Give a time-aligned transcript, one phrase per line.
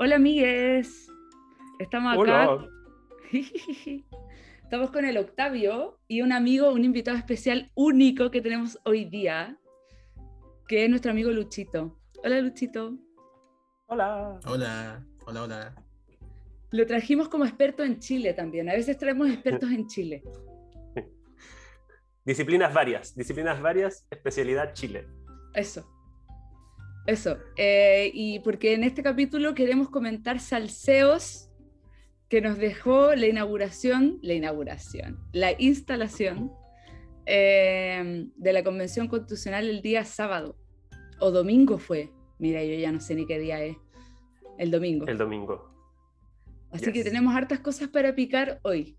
[0.00, 1.10] Hola, amigues.
[1.80, 2.56] Estamos acá.
[4.62, 9.58] Estamos con el Octavio y un amigo, un invitado especial único que tenemos hoy día,
[10.68, 11.98] que es nuestro amigo Luchito.
[12.22, 12.96] Hola, Luchito.
[13.86, 14.38] Hola.
[14.46, 15.74] Hola, hola, hola.
[16.70, 18.70] Lo trajimos como experto en Chile también.
[18.70, 20.22] A veces traemos expertos en Chile.
[22.24, 25.08] Disciplinas varias, disciplinas varias, especialidad Chile.
[25.54, 25.97] Eso.
[27.08, 27.38] Eso.
[27.56, 31.48] Eh, y porque en este capítulo queremos comentar salseos
[32.28, 36.52] que nos dejó la inauguración, la inauguración, la instalación
[37.24, 40.54] eh, de la Convención Constitucional el día sábado.
[41.18, 42.12] O domingo fue.
[42.38, 43.78] Mira, yo ya no sé ni qué día es.
[44.58, 45.06] El domingo.
[45.06, 45.74] El domingo.
[46.70, 48.98] Así que tenemos hartas cosas para picar hoy.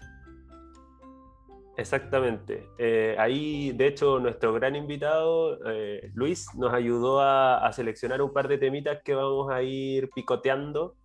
[1.79, 2.67] Exactamente.
[2.77, 8.49] Eh, ahí, de hecho, nuestro gran invitado, eh, Luis, nos ayudó a, seleccionar un par
[8.49, 10.97] de temitas que vamos a ir picoteando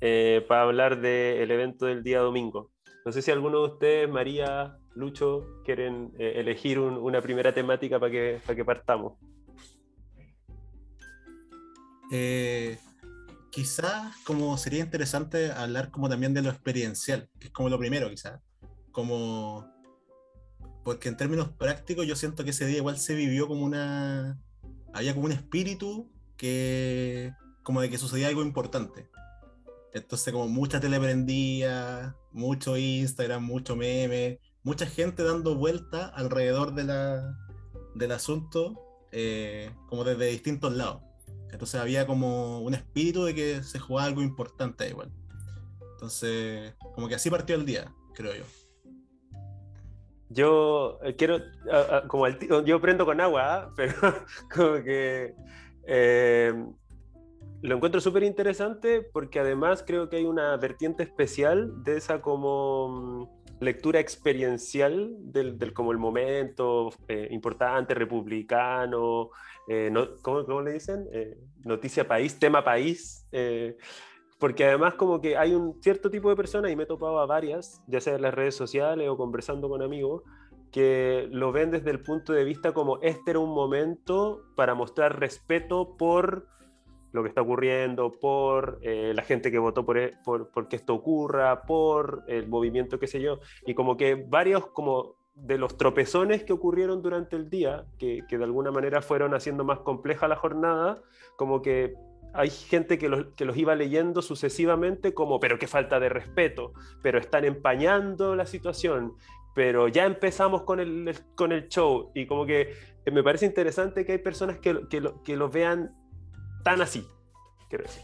[0.00, 2.72] eh, para hablar del evento del día domingo.
[3.06, 8.40] No sé si alguno de ustedes, María, Lucho, quieren elegir una primera temática para que,
[8.44, 9.12] para que partamos.
[13.50, 18.10] quizás como sería interesante hablar como también de lo experiencial, que es como lo primero
[18.10, 18.40] quizás,
[18.90, 19.77] como
[20.88, 24.40] porque en términos prácticos yo siento que ese día igual se vivió como una...
[24.94, 27.34] Había como un espíritu que...
[27.62, 29.06] como de que sucedía algo importante.
[29.92, 37.36] Entonces como mucha teleprendía, mucho Instagram, mucho meme, mucha gente dando vuelta alrededor de la,
[37.94, 38.80] del asunto,
[39.12, 41.02] eh, como desde distintos lados.
[41.52, 45.12] Entonces había como un espíritu de que se jugaba algo importante igual.
[45.92, 48.44] Entonces, como que así partió el día, creo yo.
[50.30, 51.36] Yo eh, quiero,
[51.70, 53.72] ah, ah, como el, yo prendo con agua, ¿ah?
[53.76, 53.94] pero
[54.54, 55.34] como que
[55.86, 56.52] eh,
[57.62, 62.88] lo encuentro súper interesante porque además creo que hay una vertiente especial de esa como
[62.88, 69.30] mm, lectura experiencial del, como el momento eh, importante, republicano,
[69.90, 71.08] no, ¿cómo, ¿cómo, le dicen?
[71.62, 73.26] noticia país, tema país
[74.38, 77.26] porque además como que hay un cierto tipo de personas, y me he topado a
[77.26, 80.22] varias, ya sea en las redes sociales o conversando con amigos,
[80.70, 85.18] que lo ven desde el punto de vista como este era un momento para mostrar
[85.18, 86.46] respeto por
[87.12, 90.76] lo que está ocurriendo, por eh, la gente que votó por, e, por, por, que
[90.76, 95.76] esto ocurra, por el movimiento, qué sé yo, y como que varios como de los
[95.76, 100.28] tropezones que ocurrieron durante el día, que, que de alguna manera fueron haciendo más compleja
[100.28, 101.00] la jornada,
[101.36, 101.94] como que
[102.34, 106.72] hay gente que los, que los iba leyendo sucesivamente como, pero qué falta de respeto,
[107.02, 109.14] pero están empañando la situación,
[109.54, 112.72] pero ya empezamos con el, con el show y como que
[113.04, 115.94] eh, me parece interesante que hay personas que, que, lo, que lo vean
[116.62, 117.04] tan así,
[117.68, 118.02] quiero decir.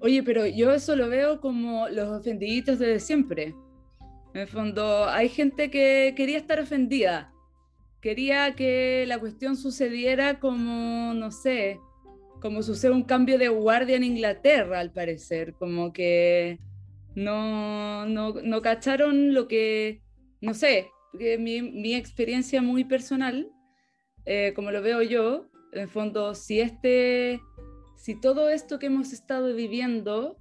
[0.00, 3.54] Oye, pero yo eso lo veo como los ofendiditos de siempre.
[4.32, 7.32] En el fondo, hay gente que quería estar ofendida,
[8.00, 11.80] quería que la cuestión sucediera como, no sé,
[12.40, 16.58] como sucede un cambio de guardia en Inglaterra, al parecer, como que
[17.14, 20.02] no, no, no cacharon lo que,
[20.40, 23.50] no sé, mi, mi experiencia muy personal,
[24.24, 27.40] eh, como lo veo yo, en el fondo, si, este,
[27.96, 30.38] si todo esto que hemos estado viviendo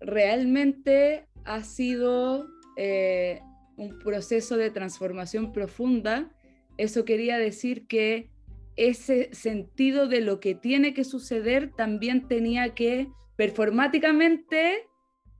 [0.00, 2.46] realmente ha sido
[2.76, 3.40] eh,
[3.76, 6.30] un proceso de transformación profunda,
[6.76, 8.30] eso quería decir que
[8.78, 14.88] ese sentido de lo que tiene que suceder también tenía que performáticamente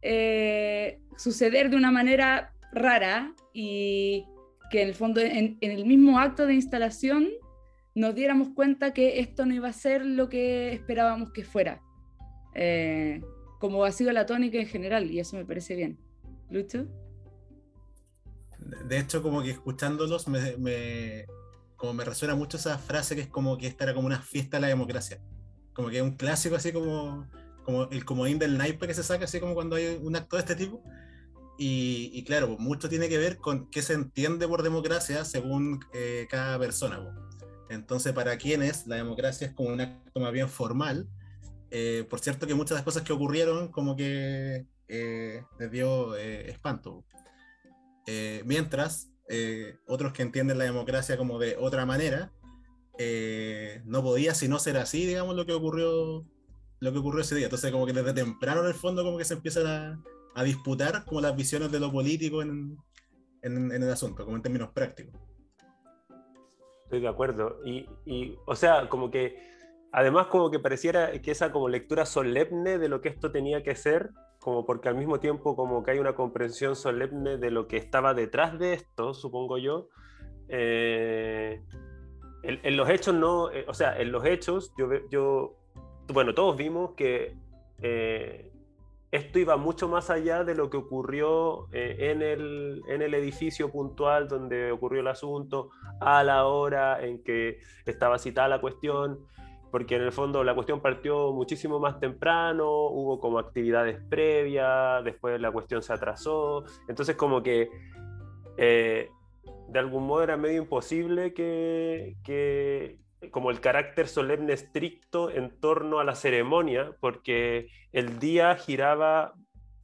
[0.03, 4.25] eh, suceder de una manera rara y
[4.71, 7.28] que en el fondo en, el mismo acto de instalación
[7.94, 11.81] nos diéramos cuenta que esto no iba a ser lo que esperábamos que fuera,
[12.55, 13.20] eh,
[13.59, 15.99] como ha sido la tónica en general, y eso me parece bien.
[16.50, 16.87] Lucho.
[18.87, 21.25] De hecho, como que escuchándolos me,
[21.78, 24.58] como me resuena mucho esa frase que es como que esta era como una fiesta
[24.58, 25.22] de la democracia.
[25.72, 27.26] Como que es un clásico así como,
[27.64, 30.40] como el comodín del naipe que se saca así como cuando hay un acto de
[30.40, 30.82] este tipo.
[31.56, 35.80] Y, y claro, pues, mucho tiene que ver con qué se entiende por democracia según
[35.94, 37.00] eh, cada persona.
[37.70, 41.08] Entonces, para quienes la democracia es como un acto más bien formal,
[41.70, 46.16] eh, por cierto que muchas de las cosas que ocurrieron como que eh, les dio
[46.16, 47.04] espanto.
[48.44, 52.32] mientras eh, otros que entienden la democracia como de otra manera,
[52.98, 56.25] eh, no podía sino ser así, digamos, lo que ocurrió
[56.80, 57.46] lo que ocurrió ese día.
[57.46, 59.66] Entonces, como que desde temprano en el fondo como que se empiezan
[60.34, 62.78] a, disputar como las visiones de lo político en,
[63.42, 65.12] en, en, el asunto, como en términos prácticos.
[66.84, 67.58] Estoy de acuerdo.
[67.64, 69.36] Y, y, o sea, como que
[69.92, 73.75] además como que pareciera que esa como lectura solemne de lo que esto tenía que
[73.75, 74.10] ser,
[74.49, 78.15] como porque al mismo tiempo como que hay una comprensión solemne de lo que estaba
[78.15, 79.91] detrás de esto, supongo yo,
[80.49, 81.62] eh,
[82.43, 85.59] en, los hechos no, eh, o sea, en los hechos yo, yo
[86.15, 87.37] bueno, todos vimos que
[87.83, 88.50] eh,
[89.11, 94.29] esto iba mucho más allá de lo que ocurrió en, el, en el edificio puntual
[94.29, 95.69] donde ocurrió el asunto,
[96.00, 99.27] a la hora en que estaba citada la cuestión
[99.70, 105.41] porque en el fondo la cuestión partió muchísimo más temprano, hubo como actividades previas, después
[105.41, 107.69] la cuestión se atrasó, entonces como que
[108.56, 109.09] eh,
[109.69, 112.99] de algún modo era medio imposible que,
[113.31, 119.35] como el carácter solemne estricto en torno a la ceremonia, porque el día giraba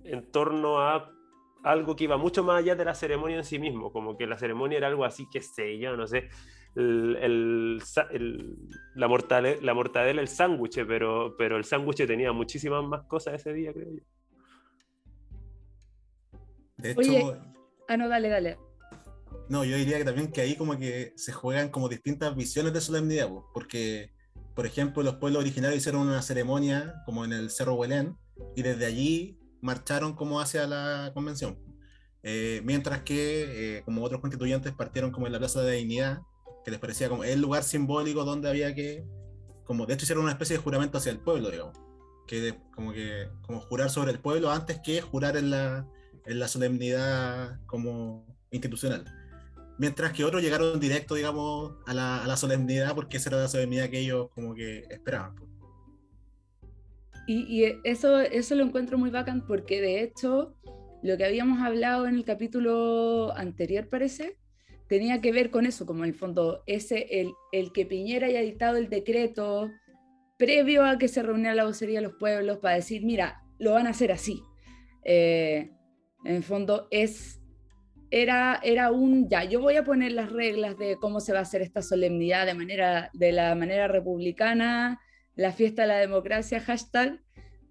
[0.03, 1.11] en torno a
[1.63, 4.39] algo que iba mucho más allá de la ceremonia en sí mismo, como que la
[4.39, 6.29] ceremonia era algo así, que sé yo, no sé,
[6.76, 7.82] el,
[8.94, 13.53] la, mortadela, la mortadela, el sándwich, pero, pero el sándwich tenía muchísimas más cosas ese
[13.53, 14.03] día, creo yo.
[16.79, 17.41] De hecho,
[17.88, 18.59] ah, no, dale, dale.
[19.49, 22.81] No, yo diría que también que ahí como que se juegan como distintas visiones de
[22.81, 24.11] solemnidad, porque,
[24.55, 28.17] por ejemplo, los pueblos originarios hicieron una ceremonia como en el Cerro Huelén,
[28.56, 31.59] y desde allí marcharon como hacia la convención.
[32.23, 36.20] Eh, mientras que, eh, como otros constituyentes, partieron como en la Plaza de Dignidad,
[36.65, 39.05] que les parecía como el lugar simbólico donde había que,
[39.65, 41.77] como de hecho hicieron una especie de juramento hacia el pueblo, digamos,
[42.27, 45.87] que como que como jurar sobre el pueblo antes que jurar en la,
[46.27, 49.05] en la solemnidad como institucional.
[49.79, 53.49] Mientras que otros llegaron directo, digamos, a la, a la solemnidad porque esa era la
[53.49, 55.35] solemnidad que ellos como que esperaban.
[57.27, 60.55] Y, y, eso, eso lo encuentro muy bacán porque de hecho
[61.03, 64.39] lo que habíamos hablado en el capítulo anterior parece,
[64.89, 68.41] tenía que ver con eso, como en el fondo, ese, el, el que Piñera haya
[68.41, 69.71] dictado el decreto
[70.39, 73.87] previo a que se reuniera la vocería de los pueblos para decir, mira, lo van
[73.87, 74.43] a hacer así.
[75.05, 75.71] Eh,
[76.25, 77.41] en el fondo es,
[78.11, 81.43] era, era un, ya, yo voy a poner las reglas de cómo se va a
[81.43, 85.01] hacer esta solemnidad de, manera, de la manera republicana,
[85.37, 87.21] la fiesta de la democracia, hashtag,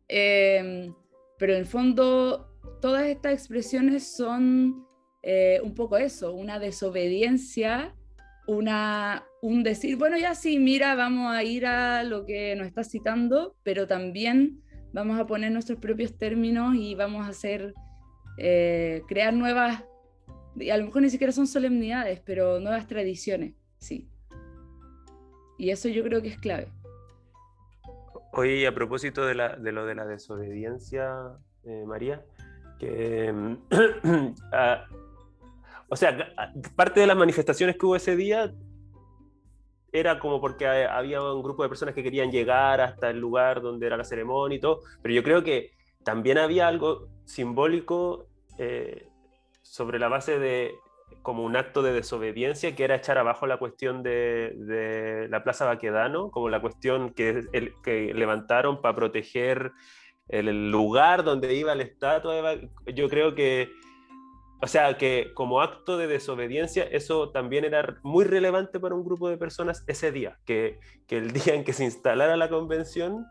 [0.07, 0.91] eh,
[1.37, 2.49] pero en el fondo
[2.81, 4.85] todas estas expresiones son
[5.23, 7.95] eh, un poco eso, una desobediencia,
[8.45, 12.83] una, un decir, bueno, ya sí, mira, vamos a ir a lo que nos está
[12.83, 14.61] citando, pero también
[14.91, 17.73] vamos a poner nuestros propios términos y vamos a hacer,
[18.37, 19.85] eh, crear nuevas,
[20.57, 24.09] y a lo mejor ni siquiera son solemnidades, pero nuevas tradiciones, sí.
[25.57, 26.67] Y eso yo creo que es clave.
[28.33, 32.25] Hoy, a propósito de, la, de lo de la desobediencia, eh, María,
[32.77, 33.57] que
[35.93, 36.33] o sea,
[36.75, 38.51] parte de las manifestaciones que hubo ese día
[39.91, 43.85] era como porque había un grupo de personas que querían llegar hasta el lugar donde
[43.85, 45.69] era la ceremonia y todo, pero yo creo que
[46.03, 48.25] también había algo simbólico
[48.57, 49.07] eh,
[49.61, 50.73] sobre la base de
[51.21, 56.31] como un acto de desobediencia que era echar abajo la cuestión de, la Plaza Baquedano,
[56.31, 57.43] como la cuestión que,
[57.83, 59.71] que levantaron para proteger
[60.27, 62.55] el lugar donde iba la estatua.
[62.95, 63.69] Yo creo que
[64.63, 69.27] o sea, que como acto de desobediencia, eso también era muy relevante para un grupo
[69.27, 73.25] de personas ese día, que, que el día en que se instalara la convención,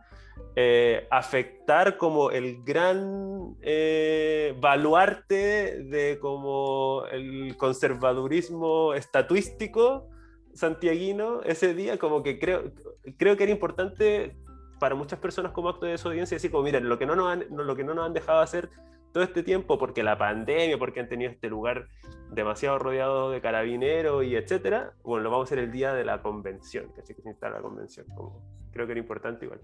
[0.56, 10.10] eh, afectar como el gran eh, baluarte de como el conservadurismo estatuístico
[10.52, 12.72] santiaguino ese día, como que creo,
[13.16, 14.36] creo que era importante
[14.78, 17.46] para muchas personas como acto de desobediencia decir como miren, lo que no nos han,
[17.48, 18.68] lo que no nos han dejado hacer
[19.12, 21.88] todo este tiempo porque la pandemia, porque han tenido este lugar
[22.30, 26.22] demasiado rodeado de carabineros y etcétera, bueno, lo vamos a hacer el día de la
[26.22, 28.06] convención, que así que se instala la convención.
[28.16, 28.42] Como,
[28.72, 29.60] creo que era importante igual.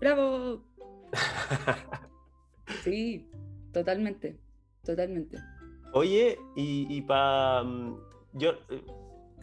[0.00, 0.62] ¡Bravo!
[2.84, 3.28] sí,
[3.72, 4.38] totalmente,
[4.84, 5.38] totalmente.
[5.92, 7.64] Oye, y, y para...
[7.64, 7.96] Mm,
[8.34, 8.84] yo eh,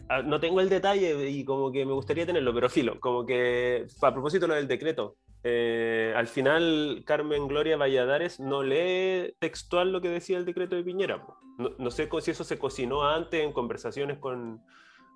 [0.08, 3.86] ah, no tengo el detalle y como que me gustaría tenerlo, pero filo, como que
[4.00, 10.00] a propósito lo del decreto, eh, al final Carmen Gloria Valladares no lee textual lo
[10.00, 11.24] que decía el decreto de Piñera.
[11.58, 14.62] No, sé si eso se cocinó antes en conversaciones con,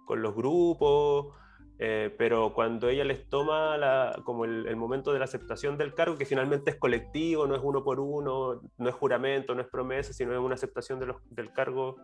[0.07, 1.35] con los grupos,
[1.83, 6.27] eh, pero cuando ella les toma como el, momento de la aceptación del cargo, que
[6.27, 10.35] finalmente es colectivo, no es uno por uno, no es juramento, no es promesa, sino
[10.35, 11.01] es una aceptación
[11.31, 11.97] del cargo,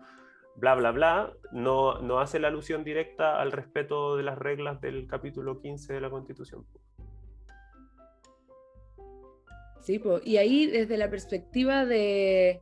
[0.55, 5.07] bla, bla, bla, no, no hace la alusión directa al respeto de las reglas del
[5.07, 6.65] capítulo 15 de la Constitución.
[9.87, 12.61] Sí, y ahí desde la perspectiva de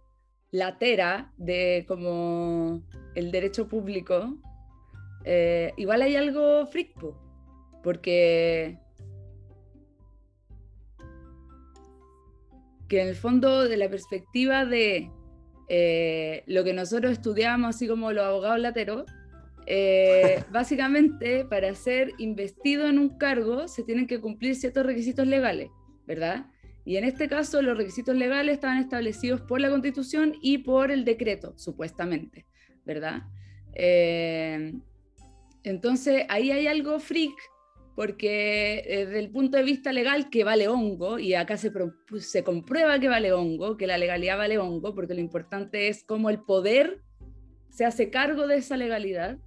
[0.50, 2.82] la tera, de como
[3.14, 4.36] el derecho público,
[5.24, 6.90] eh, igual hay algo freak,
[7.82, 8.78] porque
[12.90, 15.10] que en el fondo de la perspectiva de
[15.70, 19.06] eh, lo que nosotros estudiamos, así como los abogados lateros,
[19.66, 25.70] eh, básicamente para ser investido en un cargo se tienen que cumplir ciertos requisitos legales,
[26.06, 26.50] ¿verdad?
[26.84, 31.04] Y en este caso los requisitos legales estaban establecidos por la constitución y por el
[31.04, 32.46] decreto, supuestamente,
[32.84, 33.22] ¿verdad?
[33.74, 34.74] Eh,
[35.62, 37.34] entonces ahí hay algo freak
[37.94, 41.72] porque eh, desde el punto de vista legal que vale hongo, y acá se,
[42.18, 46.28] se comprueba que vale hongo, que la legalidad vale hongo, porque lo importante es cómo
[46.28, 47.02] el poder
[47.70, 49.38] se hace cargo de esa legalidad,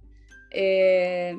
[0.50, 1.36] eh,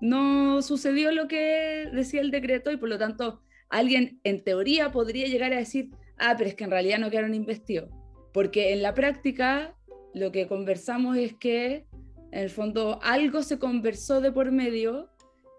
[0.00, 5.26] no sucedió lo que decía el decreto y por lo tanto alguien en teoría podría
[5.26, 7.90] llegar a decir, ah, pero es que en realidad no quedaron investidos,
[8.32, 9.74] porque en la práctica
[10.14, 11.86] lo que conversamos es que
[12.32, 15.10] en el fondo algo se conversó de por medio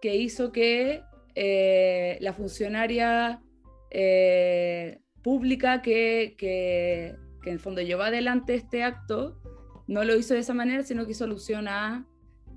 [0.02, 1.02] que hizo que
[1.36, 3.42] eh, la funcionaria
[3.92, 9.40] eh, pública que, que, en el fondo llevó adelante este acto
[9.88, 12.06] no lo hizo de esa manera, sino que soluciona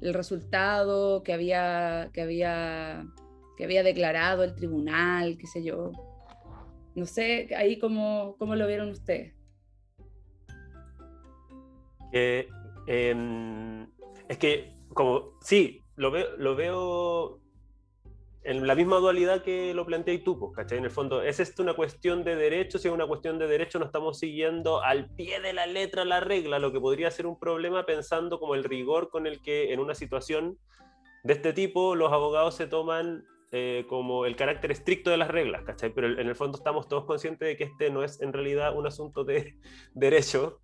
[0.03, 3.07] el resultado que había, que había,
[3.57, 5.93] que había declarado el tribunal, qué sé yo.
[6.95, 9.35] No sé, ahí cómo, cómo lo vieron ustedes.
[12.87, 13.87] Em,
[14.29, 17.41] es que, como, sí, lo veo, lo veo
[18.45, 20.79] en la misma dualidad que lo planteé tú, pues, ¿cachai?
[20.79, 22.79] En el fondo, ¿es esto una cuestión de derecho?
[22.79, 26.21] Si es una cuestión de derecho, no estamos siguiendo al pie de la letra la
[26.21, 29.81] regla, lo que podría ser un problema pensando como el rigor con el que en
[29.81, 30.59] una situación
[31.23, 35.63] de este tipo los abogados se toman eh, como el carácter estricto de las reglas,
[35.63, 35.91] ¿cachai?
[35.95, 38.87] Pero en el fondo estamos todos conscientes de que este no es en realidad un
[38.87, 39.57] asunto de
[39.95, 40.61] derecho,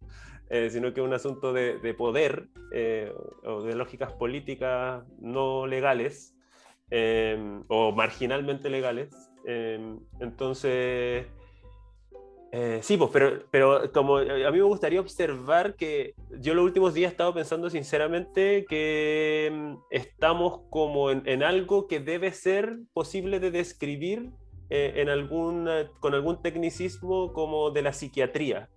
[0.50, 3.12] eh, sino que un asunto de, de poder eh,
[3.44, 6.34] o de lógicas políticas no legales
[6.90, 9.10] Em, o marginalmente legales.
[9.44, 11.26] Em, entonces,
[12.52, 16.94] eh, sí, pues, pero, pero como a mí me gustaría observar que yo los últimos
[16.94, 23.40] días he estado pensando sinceramente que em, estamos como en, algo que debe ser posible
[23.40, 24.30] de describir
[24.70, 25.68] eh, en algún,
[26.00, 28.68] con algún tecnicismo como de la psiquiatría.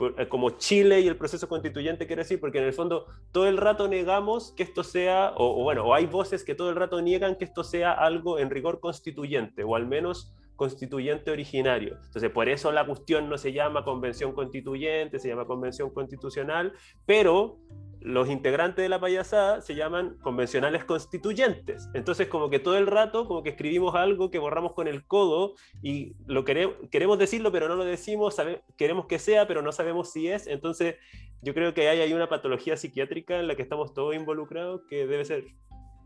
[0.00, 3.56] Eh, como Chile y el proceso constituyente, quiero decir, porque en el fondo todo el
[3.56, 7.36] rato negamos que esto sea, o, bueno, o hay voces que todo el rato niegan
[7.36, 11.98] que esto sea algo en rigor constituyente, o al menos constituyente originario.
[12.04, 16.72] Entonces, por eso la cuestión no se llama convención constituyente, se llama convención constitucional,
[17.06, 17.58] pero
[18.00, 21.88] los integrantes de la payasada se llaman convencionales constituyentes.
[21.94, 25.54] Entonces, como que todo el rato, como que escribimos algo que borramos con el codo
[25.82, 28.36] y lo queremos, queremos decirlo, pero no lo decimos,
[28.76, 30.46] queremos que sea, pero no sabemos si es.
[30.46, 30.96] Entonces,
[31.40, 35.06] yo creo que hay, hay una patología psiquiátrica en la que estamos todos involucrados que
[35.06, 35.46] debe ser,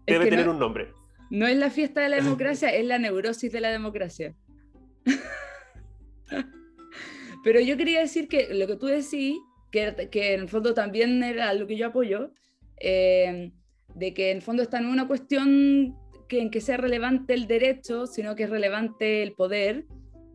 [0.06, 0.92] debe tener un nombre.
[1.30, 4.34] No es la fiesta de la democracia, es la neurosis de la democracia.
[7.44, 9.36] pero yo quería decir que lo que tú decís
[9.70, 12.32] que, que, en el fondo también era lo que yo apoyo,
[12.80, 13.52] eh,
[13.94, 15.96] de que en el fondo está en una cuestión
[16.28, 19.86] que en que sea relevante el derecho, sino que es relevante el poder,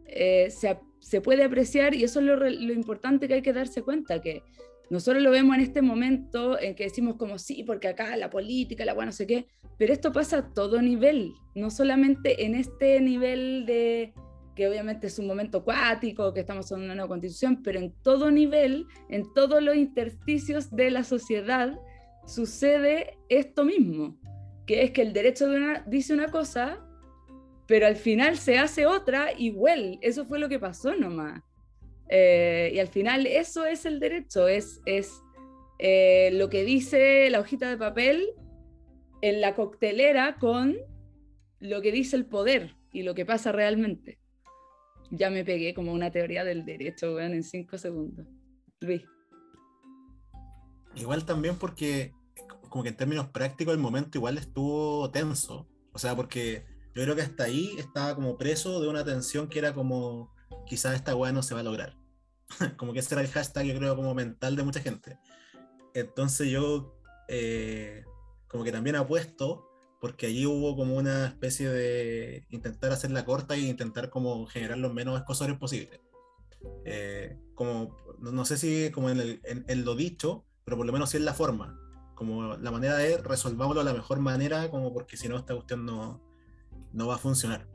[0.08, 3.84] eh, se, se, puede apreciar y eso es lo, lo, importante que hay que darse
[3.84, 4.44] cuenta, que
[4.90, 8.86] nosotros lo vemos en este momento en que decimos como sí, porque acá la política,
[8.86, 9.48] la buena, no sé qué,
[9.78, 14.14] pero esto pasa a todo nivel, no solamente en este nivel de,
[14.56, 18.30] que obviamente es un momento acuático, que estamos en una nueva constitución, pero en todo
[18.30, 21.80] nivel, en todos los intersticios de la sociedad,
[22.28, 24.18] sucede esto mismo,
[24.66, 26.86] que es que el derecho de una, dice una cosa,
[27.68, 29.98] pero al final se hace otra igual.
[30.02, 31.42] Eso fue lo que pasó nomás.
[32.16, 35.24] Eh, y al final eso es el derecho, es, es
[35.80, 38.30] eh, lo que dice la hojita de papel
[39.22, 40.78] en la coctelera con
[41.60, 44.20] lo que dice el poder y lo que pasa realmente
[45.16, 48.26] ya me pegué como una teoría del derecho, weón, en cinco segundos.
[48.82, 49.04] Luis.
[50.96, 52.14] Igual también porque,
[52.70, 55.68] como que en términos prácticos, el momento igual estuvo tenso.
[55.94, 56.66] O sea, porque
[56.96, 60.34] yo creo que hasta ahí estaba como preso de una tensión que era como,
[60.66, 61.96] quizás esta weá no se va a lograr.
[62.78, 65.18] como que ese era el hashtag, yo creo, como mental de mucha gente.
[65.94, 66.96] Entonces yo,
[67.28, 68.04] eh,
[68.48, 69.70] como que también apuesto
[70.04, 74.94] porque allí hubo como una especie de intentar hacerla corta e intentar como generar los
[74.94, 76.02] menos escosores posibles.
[76.84, 81.16] Eh, como, no, sé si como en, el, lo dicho, pero por lo menos sí
[81.16, 81.80] en la forma.
[82.16, 85.86] Como la manera de resolvámoslo de la mejor manera, como porque si no esta cuestión
[85.86, 86.22] no,
[86.92, 87.70] no va a funcionar.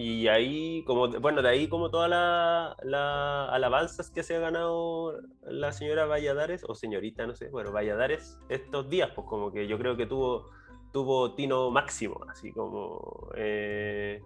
[0.00, 5.20] Y ahí, como, bueno, de ahí como todas las la alabanzas que se ha ganado
[5.42, 9.76] la señora Valladares, o señorita, no sé, bueno, Valladares, estos días, pues como que yo
[9.76, 10.52] creo que tuvo,
[10.92, 13.28] tuvo tino máximo, así como...
[13.34, 14.22] Eh,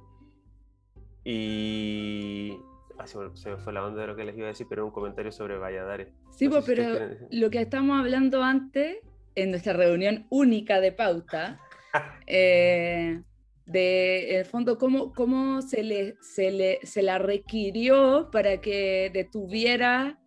[1.25, 2.59] y...
[2.99, 4.85] Así, bueno, se me fue la onda de lo que les iba a decir, pero
[4.85, 6.13] un comentario sobre Valladares.
[6.33, 8.99] Sí, pues, pero lo que estamos hablando antes,
[9.35, 11.61] en nuestra reunión única de pauta,
[12.27, 13.23] eh,
[13.67, 20.19] de el fondo cómo, cómo se, le, se, le, se la requirió para que detuviera,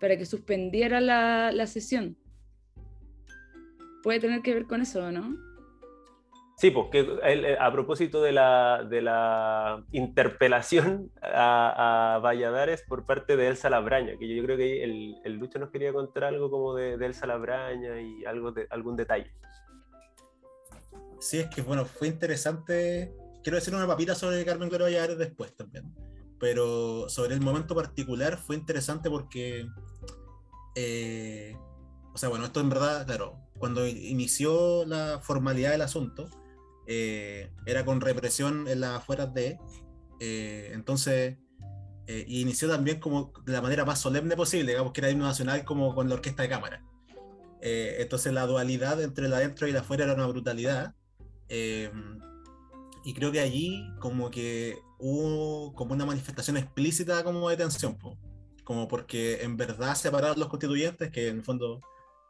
[0.00, 2.16] para que suspendiera la, la sesión.
[4.02, 5.52] Puede tener que ver con eso, ¿no?
[6.56, 13.04] Sí, pues que eh, a propósito de la, de la interpelación a, a, Valladares por
[13.04, 16.50] parte de Elsa Labraña, que yo, creo que el, el, Lucho nos quería contar algo
[16.50, 19.32] como de, de Elsa Labraña y algo de, algún detalle.
[21.22, 23.14] Sí, es que bueno, fue interesante.
[23.44, 25.94] Quiero decir una papita sobre Carmen Gloria Valladares después también.
[26.40, 29.68] Pero sobre el momento particular fue interesante porque.
[30.74, 31.56] Eh,
[32.12, 36.28] o sea, bueno, esto en verdad, claro, cuando inició la formalidad del asunto,
[36.88, 39.60] eh, era con represión en las afueras de.
[40.18, 41.38] Eh, entonces,
[42.08, 45.64] eh, inició también como de la manera más solemne posible, digamos que era himno nacional
[45.64, 46.84] como con la orquesta de cámara.
[47.60, 50.96] entonces, la dualidad entre la adentro y la afuera era una brutalidad.
[51.54, 52.18] Em,
[53.04, 57.98] y creo que allí como que hubo como una manifestación explícita como de tensión,
[58.64, 61.80] como porque en verdad separaron los constituyentes, que en el fondo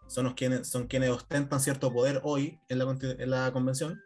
[0.09, 4.00] son, los quienes, son quienes ostentan cierto poder hoy en la, en la convención,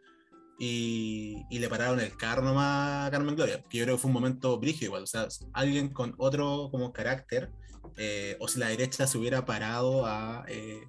[0.58, 4.14] y, y, le pararon el carro a Carmen Gloria, que yo creo que fue un
[4.14, 7.50] momento brígido igual, o sea, alguien con otro como carácter,
[7.96, 10.82] eh, o si la derecha se hubiera parado a eh,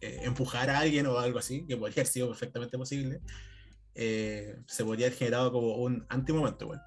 [0.00, 3.20] eh, empujar a alguien o algo así, que podría haber sido perfectamente posible,
[3.94, 6.66] eh, se podría haber generado como un antimomento.
[6.66, 6.82] Bueno,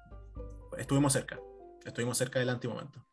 [0.78, 1.38] estuvimos cerca,
[1.84, 3.04] estuvimos cerca del antimomento.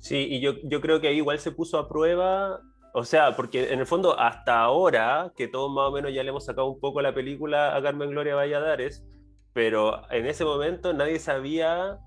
[0.00, 2.60] Sí, y yo, yo creo que ahí igual se puso a prueba,
[2.94, 6.30] o sea, porque en el fondo hasta ahora, que todos más o menos ya le
[6.30, 9.04] hemos sacado un poco la película a Carmen Gloria Valladares,
[9.52, 11.98] pero en ese momento nadie sabía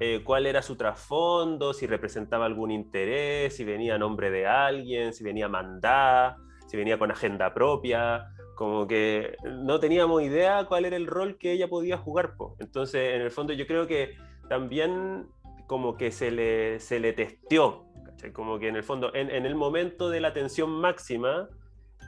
[0.00, 5.12] eh, cuál era su trasfondo, si representaba algún interés, si venía a nombre de alguien,
[5.12, 8.26] si venía mandada, si venía con agenda propia
[8.58, 12.34] como que no teníamos idea cuál era el rol que ella podía jugar.
[12.34, 12.56] Po.
[12.58, 14.16] Entonces, en el fondo, yo creo que
[14.48, 15.28] también
[15.68, 17.84] como que se le, se le testeó,
[18.32, 21.48] como que en el fondo, en, en el momento de la tensión máxima,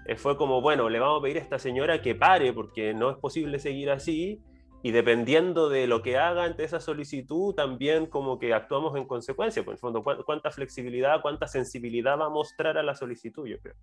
[0.07, 3.11] eh, fue como, bueno, le vamos a pedir a esta señora que pare porque no
[3.11, 4.43] es posible seguir así.
[4.83, 9.65] Y dependiendo de lo que haga ante esa solicitud, también como que actuamos en consecuencia.
[9.65, 13.77] Pues, el fondo, cuánta flexibilidad, cuánta sensibilidad va a mostrar a la solicitud, yo creo.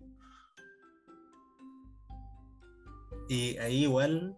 [3.28, 4.36] Y ahí igual,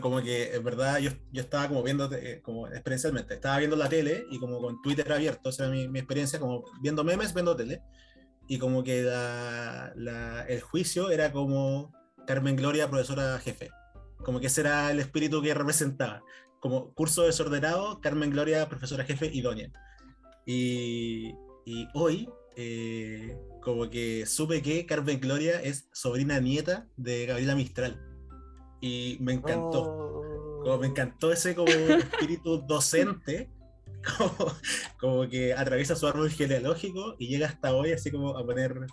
[0.00, 3.88] como que en verdad yo, yo estaba como viendo, eh, como experiencialmente, estaba viendo la
[3.88, 7.56] tele y como con Twitter abierto, o sea, mi, mi experiencia como viendo memes, viendo
[7.56, 7.82] tele,
[8.48, 11.92] y como que la, la, el juicio era como
[12.26, 13.70] Carmen Gloria, profesora jefe,
[14.24, 16.22] como que ese era el espíritu que representaba,
[16.60, 19.70] como curso desordenado, Carmen Gloria, profesora jefe, idónea.
[20.46, 27.56] Y, y hoy, eh, como que supe que Carmen Gloria es sobrina nieta de Gabriela
[27.56, 28.00] Mistral
[28.80, 30.22] y me encantó.
[30.62, 30.90] Como me oh.
[30.90, 33.50] encantó ese como espíritu docente,
[35.00, 38.86] como, que atraviesa su árbol genealógico y llega hasta hoy así como a poner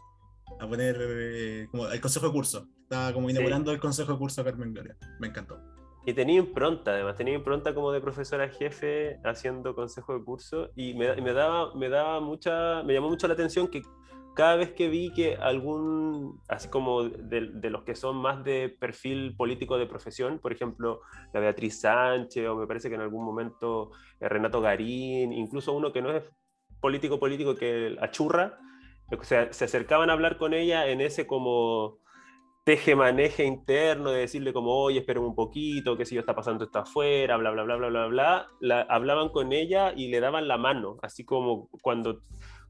[0.60, 2.68] a poner eh, como el consejo de curso.
[2.82, 4.98] Estaba como inaugurando el consejo de curso Carmen Gloria.
[5.20, 5.60] Me encantó.
[6.04, 10.96] Y tenía impronta, además, tenía impronta como de profesora jefe haciendo consejo de curso y
[10.96, 13.84] me, me, daba, me daba mucha, me llamó mucho la atención que
[14.34, 19.36] cada vez que vi que algún, así como de, los que son más de perfil
[19.36, 21.02] político de profesión, por ejemplo,
[21.34, 25.94] la Beatriz Sánchez, o me parece que en algún momento eh, Renato Garín, incluso uno
[25.94, 26.24] que no es
[26.80, 28.58] político político, que achurra,
[29.12, 32.00] o sea, se acercaban a hablar con ella en ese como
[32.64, 36.80] teje-maneje interno de decirle como, oye, esperen un poquito, que si yo está pasando esto
[36.80, 40.58] afuera, bla, bla, bla, bla, bla, bla, la, hablaban con ella y le daban la
[40.58, 42.22] mano, así como cuando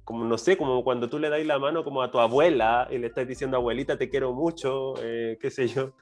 [0.04, 2.98] como no sé, como cuando tú le das la mano como a tu abuela y
[2.98, 5.94] le estás diciendo, abuelita, te quiero mucho, eh, qué sé yo,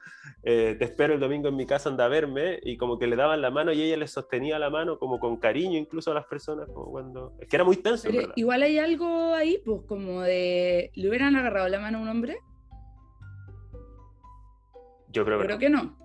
[0.42, 3.14] eh, te espero el domingo en mi casa, anda a verme, y como que le
[3.14, 6.26] daban la mano y ella le sostenía la mano como con cariño incluso a las
[6.26, 7.34] personas, como cuando...
[7.40, 8.08] Es que era muy tenso.
[8.34, 10.90] igual hay algo ahí, pues como de...
[10.94, 12.38] ¿Le hubieran agarrado la mano a un hombre?
[15.08, 15.96] Yo creo creo que no.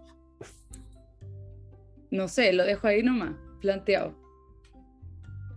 [2.12, 4.14] No sé, lo dejo ahí nomás, planteado.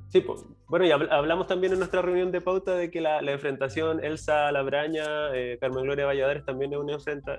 [0.09, 4.05] Sí, pues, bueno, y hablamos también en nuestra reunión de pauta de que la, enfrentación
[4.05, 6.89] Elsa Labraña, eh, Carmen Gloria Valladares también es un,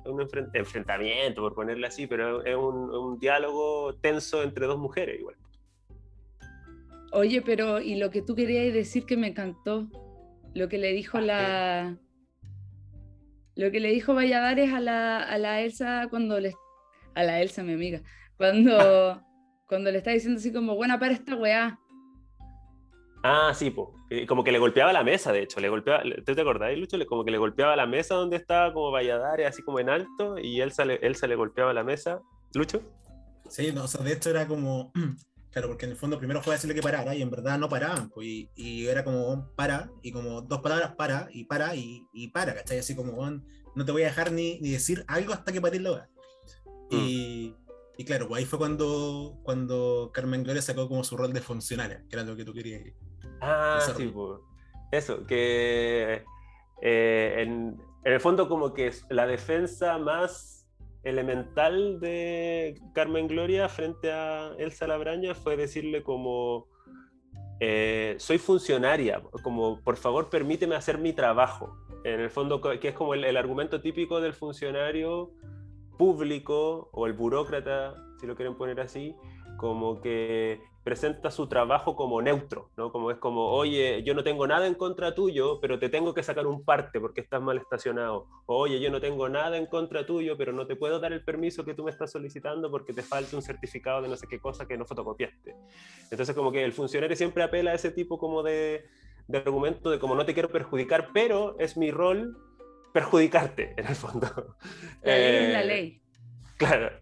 [0.05, 0.21] un
[0.53, 5.37] enfrentamiento, por ponerle así, pero es un, diálogo tenso entre dos mujeres igual.
[7.13, 9.87] Oye, pero y lo que tú querías decir que me encantó,
[10.53, 11.97] lo que le dijo la...
[13.55, 16.53] Lo que le dijo Valladares a la, a la Elsa cuando le...
[17.15, 18.01] A la Elsa, mi amiga.
[18.35, 19.21] Cuando,
[19.69, 21.79] cuando le está diciendo así como, buena para esta weá.
[23.23, 23.93] Ah, sí, po.
[24.27, 26.97] como que le golpeaba la mesa, de hecho, le golpeaba, ¿tú te acordás, Lucho?
[27.07, 30.59] Como que le golpeaba la mesa donde estaba como Valladares, así como en alto, y
[30.61, 32.19] él sale, él se le golpeaba la mesa.
[32.53, 32.81] ¿Lucho?
[33.47, 34.91] Sí, no, o sea, de hecho era como,
[35.51, 38.09] claro, porque en el fondo primero fue decirle que parara, y en verdad no paraban,
[38.09, 42.29] pues, y, y, era como para, y como dos palabras para, y para, y, y
[42.29, 42.79] para, ¿cachai?
[42.79, 43.29] Así como,
[43.75, 46.09] no te voy a dejar ni, ni decir algo hasta que pares la hora.
[46.89, 46.97] Mm.
[46.97, 47.55] Y,
[47.97, 52.03] y claro, pues ahí fue cuando, cuando Carmen Gloria sacó como su rol de funcionaria,
[52.09, 52.81] que era lo que tú querías.
[53.41, 54.39] Ah, sí, pues.
[54.91, 56.23] Eso, que
[56.81, 60.67] eh, en, el fondo como que la defensa más
[61.03, 66.67] elemental de Carmen Gloria frente a Elsa Labraña fue decirle como,
[67.59, 71.77] eh, soy funcionaria, como por favor permíteme hacer mi trabajo.
[72.03, 75.31] En el fondo, que es como el argumento típico del funcionario
[75.97, 79.15] público o el burócrata, si lo quieren poner así,
[79.57, 82.91] como que presenta su trabajo como neutro, ¿no?
[82.91, 86.23] Como es como, oye, yo no tengo nada en contra tuyo, pero te tengo que
[86.23, 88.27] sacar un parte porque estás mal estacionado.
[88.47, 91.23] O, oye, yo no tengo nada en contra tuyo, pero no te puedo dar el
[91.23, 94.39] permiso que tú me estás solicitando porque te falta un certificado de no sé qué
[94.39, 95.55] cosa que no fotocopiaste.
[96.09, 98.85] Entonces, como que el funcionario siempre apela a ese tipo como de,
[99.27, 102.37] de argumento de como no te quiero perjudicar, pero es mi rol
[102.91, 104.55] perjudicarte, en el fondo.
[105.03, 106.01] La ley es la eh, ley.
[106.57, 107.00] Claro.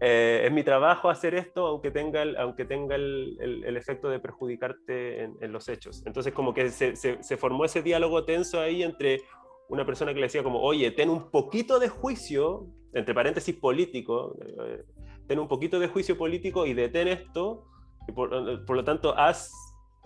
[0.00, 4.18] Eh, es mi trabajo hacer esto, aunque tenga el, aunque tenga el, el, efecto de
[4.18, 6.02] perjudicarte en, los hechos.
[6.06, 9.22] Entonces, como que se, se, formó ese diálogo tenso ahí entre
[9.68, 14.36] una persona que le decía como, oye, ten un poquito de juicio, entre paréntesis político,
[14.66, 14.84] eh,
[15.26, 17.64] ten un poquito de juicio político y detén esto,
[18.08, 19.52] y por, por, lo tanto, haz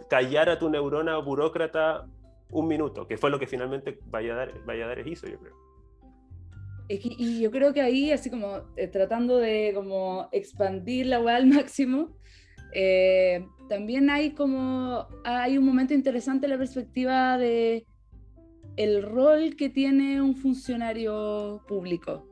[0.08, 2.06] callar a tu neurona burócrata
[2.50, 5.67] un minuto, que fue lo que finalmente Valladares, hizo, yo creo.
[6.88, 11.46] Y yo creo que ahí, así como eh, tratando de como expandir la web al
[11.58, 12.16] máximo,
[12.72, 17.86] eh, también hay como, hay un momento interesante en la perspectiva de
[18.76, 22.28] el rol que tiene un funcionario público,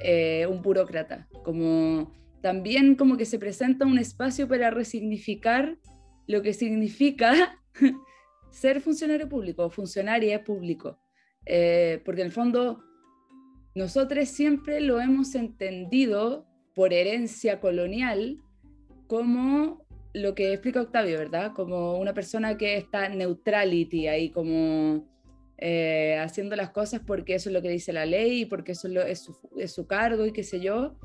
[0.00, 2.12] eh, un burócrata, como
[2.42, 5.78] también como que se presenta un espacio para resignificar
[6.26, 7.58] lo que significa
[8.50, 10.98] ser funcionario público, funcionaria público,
[11.46, 12.82] eh, porque en el fondo
[13.74, 18.38] nosotros siempre lo hemos entendido por herencia colonial
[19.06, 21.52] como lo que explica Octavio, ¿verdad?
[21.54, 25.08] Como una persona que está neutrality ahí, como
[25.58, 28.88] eh, haciendo las cosas porque eso es lo que dice la ley y porque eso
[29.02, 30.96] es, su, es su, cargo y qué sé yo,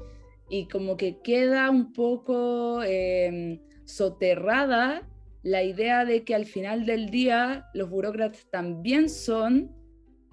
[0.49, 5.07] y como que queda un poco eh, soterrada
[5.41, 9.71] la idea de que al final del día los burócratas también son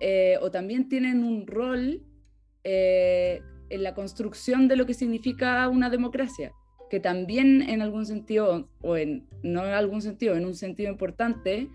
[0.00, 2.02] eh, o también tienen un rol
[2.68, 6.52] eh, en la construcción de lo que significa una democracia,
[6.90, 11.68] que también en algún sentido, o en, no en algún sentido, en un sentido importante,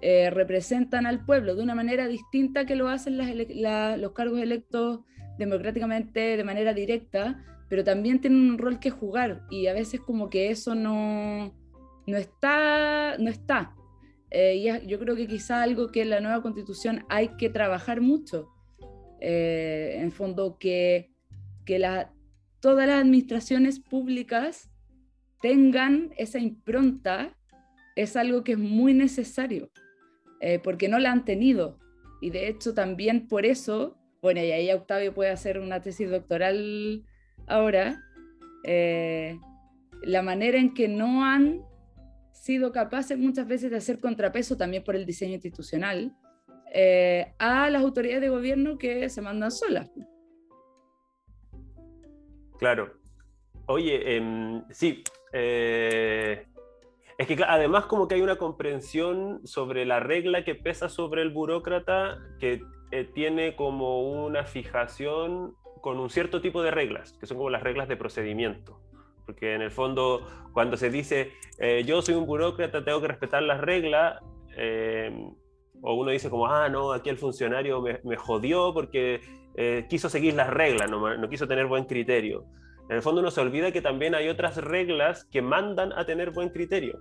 [0.00, 5.00] eh, representan al pueblo de una manera distinta que lo hacen los cargos electos
[5.38, 10.30] democráticamente de manera directa, pero también tienen un rol que jugar y a veces como
[10.30, 11.52] que eso no,
[12.06, 13.74] no está, no está.
[14.30, 18.00] Eh, y yo creo que quizá algo que en la nueva constitución hay que trabajar
[18.00, 18.48] mucho.
[19.20, 21.10] Eh, en fondo, que,
[21.64, 22.12] que la,
[22.60, 24.70] todas las administraciones públicas
[25.40, 27.36] tengan esa impronta
[27.96, 29.70] es algo que es muy necesario,
[30.40, 31.78] eh, porque no la han tenido.
[32.20, 37.04] Y de hecho también por eso, bueno, y ahí Octavio puede hacer una tesis doctoral
[37.46, 38.02] ahora,
[40.02, 41.62] la manera en que no han
[42.32, 46.16] sido capaces muchas veces de hacer contrapeso también por el diseño institucional
[46.72, 49.90] eh, a las autoridades de gobierno que se mandan solas.
[52.58, 52.92] Claro.
[53.66, 55.02] Oye, em, sí.
[55.32, 56.46] Eh,
[57.18, 61.30] es que además como que hay una comprensión sobre la regla que pesa sobre el
[61.30, 67.36] burócrata que eh, tiene como una fijación con un cierto tipo de reglas, que son
[67.36, 68.80] como las reglas de procedimiento
[69.26, 71.32] porque en el fondo cuando se dice
[71.84, 74.22] yo soy un burócrata, tengo que respetar las reglas,
[75.82, 79.20] o uno dice como, ah, no, aquí el funcionario me, jodió porque
[79.54, 82.44] eh, quiso seguir las reglas, no, no, quiso tener buen criterio.
[82.88, 86.30] En el fondo uno se olvida que también hay otras reglas que mandan a tener
[86.30, 87.00] buen criterio,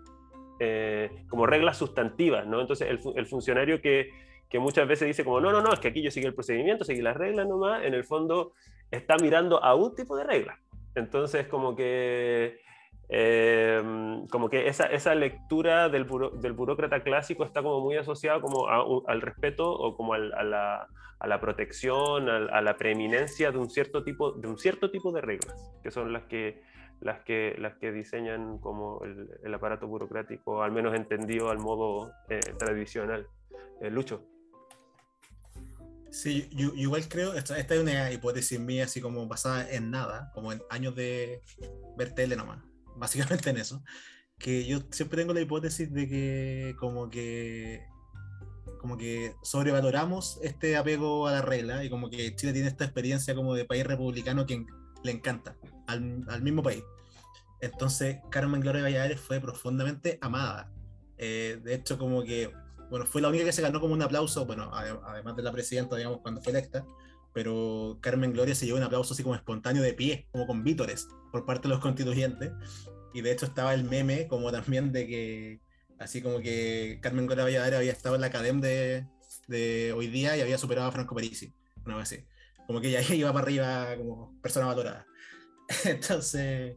[1.30, 2.60] como reglas sustantivas, ¿no?
[2.60, 4.10] Entonces el, funcionario que,
[4.50, 6.84] que muchas veces dice como, no, no, no, es que aquí yo sigo el procedimiento,
[6.84, 8.54] seguí las reglas nomás, en el fondo
[8.92, 10.60] está mirando a un tipo de reglas.
[10.96, 12.60] Entonces, como que
[13.10, 16.06] Em, como que esa, esa lectura del,
[16.42, 20.88] del, burócrata clásico está como muy asociada como al respeto o como a, la,
[21.20, 25.22] a, la, protección, a, la preeminencia de un, cierto tipo, de un cierto tipo de
[25.22, 26.62] reglas, que son las que,
[27.00, 32.12] las que, las que diseñan como el, el aparato burocrático, al menos entendido al modo
[32.28, 33.26] eh, tradicional.
[33.80, 34.26] Eh, Lucho.
[36.10, 40.32] Sí, yo, igual creo, esta, esta, es una hipótesis mía así como basada en nada,
[40.34, 41.42] como en años de
[41.96, 42.67] ver tele nomás
[42.98, 43.84] básicamente en eso,
[44.38, 47.86] que yo siempre tengo la hipótesis de que como que
[48.80, 53.34] como que sobrevaloramos este apego a la regla y como que Chile tiene esta experiencia
[53.34, 54.66] como de país republicano que
[55.04, 55.58] le encanta
[55.88, 56.84] al, al mismo país.
[57.60, 60.72] Entonces Carmen Gloria Valladares fue profundamente amada.
[61.18, 62.52] Eh, de hecho, como que,
[62.90, 65.96] bueno, fue la única que se ganó como un aplauso, bueno, además de la presidenta,
[65.96, 66.86] digamos, cuando fue electa,
[67.38, 71.08] pero Carmen Gloria se llevó un aplauso así como espontáneo de pie, como con vítores
[71.32, 72.52] por parte de los constituyentes.
[73.14, 75.62] Y de hecho estaba el meme como también de que,
[76.00, 79.08] así como que Carmen Gloria Valladares había estado en la academia de,
[79.48, 81.54] de, hoy día y había superado a Franco Parisi,
[81.86, 82.26] una vez así.
[82.66, 85.06] Como que ya iba para arriba como persona valorada.
[85.86, 86.76] Entonces,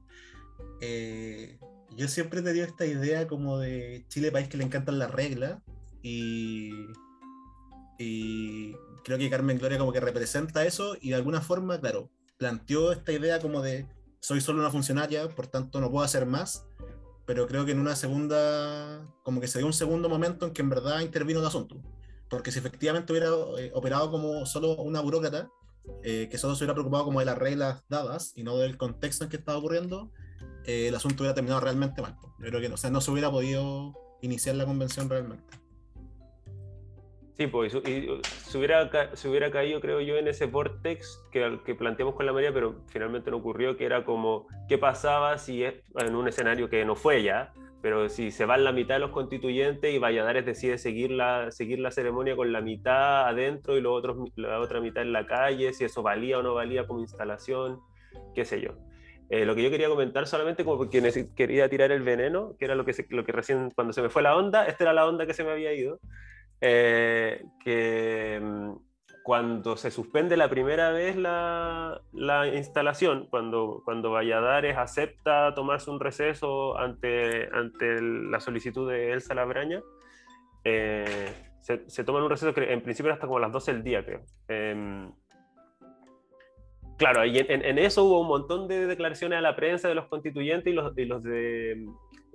[0.83, 1.59] eh,
[1.97, 5.63] yo siempre he tenido esta idea como de Chile, país que le encantan las reglas
[6.03, 6.71] y,
[7.99, 12.93] y creo que Carmen Gloria como que representa eso y de alguna forma, claro, planteó
[12.93, 13.87] esta idea como de
[14.21, 16.67] soy solo una funcionaria, por tanto no puedo hacer más,
[17.27, 20.63] pero creo que en una segunda, como que se dio un segundo momento en que
[20.63, 21.81] en verdad intervino el asunto,
[22.29, 25.49] porque si efectivamente hubiera eh, operado como solo una burócrata,
[26.03, 29.25] eh, que solo se hubiera preocupado como de las reglas dadas y no del contexto
[29.25, 30.11] en que estaba ocurriendo,
[30.67, 32.17] eh, el asunto hubiera terminado realmente mal.
[32.39, 35.60] Yo creo que o sea, no se hubiera podido iniciar la convención realmente.
[37.41, 41.75] Sí, pues, y, se, hubiera, se hubiera caído, creo yo, en ese vortex que, que
[41.75, 45.77] planteamos con la María, pero finalmente no ocurrió, que era como, ¿qué pasaba si es
[45.99, 47.55] en un escenario que no fue ya?
[47.81, 51.79] Pero si se van la mitad de los constituyentes y Valladares decide seguir la, seguir
[51.79, 54.05] la ceremonia con la mitad adentro y los
[54.37, 57.81] la otra mitad en la calle, si eso valía o no valía como instalación,
[58.35, 58.73] qué sé yo.
[59.31, 61.01] Eh, lo que yo quería comentar solamente como porque
[61.35, 64.21] quería tirar el veneno, que era lo que, lo que recién, cuando se me fue
[64.21, 66.01] la onda, esta era la onda que se me había ido,
[66.61, 68.73] eh, que mm,
[69.23, 76.01] cuando se suspende la primera vez la, la, instalación, cuando, cuando Valladares acepta tomarse un
[76.01, 79.83] receso ante, ante la solicitud de Elsa Labraña,
[80.65, 83.83] eh, se, se toma un receso que en principio era hasta como las 12 del
[83.83, 84.23] día, creo.
[84.49, 85.13] Em,
[86.97, 90.07] claro, y en, en, eso hubo un montón de declaraciones a la prensa de los
[90.07, 91.87] constituyentes y los, y los de,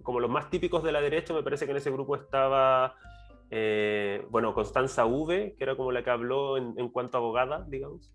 [0.03, 2.95] como los más típicos de la derecha, me parece que en ese grupo estaba
[3.51, 8.13] eh, bueno, Constanza V, que era como la que habló en, cuanto a abogada, digamos.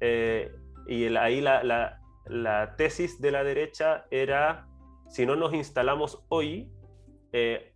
[0.00, 0.52] Eh,
[0.86, 4.68] y ahí la, tesis de la derecha era,
[5.08, 6.70] si no nos instalamos hoy,
[7.32, 7.72] eh,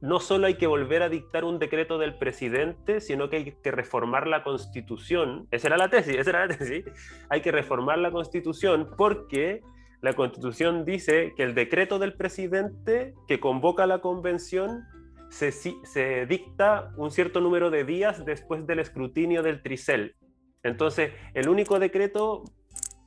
[0.00, 3.70] no solo hay que volver a dictar un decreto del presidente, sino que hay que
[3.70, 5.46] reformar la constitución.
[5.52, 6.84] Esa era la tesis, esa era la tesis.
[7.28, 9.62] Hay que reformar la constitución porque
[10.02, 14.84] la constitución dice que el decreto del presidente que convoca la convención
[15.30, 20.16] se, dicta un cierto número de días después del escrutinio del tricel.
[20.64, 22.42] Entonces, el único decreto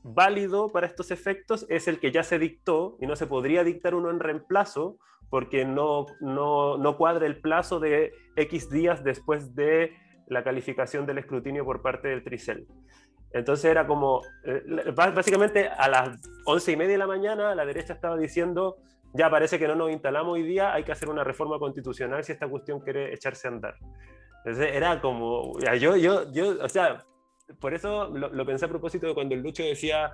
[0.04, 3.94] válido para estos efectos es el que ya se dictó y no se podría dictar
[3.94, 4.98] uno en reemplazo
[5.30, 9.92] porque no, no, no cuadra el plazo de X días después de
[10.28, 12.68] la calificación del escrutinio por parte del tricel.
[13.32, 17.94] Entonces era como, eh, básicamente a las once y media de la mañana la derecha
[17.94, 18.78] estaba diciendo,
[19.14, 22.32] ya parece que no nos instalamos hoy día, hay que hacer una reforma constitucional si
[22.32, 23.76] esta cuestión quiere echarse a andar.
[24.38, 27.06] Entonces era como, yo, yo, yo, o sea,
[27.60, 30.14] por eso lo, pensé a propósito de cuando el Lucho decía,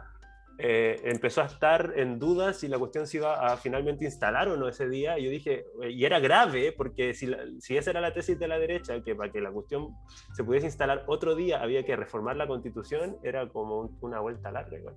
[0.64, 4.58] eh, empezó a estar en duda si la cuestión se iba a finalmente instalar o
[4.58, 5.18] no ese día.
[5.18, 8.60] Y yo dije, y era grave, porque si, si, esa era la tesis de la
[8.60, 9.90] derecha, que para que la cuestión
[10.34, 14.78] se pudiese instalar otro día había que reformar la constitución, era como una vuelta larga.
[14.78, 14.96] Igual.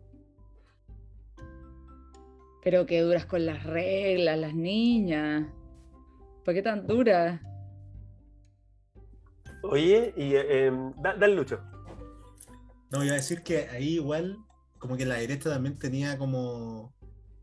[2.63, 5.47] Pero qué duras con las reglas, las niñas.
[6.45, 7.41] ¿Por qué tan duras?
[9.63, 11.61] Oye, y eh, em, dale Lucho.
[12.91, 14.44] No, iba a decir que ahí igual
[14.85, 16.93] como que la derecha también tenía como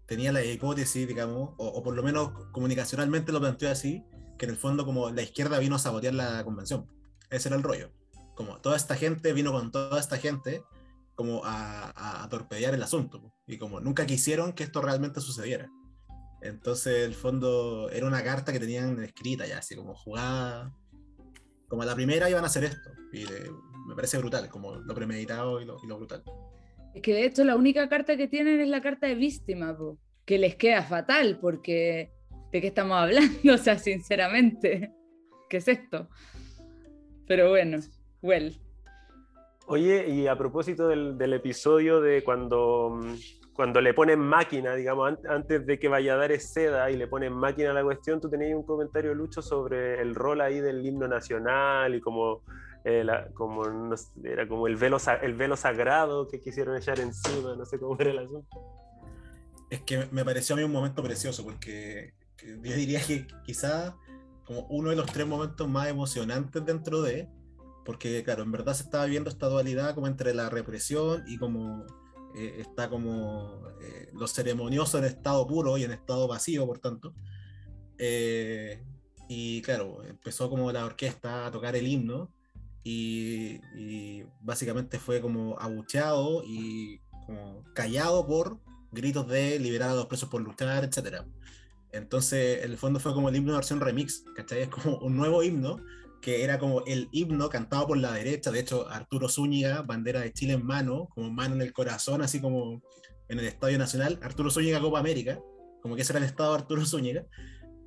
[0.06, 4.06] tenía la hipótesis, digamos, o, por lo menos comunicacionalmente lo planteó así,
[4.38, 6.86] que en el fondo como la izquierda vino a sabotear la convención.
[7.32, 7.92] Ese era el rollo.
[8.36, 10.64] Como toda esta gente vino con toda esta gente
[11.16, 13.34] como a, a, torpedear el asunto.
[13.48, 15.68] Y como nunca quisieron que esto realmente sucediera.
[16.44, 20.76] Entonces, el fondo era una carta que tenían escrita ya, así como jugada.
[21.68, 22.92] Como a la primera iban a hacer esto.
[23.12, 23.26] Y
[23.88, 26.24] me parece brutal, como lo premeditado y lo, y lo brutal.
[26.94, 29.78] Es que de hecho la única carta que tienen es la carta de víctima,
[30.26, 32.12] que les queda fatal, porque
[32.52, 33.32] ¿de qué estamos hablando?
[33.54, 34.94] O sea, sinceramente,
[35.50, 36.10] ¿qué es esto?
[37.28, 37.80] Pero bueno,
[38.22, 38.60] well.
[39.68, 43.00] Oye, y a propósito del, episodio de cuando
[43.54, 47.34] cuando le ponen máquina, digamos, antes de que vaya a dar seda y le ponen
[47.34, 51.08] máquina a la cuestión, tú tenías un comentario, Lucho, sobre el rol ahí del himno
[51.08, 52.44] nacional y como,
[52.84, 53.64] eh, como
[54.24, 58.12] era como el velo, el velo sagrado que quisieron echar encima, no sé cómo era
[58.12, 58.48] el asunto.
[59.70, 62.14] Es que me pareció a mí un momento precioso, porque
[62.44, 63.96] yo diría que quizá
[64.46, 67.30] como uno de los tres momentos más emocionantes dentro de,
[67.86, 71.86] porque claro, en verdad se estaba viendo esta dualidad como entre la represión y como
[72.36, 77.14] eh, está como eh, lo ceremonioso en estado puro y en estado vacío, por tanto.
[77.98, 78.84] Eh,
[79.28, 82.30] y claro, empezó como la orquesta a tocar el himno
[82.84, 88.60] y, básicamente fue como abucheado y como callado por
[88.92, 91.24] gritos de liberar a los presos por luchar, etc.
[91.92, 94.64] Entonces, en el fondo fue como el himno de versión remix, ¿cachai?
[94.64, 95.78] Es como un nuevo himno
[96.22, 100.32] que era como el himno cantado por la derecha, de hecho Arturo Zúñiga, bandera de
[100.32, 102.82] Chile en mano, como mano en el corazón, así como
[103.28, 105.40] en el Estadio Nacional, Arturo Zúñiga Copa América,
[105.82, 107.26] como que ese era el estado de Arturo Zúñiga,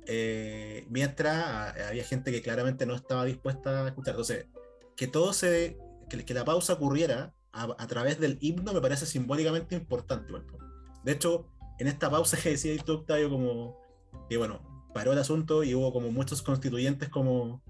[0.07, 4.11] eh, mientras había gente que claramente no estaba dispuesta a escuchar.
[4.13, 4.47] Entonces,
[4.95, 5.77] que todo se,
[6.09, 10.33] que, la pausa ocurriera a, través del himno me parece simbólicamente importante.
[11.03, 11.47] De hecho,
[11.79, 13.77] en esta pausa que decía tú, Octavio, como
[14.29, 14.61] que bueno,
[14.93, 17.61] paró el asunto y hubo como muchos constituyentes como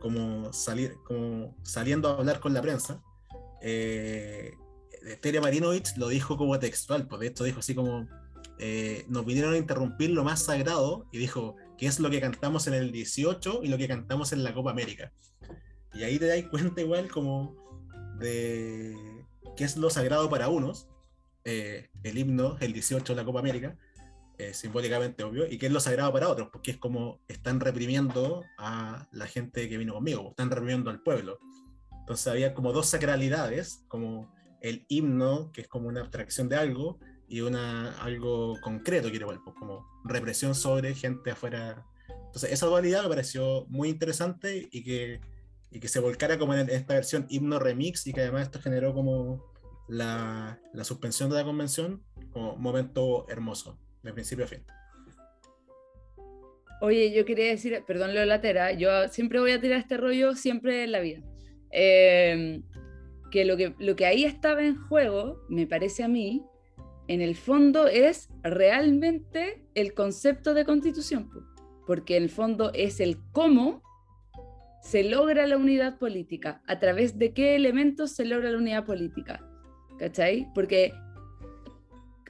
[0.00, 3.02] como, salir, como saliendo a hablar con la prensa,
[3.62, 4.52] eh,
[5.20, 8.06] Tere Marinovich lo dijo como textual, pues de esto dijo así como,
[8.58, 12.66] eh, nos vinieron a interrumpir lo más sagrado y dijo, ¿qué es lo que cantamos
[12.66, 15.12] en el 18 y lo que cantamos en la Copa América?
[15.96, 17.56] Y ahí te das cuenta igual como
[18.18, 18.94] de
[19.56, 20.88] qué es lo sagrado para unos,
[21.44, 23.76] eh, el himno, el 18 de la Copa América,
[24.38, 28.44] eh, simbólicamente obvio, y que es lo sagrado para otros, porque es como están reprimiendo
[28.58, 31.38] a la gente que vino conmigo, están reprimiendo al pueblo.
[32.00, 36.98] Entonces había como dos sacralidades, como el himno, que es como una abstracción de algo,
[37.28, 41.84] y una, algo concreto, quiero pues, como represión sobre gente afuera.
[42.26, 45.20] Entonces esa dualidad me pareció muy interesante y que,
[45.76, 48.94] y que se volcara como en esta versión himno remix y que además esto generó
[48.94, 49.44] como
[49.88, 54.64] la, la suspensión de la convención como momento hermoso de principio a fin.
[56.80, 60.84] Oye, yo quería decir, perdón lo latera, yo siempre voy a tirar este rollo siempre
[60.84, 61.20] en la vida.
[61.70, 62.62] Em,
[63.30, 66.42] que, lo que lo que ahí estaba en juego, me parece a mí,
[67.06, 71.28] en el fondo es realmente el concepto de constitución,
[71.86, 73.82] porque en el fondo es el cómo
[74.82, 79.44] se logra la unidad política, a través de qué elementos se logra la unidad política.
[79.98, 80.46] ¿Cachai?
[80.54, 80.92] Porque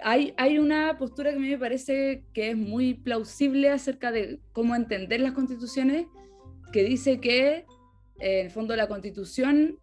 [0.02, 4.74] hay, una postura que a mí me parece que es muy plausible acerca de cómo
[4.74, 6.06] entender las constituciones,
[6.72, 7.64] que dice que
[8.18, 9.78] en el fondo la constitución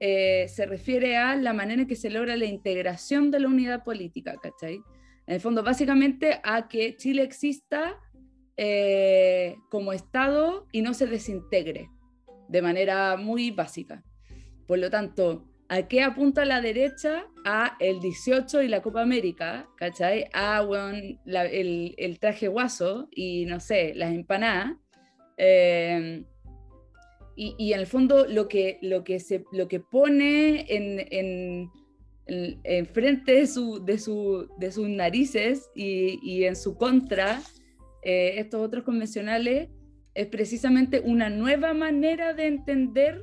[0.00, 3.84] eh, se refiere a la manera en que se logra la integración de la unidad
[3.84, 4.80] política, ¿cachai?
[5.26, 7.96] En el fondo, básicamente a que Chile exista
[8.56, 11.90] eh, como Estado y no se desintegre
[12.54, 14.04] de manera muy básica.
[14.68, 17.26] Por lo tanto, ¿A qué apunta la derecha?
[17.44, 20.26] A el 18 y la Copa América, ¿cachai?
[20.34, 20.62] A
[21.24, 24.76] el, traje guaso y no sé, las empanadas.
[25.38, 26.22] Eh,
[27.34, 31.70] y, en el fondo lo que, lo que, se, lo que pone en,
[32.26, 37.40] en, frente de, su, de, su, de sus narices y, y, en su contra
[38.02, 39.70] eh, estos otros convencionales
[40.14, 43.20] es precisamente una nueva manera de entender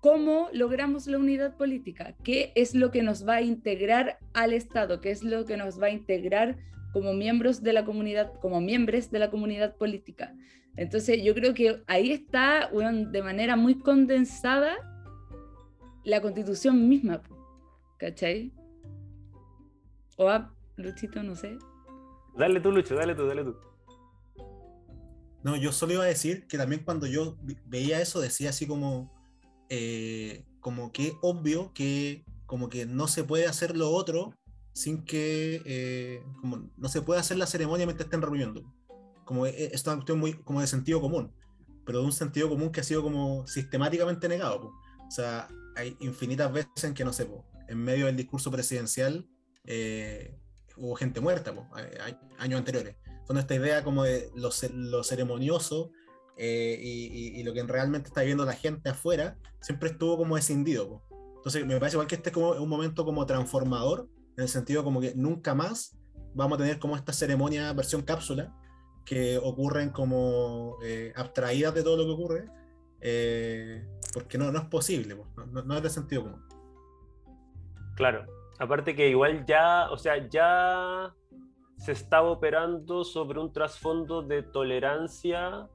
[0.00, 5.00] cómo logramos la unidad política, qué es lo que nos va a integrar al Estado,
[5.00, 6.58] qué es lo que nos va a integrar
[6.92, 10.34] como miembros de la comunidad, como miembros de la comunidad política.
[10.76, 14.74] Entonces yo creo que ahí está de manera muy condensada
[16.04, 17.22] la constitución misma,
[17.98, 18.52] ¿cachai?
[20.16, 21.56] O a Luchito, no sé.
[22.36, 23.54] Dale tú, Lucho, dale tú, dale tú.
[25.42, 27.36] No, yo solo iba a decir que también cuando yo
[27.66, 29.12] veía eso decía así como,
[29.68, 34.34] eh, como que obvio que como que no se puede hacer lo otro
[34.74, 38.62] sin que eh, como no se puede hacer la ceremonia mientras estén reuniendo.
[39.24, 41.32] Como es una cuestión muy como de sentido común,
[41.84, 44.72] pero de un sentido común que ha sido como sistemáticamente negado.
[45.06, 47.28] O sea, hay infinitas veces en que no sé,
[47.68, 49.26] en medio del discurso presidencial
[49.64, 50.38] eh,
[50.76, 52.96] hubo gente muerta, hay, años anteriores.
[53.26, 55.92] Son esta idea como de lo, lo ceremonioso
[56.36, 61.02] eh, y, lo que realmente está viendo la gente afuera siempre estuvo como escindido.
[61.36, 64.82] Entonces, me parece igual que este es como un momento como transformador, en el sentido
[64.82, 65.98] como que nunca más
[66.34, 68.54] vamos a tener como esta ceremonia versión cápsula,
[69.04, 72.48] que ocurren como eh, abstraídas de todo lo que ocurre,
[73.00, 76.42] eh, porque no, no es posible, no, no, es de sentido común.
[77.96, 78.26] Claro,
[78.58, 81.14] aparte que igual ya, o sea, ya
[81.82, 85.66] se estaba operando sobre un trasfondo de tolerancia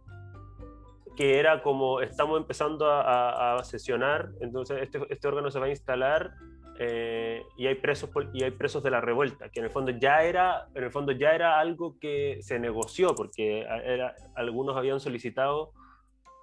[1.17, 6.31] que era como estamos empezando a, sesionar, entonces este, este, órgano se va a instalar
[6.79, 10.23] eh, y, hay presos, y hay presos de la revuelta, que en el fondo ya
[10.23, 15.73] era, en el fondo ya era algo que se negoció, porque era, algunos habían solicitado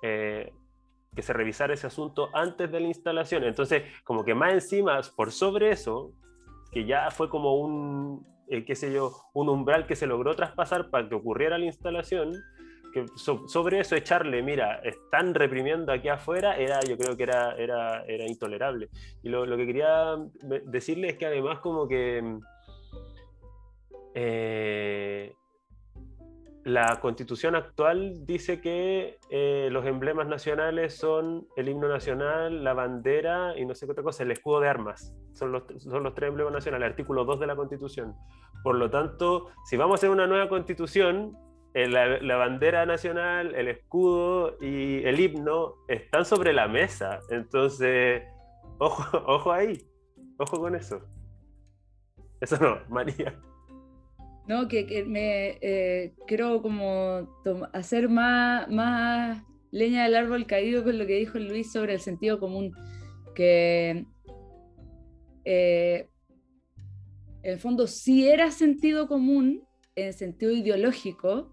[0.02, 0.52] eh,
[1.14, 3.44] que se revisara ese asunto antes de la instalación.
[3.44, 6.12] Entonces, como que más encima, por sobre eso,
[6.70, 10.90] que ya fue como un, eh, qué sé yo, un umbral que se logró traspasar
[10.90, 12.32] para que ocurriera la instalación,
[12.92, 18.04] que sobre eso echarle, mira, están reprimiendo aquí afuera, era, yo creo que era, era,
[18.04, 18.88] era intolerable.
[19.22, 20.16] Y lo, lo, que quería
[20.66, 22.22] decirle es que además como que
[24.14, 25.34] eh,
[26.64, 33.56] la constitución actual dice que eh, los emblemas nacionales son el himno nacional, la bandera
[33.58, 35.14] y no sé qué otra cosa, el escudo de armas.
[35.34, 38.14] Son los, son los tres emblemas nacionales, artículo 2 de la constitución.
[38.62, 41.36] Por lo tanto, si vamos a hacer una nueva constitución,
[41.74, 47.20] eh, la, bandera nacional, el escudo y el himno están sobre la mesa.
[47.28, 48.22] Entonces,
[48.78, 49.86] ojo, ojo ahí,
[50.38, 51.02] ojo con eso.
[52.40, 53.38] Eso no, María.
[54.46, 57.28] No, que, me eh, quiero como
[57.72, 62.38] hacer más, más leña del árbol caído con lo que dijo Luis sobre el sentido
[62.38, 62.72] común,
[63.34, 64.04] que
[65.44, 66.08] eh,
[67.42, 69.66] en el fondo sí era sentido común
[69.96, 71.52] en sentido ideológico,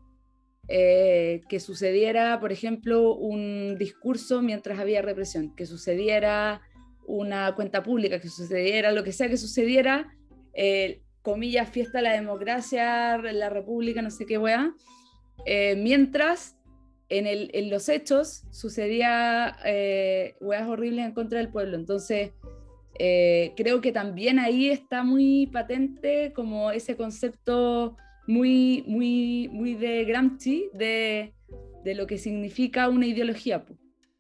[0.67, 6.61] eh, que sucediera, por ejemplo, un discurso mientras había represión, que sucediera
[7.05, 10.15] una cuenta pública, que sucediera lo que sea que sucediera,
[10.53, 14.73] eh, comillas, fiesta de la democracia, la república, no sé qué weá,
[15.45, 16.57] eh, mientras
[17.09, 19.57] en, el, en, los hechos sucedía
[20.39, 21.75] weas horribles en contra del pueblo.
[21.75, 22.31] Entonces,
[22.97, 27.97] creo que también ahí está muy patente como ese concepto
[28.27, 31.33] muy, muy, muy de Gramsci, de,
[31.83, 33.65] de lo que significa una ideología,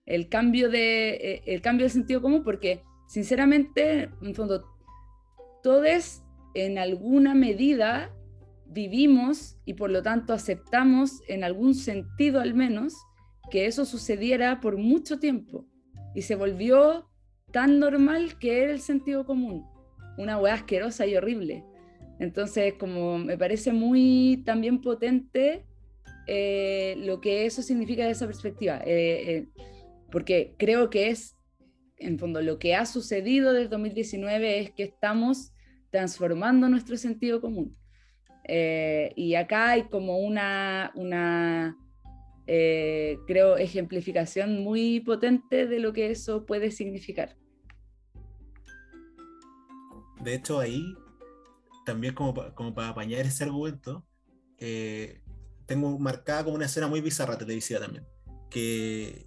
[0.05, 4.65] el cambio, de, eh, el cambio de sentido común, porque sinceramente, en fondo,
[5.63, 6.23] todos
[6.53, 8.13] en alguna medida
[8.65, 12.93] vivimos y por lo tanto aceptamos en algún sentido al menos
[13.49, 15.65] que eso sucediera por mucho tiempo.
[16.15, 17.09] Y se volvió
[17.51, 19.65] tan normal que era el sentido común,
[20.17, 21.65] una hueá asquerosa y horrible.
[22.19, 25.65] Entonces, como me parece muy también potente
[26.27, 29.47] eh, lo que eso significa de esa perspectiva, eh, eh,
[30.11, 31.35] porque creo que es,
[31.97, 35.51] en fondo, lo que ha sucedido desde 2019 es que estamos
[35.91, 37.77] transformando nuestro sentido común.
[39.15, 41.77] y acá hay como una, una
[42.45, 47.37] creo, ejemplificación muy potente de lo que eso puede significar.
[50.21, 50.95] De hecho, ahí
[51.85, 54.05] también como, como para apañar ese argumento,
[54.57, 55.21] eh,
[55.65, 58.05] tengo marcada como una escena muy bizarra televisiva también,
[58.49, 59.25] que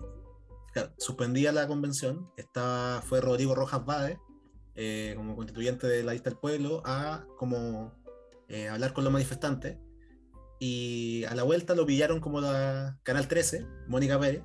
[0.99, 4.19] suspendía la convención, estaba, fue Rodrigo Rojas Bade,
[4.77, 7.93] eh, como constituyente de la lista del pueblo, a como
[8.49, 9.79] eh, hablar con los manifestantes,
[10.59, 14.43] y a la vuelta lo pillaron como la Canal 13, Mónica Pérez,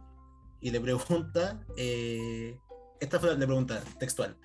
[0.61, 1.65] y le pregunta,
[2.99, 4.37] esta fue la pregunta textual,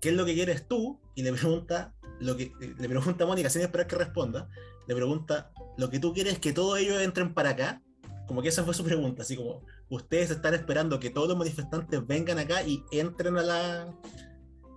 [0.00, 1.00] ¿qué es lo que quieres tú?
[1.14, 4.48] Y le pregunta lo que le pregunta a Mónica sin esperar que responda,
[4.86, 7.82] le pregunta, lo que tú quieres es que todos ellos entren para acá,
[8.26, 12.06] como que esa fue su pregunta, así como, ustedes están esperando que todos los manifestantes
[12.06, 13.94] vengan acá y entren a la,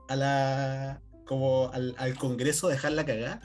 [0.10, 3.42] a la, como al, al Congreso, dejarla cagar.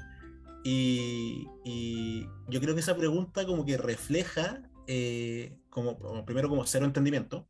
[0.64, 6.84] Y, y, yo creo que esa pregunta como que refleja, eh, como, primero como cero
[6.84, 7.46] entendimiento,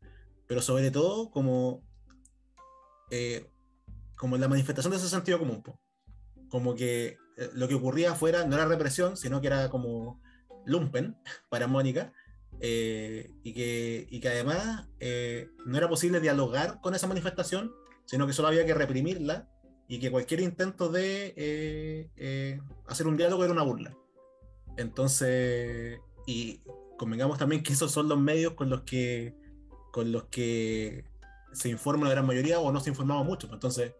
[0.46, 1.82] pero sobre todo como,
[3.10, 3.50] eh,
[4.16, 5.62] como la manifestación de ese sentido común
[6.48, 10.20] como que eh, lo que ocurría afuera no era represión, sino que era como
[10.66, 11.16] lumpen
[11.48, 12.12] para Mónica,
[12.60, 17.72] eh, y, que, y, que, además eh, no era posible dialogar con esa manifestación,
[18.08, 19.48] sino que solo había que reprimirla
[19.86, 22.10] y que cualquier intento de
[22.86, 23.94] hacer un diálogo era una burla.
[24.78, 26.62] Entonces, y
[26.96, 29.34] convengamos también que esos son los medios con los que,
[29.92, 31.04] con los que
[31.52, 33.48] se informa la gran mayoría o no se informaba mucho.
[33.52, 33.92] Entonces,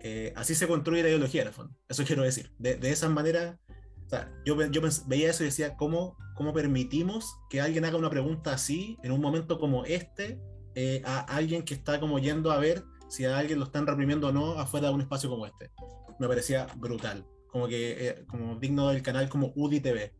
[0.00, 1.76] eh, así se construye la ideología, en el fondo.
[1.88, 2.50] Eso quiero decir.
[2.58, 3.60] De, de esa manera,
[4.06, 8.10] o sea, yo, yo veía eso y decía, ¿cómo, ¿cómo permitimos que alguien haga una
[8.10, 10.40] pregunta así en un momento como este
[10.80, 14.28] eh, a alguien que está como yendo a ver si a alguien lo están reprimiendo
[14.28, 15.72] o no afuera de un espacio como este.
[16.20, 20.14] Me parecía brutal, como que eh, como digno del canal como UDI TV,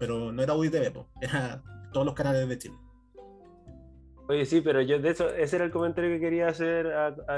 [0.00, 2.74] pero no era UDI TV, era todos los canales de Chile.
[4.28, 6.88] Oye, sí, pero yo de eso, ese era el comentario que quería hacer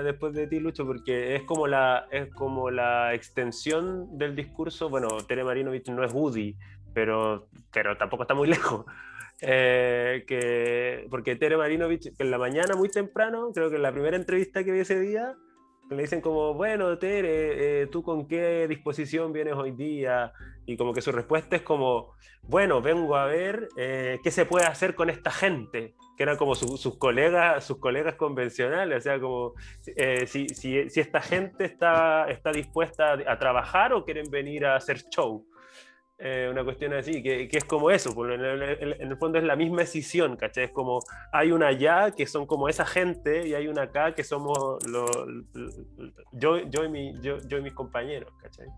[0.02, 4.88] después de ti, Lucho, porque es como la, es como la extensión del discurso.
[4.88, 6.56] Bueno, Tere Marinovich no es Woody,
[6.94, 8.86] pero, pero tampoco está muy lejos.
[9.44, 14.16] Eh, que, porque Tere Marinovich, en la mañana muy temprano, creo que en la primera
[14.16, 15.36] entrevista que vi ese día,
[15.90, 20.32] le dicen como, bueno, Tere, eh, ¿tú con qué disposición vienes hoy día?
[20.66, 24.66] Y como que su respuesta es como, bueno, vengo a ver eh, qué se puede
[24.66, 29.54] hacer con esta gente, que eran como sus, colegas, sus colegas convencionales, o sea, como
[29.96, 34.76] eh, si, si, si, esta gente está, está dispuesta a, trabajar o quieren venir a
[34.76, 35.46] hacer show.
[36.24, 39.38] Eh, una cuestión así, que, que, es como eso, pues, en el, en el, fondo
[39.38, 40.66] es la misma decisión, ¿cachai?
[40.66, 41.00] Es como,
[41.32, 45.04] hay una allá que son como esa gente y hay una acá que somos lo,
[46.30, 48.68] yo, yo, y mi, yo, yo y mis compañeros, ¿cachai?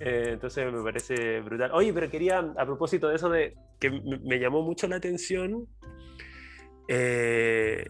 [0.00, 1.70] Eh, entonces me parece brutal.
[1.72, 5.68] Oye, pero quería, a propósito de eso, de que me llamó mucho la atención,
[6.88, 7.84] eh,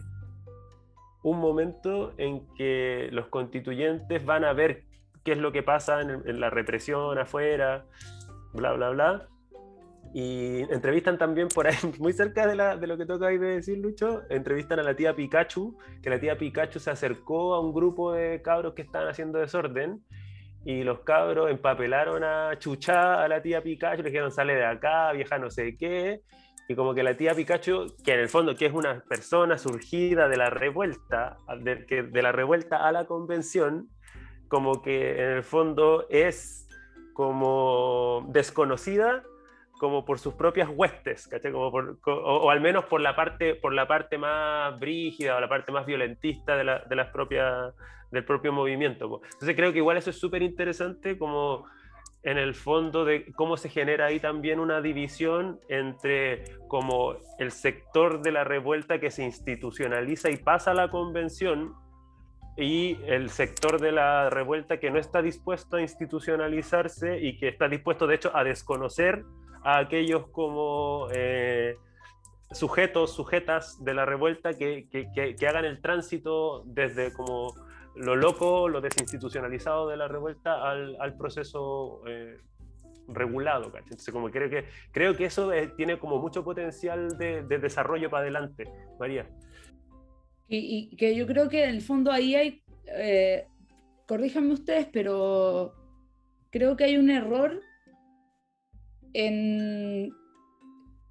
[1.23, 4.83] un momento en que los constituyentes van a ver
[5.23, 7.85] qué es lo que pasa en, la represión afuera,
[8.53, 9.27] bla, bla, bla.
[10.13, 14.21] Y entrevistan también por ahí, muy cerca de, lo que toca ahí de decir Lucho,
[14.29, 18.41] entrevistan a la tía Pikachu, que la tía Pikachu se acercó a un grupo de
[18.43, 20.03] cabros que estaban haciendo desorden
[20.65, 25.11] y los cabros empapelaron a Chuchá, a la tía Pikachu, le dijeron sale de acá,
[25.13, 26.21] vieja no sé qué,
[26.69, 30.29] y como que la tía Pikachu, que en el fondo que es una persona surgida
[30.29, 33.89] de la revuelta, de la revuelta a la convención,
[34.47, 36.62] como que en el fondo es
[37.13, 39.23] como desconocida
[39.79, 41.67] como por sus propias huestes, Como
[42.05, 45.85] o, al menos por la, parte, por la parte más brígida o la parte más
[45.85, 47.73] violentista de, la, de las propias
[48.09, 49.21] del propio movimiento.
[49.23, 51.65] Entonces creo que igual eso es súper interesante como
[52.21, 58.21] en el fondo de cómo se genera ahí también una división entre como el sector
[58.21, 61.73] de la revuelta que se institucionaliza y pasa a la convención
[62.57, 67.67] y el sector de la revuelta que no está dispuesto a institucionalizarse y que está
[67.67, 69.23] dispuesto de hecho a desconocer
[69.63, 71.77] a aquellos como eh,
[72.51, 77.53] sujetos, sujetas de la revuelta que, que, que hagan el tránsito desde como
[77.95, 82.37] lo loco, lo desinstitucionalizado de la revuelta al, al proceso eh,
[83.07, 83.71] regulado.
[83.77, 88.09] Entonces, como creo que, creo que eso eh, tiene como mucho potencial de, de desarrollo
[88.09, 88.65] para adelante,
[88.99, 89.27] María.
[90.47, 93.47] Y, que yo creo que en el fondo ahí hay, eh,
[94.07, 95.73] corríjanme ustedes, pero
[96.51, 97.61] creo que hay un error
[99.13, 100.11] en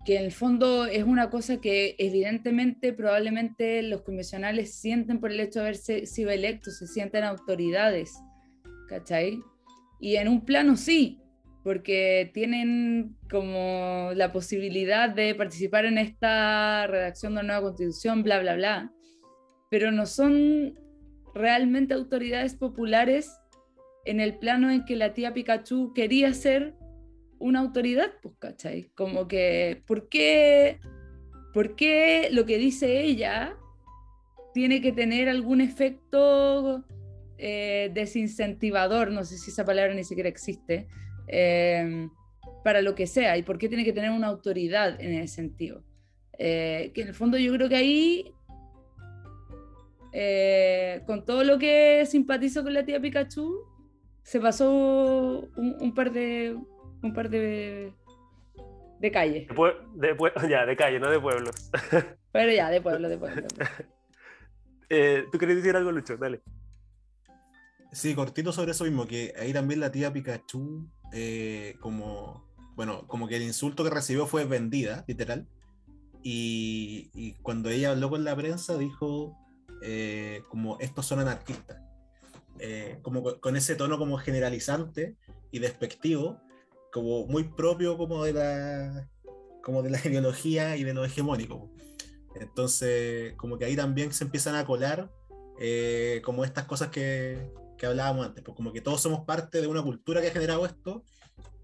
[0.04, 5.40] que en el fondo es una cosa que evidentemente probablemente los convencionales sienten por el
[5.40, 8.12] hecho de haberse sido electos, se sienten autoridades,
[8.88, 9.40] ¿cachai?
[10.00, 11.20] Y en un plano sí,
[11.62, 18.40] porque tienen como la posibilidad de participar en esta redacción de una nueva constitución, bla,
[18.40, 18.92] bla, bla,
[19.72, 20.78] pero no son
[21.34, 23.40] realmente autoridades populares
[24.04, 26.74] en el plano en que la tía Pikachu quería ser
[27.38, 28.90] una autoridad, pues, ¿cachai?
[28.94, 30.78] Como que, ¿por qué,
[31.54, 33.56] ¿por qué lo que dice ella
[34.52, 36.84] tiene que tener algún efecto
[37.38, 39.10] eh, desincentivador?
[39.10, 40.86] No sé si esa palabra ni siquiera existe.
[41.28, 42.08] Eh,
[42.62, 45.82] para lo que sea, y por qué tiene que tener una autoridad en ese sentido.
[46.38, 48.34] Eh, que en el fondo yo creo que ahí,
[51.06, 53.72] con todo lo que simpatizo con la tía Pikachu,
[54.22, 56.56] se pasó un par de,
[57.02, 57.92] un par de,
[59.00, 59.48] de calles.
[59.94, 60.16] De,
[60.48, 61.70] ya, de calle, no de pueblos.
[62.32, 63.46] Pero ya, de pueblo, de pueblo.
[64.94, 66.18] Eh, ¿Tú querías decir algo, Lucho?
[66.18, 66.42] Dale.
[67.92, 72.46] Sí, cortito sobre eso mismo, que ahí también la tía Pikachu, eh, como,
[72.76, 75.48] bueno, como que el insulto que recibió fue vendida, literal.
[76.22, 79.34] Y, y cuando ella habló con la prensa dijo
[79.82, 81.78] eh, como estos son anarquistas.
[83.02, 85.16] como con ese tono como generalizante
[85.50, 86.40] y despectivo,
[86.92, 89.08] como muy propio como de la,
[89.62, 91.70] como de la ideología y de lo hegemónico.
[92.34, 95.10] Entonces, como que ahí también se empiezan a colar
[95.58, 99.66] eh, como estas cosas que, que, hablábamos antes, pues como que todos somos parte de
[99.66, 101.04] una cultura que ha generado esto.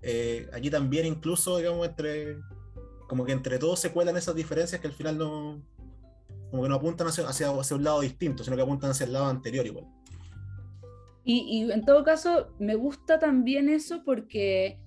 [0.02, 2.38] Eh, también incluso, digamos, entre,
[3.08, 5.62] como que entre todos se cuelan esas diferencias que al final no,
[6.50, 9.12] como que no apuntan hacia, hacia, hacia un lado distinto, sino que apuntan hacia el
[9.12, 9.86] lado anterior igual.
[11.24, 14.78] Y, y en todo caso, me gusta también eso porque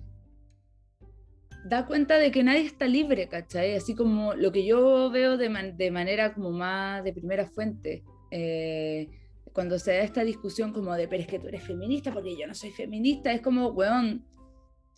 [1.64, 3.74] da cuenta de que nadie está libre, ¿cachai?
[3.74, 8.02] Así como lo que yo veo de, de manera como más de primera fuente.
[8.30, 9.08] Eh,
[9.52, 12.46] cuando se da esta discusión como de, pero es que tú eres feminista porque yo
[12.46, 14.24] no soy feminista, es como, weón,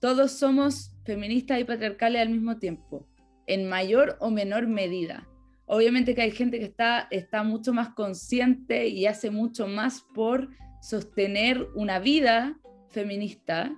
[0.01, 3.07] todos somos feministas y patriarcales al mismo tiempo,
[3.47, 5.29] en mayor o menor medida.
[5.67, 10.51] Obviamente que hay gente que está, está mucho más consciente y hace mucho más por
[10.83, 12.59] sostener una vida
[12.91, 13.75] feminista,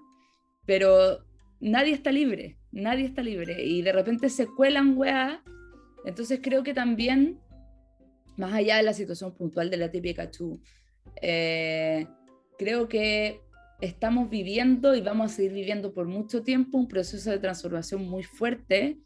[0.64, 1.24] pero
[1.60, 3.64] nadie está libre, nadie está libre.
[3.64, 5.42] Y de repente se cuelan weá.
[6.04, 7.38] Entonces creo que también,
[8.36, 10.60] más allá de la situación puntual de la tía Pikachu,
[11.22, 12.08] eh,
[12.58, 13.40] creo que
[13.80, 18.24] estamos viviendo y vamos a seguir viviendo por mucho tiempo un proceso de transformación muy
[18.24, 18.98] fuerte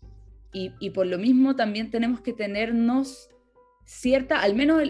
[0.53, 3.29] y, por lo mismo también tenemos que tenernos
[3.85, 4.83] cierta, al menos,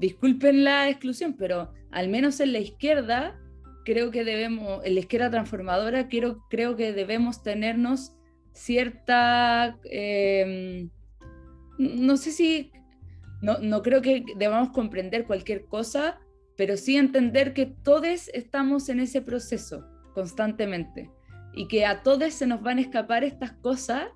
[0.00, 3.38] disculpen la exclusión, pero al menos en la izquierda,
[3.84, 8.16] creo que debemos, en la izquierda transformadora, creo, creo que debemos tenernos
[8.52, 10.90] cierta, em,
[11.78, 12.72] no sé si,
[13.42, 16.18] no, no creo que debamos comprender cualquier cosa,
[16.56, 21.10] pero sí entender que todos estamos en ese proceso constantemente
[21.54, 24.08] y que a todos se nos van a escapar estas cosas.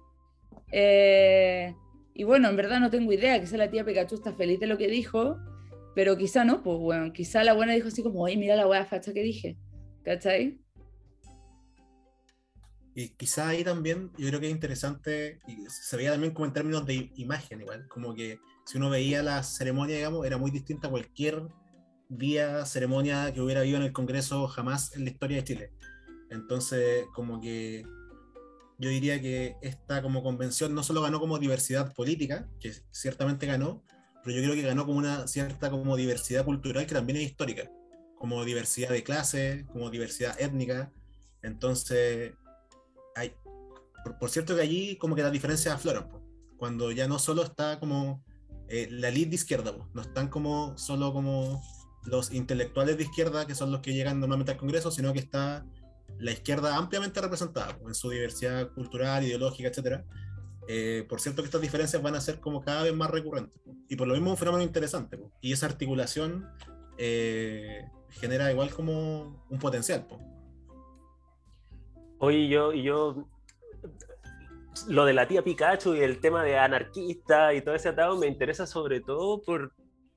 [0.72, 1.74] Eh,
[2.14, 4.78] y bueno, en verdad no tengo idea, quizá la tía Pikachu está feliz de lo
[4.78, 5.38] que dijo,
[5.94, 8.84] pero quizá no, pues bueno, quizá la buena dijo así como, oye, mira la wea
[8.84, 9.56] facha que dije,
[10.04, 10.60] ¿cachai?
[12.94, 16.52] Y quizá ahí también, yo creo que es interesante, y se veía también como en
[16.52, 20.88] términos de imagen igual, como que si uno veía la ceremonia, digamos, era muy distinta
[20.88, 21.42] a cualquier
[22.08, 25.70] día, ceremonia que hubiera habido en el Congreso jamás en la historia de Chile.
[26.30, 27.84] Entonces, como que
[28.80, 33.84] yo diría que esta como convención no solo ganó como diversidad política, que ciertamente ganó,
[34.24, 37.70] pero yo creo que ganó como una cierta como diversidad cultural que también es histórica,
[38.18, 40.90] como diversidad de clase, como diversidad étnica.
[41.42, 42.32] Entonces,
[43.14, 43.34] hay,
[44.18, 46.08] por, cierto que allí como que las diferencias afloran,
[46.56, 48.24] cuando ya no solo está como
[48.68, 51.62] eh, la elite de izquierda, no están como solo como
[52.04, 55.66] los intelectuales de izquierda, que son los que llegan normalmente al Congreso, sino que está
[56.18, 60.02] la izquierda ampliamente representada en su diversidad cultural, ideológica, etc.
[60.68, 63.60] Eh, por cierto que estas diferencias van a ser como cada vez más recurrentes.
[63.88, 65.18] Y por lo mismo un fenómeno interesante.
[65.40, 66.48] Y esa articulación
[66.98, 70.06] eh, genera igual como un potencial.
[72.18, 73.28] Oye, yo, yo,
[74.88, 78.26] lo de la tía Pikachu y el tema de anarquista y todo ese atado me
[78.26, 79.72] interesa sobre todo por,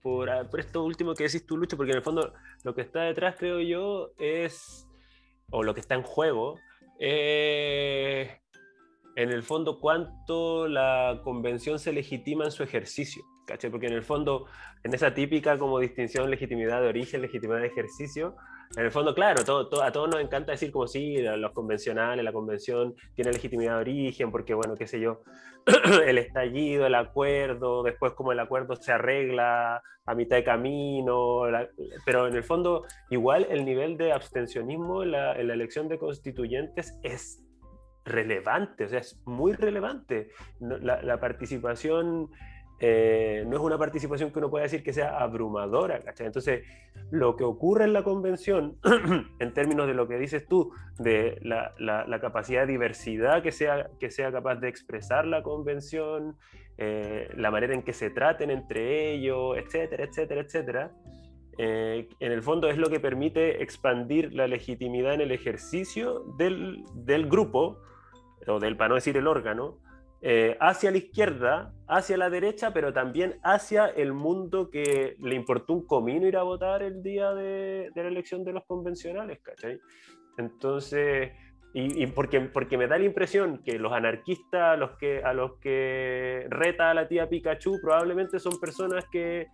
[0.06, 2.34] Ah, por, esto último que decís tú, Lucho, porque en el fondo
[2.64, 4.86] lo que está detrás, creo yo, es,
[5.52, 6.60] o lo que está en juego,
[7.00, 8.30] en
[9.16, 13.70] el fondo cuánto la convención se legitima en su ejercicio, ¿caché?
[13.70, 14.48] Porque en el fondo,
[14.84, 18.36] en esa típica como distinción legitimidad de origen, legitimidad de ejercicio,
[18.76, 22.34] en el fondo, claro, todo, a todos nos encanta decir como sí, los convencionales, la
[22.34, 25.22] convención tiene legitimidad de origen, porque bueno, qué sé yo,
[26.06, 31.44] el estallido, el acuerdo, después como el acuerdo se arregla a mitad de camino,
[32.06, 36.00] pero en el fondo igual el nivel de abstencionismo en la, en la elección de
[36.00, 37.42] constituyentes es
[38.06, 40.32] relevante, o sea, es muy relevante.
[40.60, 42.30] La, la participación
[42.86, 46.28] eh, no es una participación que uno pueda decir que sea abrumadora, ¿cachai?
[46.28, 46.66] Entonces,
[47.12, 48.78] lo que ocurre en la convención,
[49.40, 54.12] en términos de lo que dices tú, de la, capacidad de diversidad que sea, que
[54.12, 56.36] sea capaz de expresar la convención,
[56.78, 60.92] eh, la manera en que se traten entre ellos, etcétera, etcétera, etcétera,
[61.58, 66.84] eh, en el fondo es lo que permite expandir la legitimidad en el ejercicio del,
[66.96, 67.78] del grupo,
[68.46, 69.78] o del, para no decir el órgano,
[70.26, 75.74] eh, hacia la izquierda, hacia la derecha, pero también hacia el mundo que le importó
[75.74, 79.82] un comino ir a votar el día de, la elección de los convencionales, ¿cachai?
[80.38, 81.34] Entonces,
[81.74, 86.48] y, porque, porque me da la impresión que los anarquistas los que, a los que
[86.50, 89.48] reta a la tía Pikachu probablemente son personas que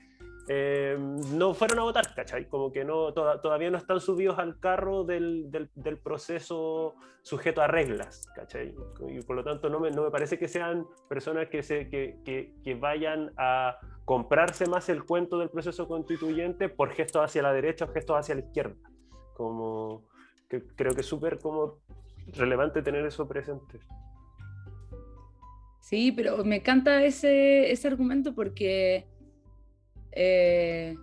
[0.52, 2.50] eh, no fueron a votar, ¿cachai?
[2.50, 8.28] Como que no, todavía no están subidos al carro del, del, proceso sujeto a reglas,
[8.36, 8.74] ¿cachai?
[9.10, 12.18] Y por lo tanto no me, no me parece que sean personas que, se, que,
[12.26, 17.54] que, que, vayan a comprarse más el cuento del proceso constituyente por gestos hacia la
[17.54, 18.89] derecha o gestos hacia la izquierda.
[19.36, 20.08] Como
[20.50, 21.78] que creo que es súper como
[22.26, 23.80] relevante tener eso presente.
[25.80, 29.06] Sí, pero me encanta ese, ese argumento porque
[30.12, 30.95] eh,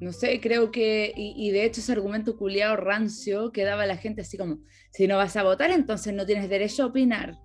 [0.00, 4.20] no sé, creo que, y, de hecho ese argumento culiado rancio que daba la gente
[4.20, 4.58] así como,
[4.90, 7.38] si no vas a votar, entonces no tienes derecho a opinar.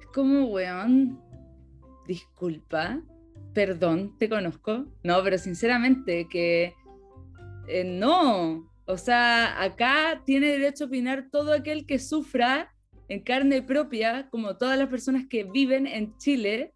[0.00, 1.20] Es como, weón,
[2.06, 3.02] disculpa,
[3.52, 4.86] perdón, te conozco.
[5.02, 6.74] No, pero sinceramente que
[7.68, 8.70] eh, no.
[8.86, 12.72] O sea, acá tiene derecho a opinar todo aquel que sufra
[13.08, 16.74] en carne propia, como todas las personas que viven en Chile,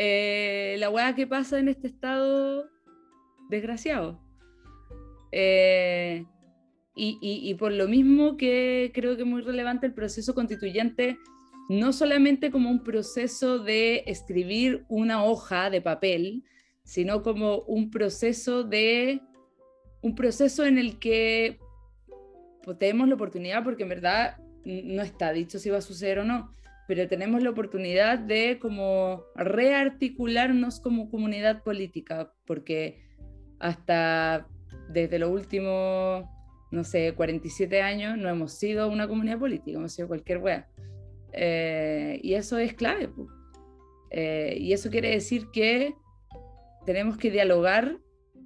[0.00, 2.70] eh, la weá que pasa en este estado
[3.50, 4.20] desgraciado.
[5.32, 6.24] Eh,
[6.94, 11.18] y, por lo mismo que creo que es muy relevante el proceso constituyente,
[11.68, 16.44] no solamente como un proceso de escribir una hoja de papel,
[16.84, 19.20] sino como un proceso de
[20.00, 21.58] un proceso en el que
[22.62, 26.24] pues, tenemos la oportunidad, porque en verdad no está dicho si va a suceder o
[26.24, 26.52] no,
[26.88, 33.04] pero tenemos la oportunidad de como rearticularnos como comunidad política, porque
[33.58, 34.48] hasta
[34.88, 36.24] desde los últimos,
[36.70, 40.66] no sé, 47 años no hemos sido una comunidad política, hemos sido cualquier wea.
[41.32, 43.10] Eh, y eso es clave.
[44.10, 45.94] Eh, y eso quiere decir que
[46.86, 47.98] tenemos que dialogar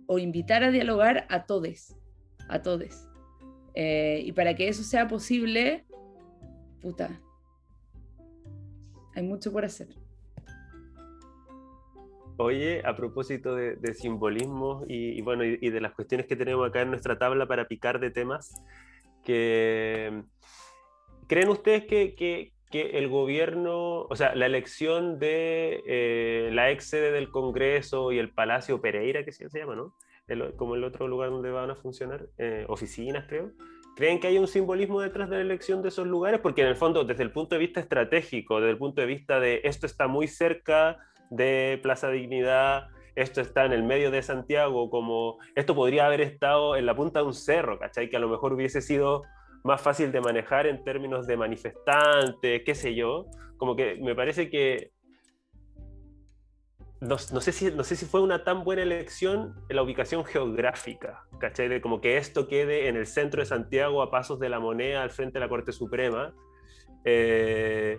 [0.08, 1.94] o invitar a dialogar a todos,
[2.48, 3.08] a todos.
[3.74, 5.86] Eh, y para que eso sea posible,
[6.80, 7.20] puta,
[9.14, 9.88] hay mucho por hacer.
[12.38, 16.90] Oye, a propósito de, simbolismo y, bueno, y, de las cuestiones que tenemos acá en
[16.90, 18.54] nuestra tabla para picar de temas,
[19.24, 20.22] que
[21.28, 27.30] ¿creen ustedes que, el gobierno, o sea, la elección de eh, la ex sede del
[27.30, 29.94] Congreso y el Palacio Pereira, que se llama, ¿no?
[30.56, 33.52] como el otro lugar donde van a funcionar, eh, oficinas, creo,
[33.94, 36.40] ¿Creen que hay un simbolismo detrás de la elección de esos lugares?
[36.40, 39.38] Porque en el fondo, desde el punto de vista estratégico, desde el punto de vista
[39.38, 40.98] de esto está muy cerca
[41.30, 46.76] de Plaza Dignidad, esto está en el medio de Santiago, como esto podría haber estado
[46.76, 48.08] en la punta de un cerro, ¿cachai?
[48.08, 49.24] Que a lo mejor hubiese sido
[49.64, 53.26] más fácil de manejar en términos de manifestantes, qué sé yo.
[53.58, 54.92] Como que me parece que
[57.02, 61.68] no, sé si, no sé si fue una tan buena elección la ubicación geográfica, ¿cachai?
[61.68, 65.02] De como que esto quede en el centro de Santiago, a pasos de la moneda,
[65.02, 66.32] al frente de la Corte Suprema.
[67.04, 67.98] Eh,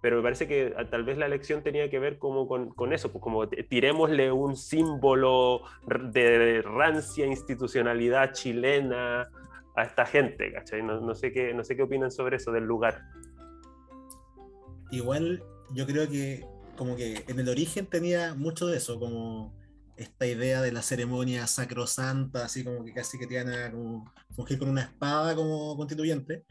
[0.00, 3.12] pero me parece que ah, tal vez la elección tenía que ver como con, eso,
[3.12, 9.28] pues como tirémosle un símbolo de rancia institucionalidad chilena
[9.76, 10.82] a esta gente, ¿cachai?
[10.82, 13.02] No, no, sé qué, no sé qué opinan sobre eso del lugar.
[14.90, 16.42] Igual yo creo que
[16.80, 19.54] como que en el origen tenía mucho de eso, como
[19.98, 23.70] esta idea de la ceremonia sacrosanta, así como que casi que te iban a
[24.34, 26.46] fungir con una espada como constituyente,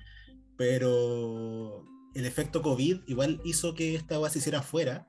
[0.55, 5.07] pero el efecto COVID igual hizo que esta agua se hiciera afuera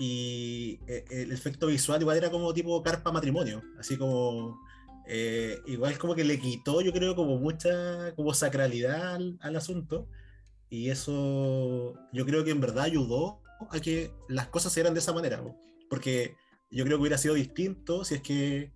[0.00, 4.58] y eh, el efecto visual igual era como tipo carpa matrimonio, así como
[5.06, 10.08] eh, igual como que le quitó yo creo como mucha como sacralidad al, al asunto
[10.68, 15.00] y eso yo creo que en verdad ayudó a que las cosas se dieran de
[15.00, 15.42] esa manera,
[15.88, 16.36] porque
[16.70, 18.72] yo creo que hubiera sido distinto si es que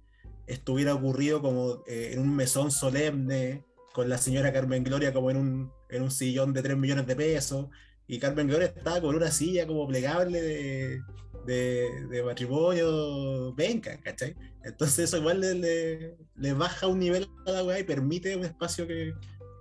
[0.47, 5.37] estuviera ocurrido como eh, en un mesón solemne, con la señora Carmen Gloria como en
[5.37, 7.69] un, en un sillón de 3 millones de pesos,
[8.07, 11.01] y Carmen Gloria estaba con una silla como plegable de,
[11.47, 14.37] de, matrimonio, venga, ¿cachai?
[14.65, 18.87] Entonces eso igual le, le, baja un nivel a la weá y permite un espacio
[18.87, 19.13] que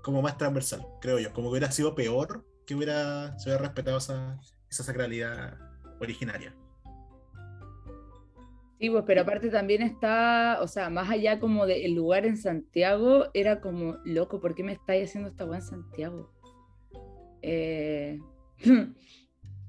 [0.03, 3.97] como más transversal, creo yo, como que hubiera sido peor que hubiera, se hubiera respetado
[3.97, 4.39] esa,
[4.69, 5.57] esa sacralidad
[5.99, 6.55] originaria.
[8.79, 13.25] Sí, pues, pero aparte también está, o sea, más allá como del lugar en Santiago,
[13.33, 16.31] era como, loco, ¿por qué me estáis haciendo esta weá en Santiago?
[17.41, 18.19] Eh,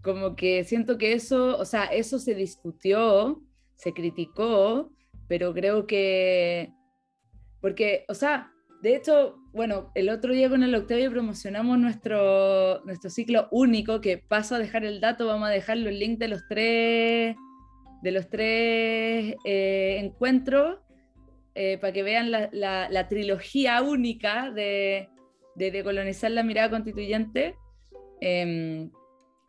[0.02, 3.42] como que siento que eso, o sea, eso se discutió,
[3.74, 4.92] se criticó,
[5.26, 6.72] pero creo que,
[7.60, 13.10] porque, o sea, de hecho, bueno, el otro día con el Octavio promocionamos nuestro, nuestro
[13.10, 16.46] ciclo único, que paso a dejar el dato, vamos a dejar los links de los
[16.48, 17.36] tres,
[18.02, 20.78] de los tres eh, encuentros
[21.54, 25.08] eh, para que vean la, trilogía única de,
[25.56, 27.56] de decolonizar la mirada constituyente.
[28.20, 28.90] Em,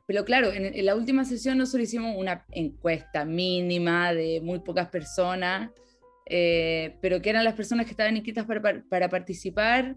[0.07, 4.87] pero claro, en, en, la última sesión nosotros hicimos una encuesta mínima de muy pocas
[4.87, 5.69] personas
[6.25, 9.95] eh, pero que eran las personas que estaban inscritas para, participar,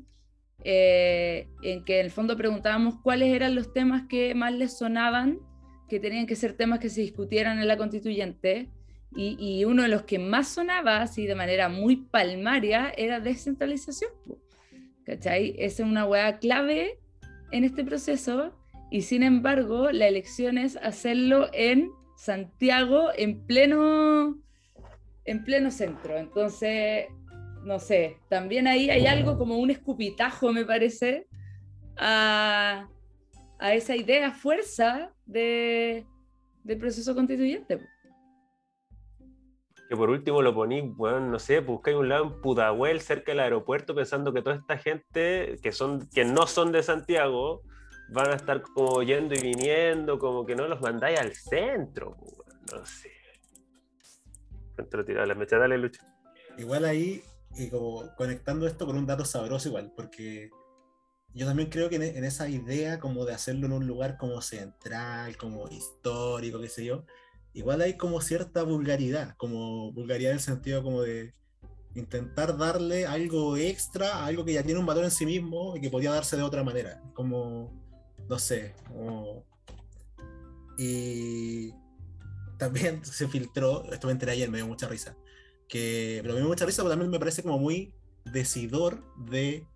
[0.65, 5.39] eh, en que en el fondo preguntábamos cuáles eran los temas que más les sonaban,
[5.89, 8.69] que tenían que ser temas que se discutieran en la constituyente,
[9.17, 14.11] y, uno de los que más sonaba, así de manera muy palmaria, era descentralización.
[15.05, 15.55] ¿Cachai?
[15.57, 16.99] Esa es una hueá clave
[17.53, 18.53] en este proceso,
[18.91, 24.44] y sin embargo, la elección es hacerlo en Santiago, en pleno
[25.25, 26.17] en pleno centro.
[26.17, 27.07] Entonces,
[27.65, 31.27] no sé, también ahí hay algo como un escupitajo, me parece,
[31.97, 32.89] a,
[33.61, 36.07] esa idea, fuerza de,
[36.63, 37.81] del proceso constituyente.
[39.89, 43.41] Que por último lo poní, bueno, no sé, buscáis un lado en Pudahuel, cerca del
[43.41, 47.63] aeropuerto, pensando que toda esta gente que, son, que no son de Santiago
[48.11, 52.17] van a estar como yendo y viniendo, como que no los mandáis al centro,
[52.73, 53.14] no sé.
[54.77, 56.03] Te lo la mecha, dale, Lucho.
[56.59, 57.23] igual ahí,
[57.57, 60.51] y como conectando esto con un dato sabroso igual, porque
[61.35, 65.37] yo también creo que en, esa idea como de hacerlo en un lugar como central,
[65.37, 67.05] como histórico, qué sé yo,
[67.53, 71.33] igual hay como cierta vulgaridad, como vulgaridad en el sentido como de
[71.95, 75.91] intentar darle algo extra, algo que ya tiene un valor en sí mismo y que
[75.91, 77.73] podía darse de otra manera, como,
[78.29, 78.75] no sé,
[80.77, 81.73] Y
[82.59, 85.17] también se filtró, esto me enteré ayer, me dio mucha risa,
[85.69, 87.95] que, pero me dio mucha risa, pero también me parece como muy
[88.25, 89.67] decidor de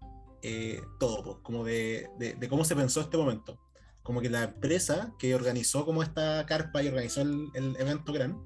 [0.42, 3.60] eh, todo, como de, de, cómo se pensó este momento.
[4.02, 8.38] Como que la empresa que organizó como esta carpa y organizó el, el evento gran,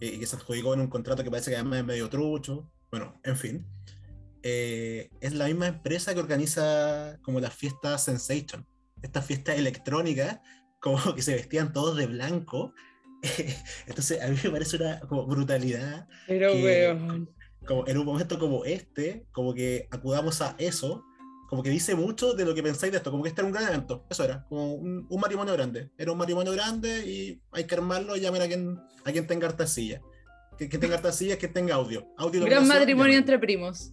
[0.00, 2.68] eh, y que se adjudicó en un contrato que parece que además es medio trucho,
[2.90, 3.66] bueno, en fin,
[4.42, 8.66] eh, es la misma empresa que organiza como las fiestas Sensation,
[9.02, 10.40] estas fiestas electrónicas,
[10.80, 12.72] como que se vestían todos de blanco.
[13.86, 16.06] Entonces, a mí me parece una como brutalidad.
[16.26, 17.30] Pero, weón.
[17.66, 21.04] Como en un momento como este, como que acudamos a eso,
[21.48, 23.52] como que dice mucho de lo que pensáis de esto, como que este era un
[23.52, 27.74] gran evento, eso era, como un, matrimonio grande, era un matrimonio grande y hay que
[27.74, 30.00] armarlo y llamar a quien, a quien tenga harta silla,
[30.58, 32.06] que, que tenga harta silla, que tenga audio.
[32.16, 33.92] audio gran matrimonio entre primos.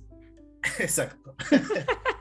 [0.80, 1.36] Exacto.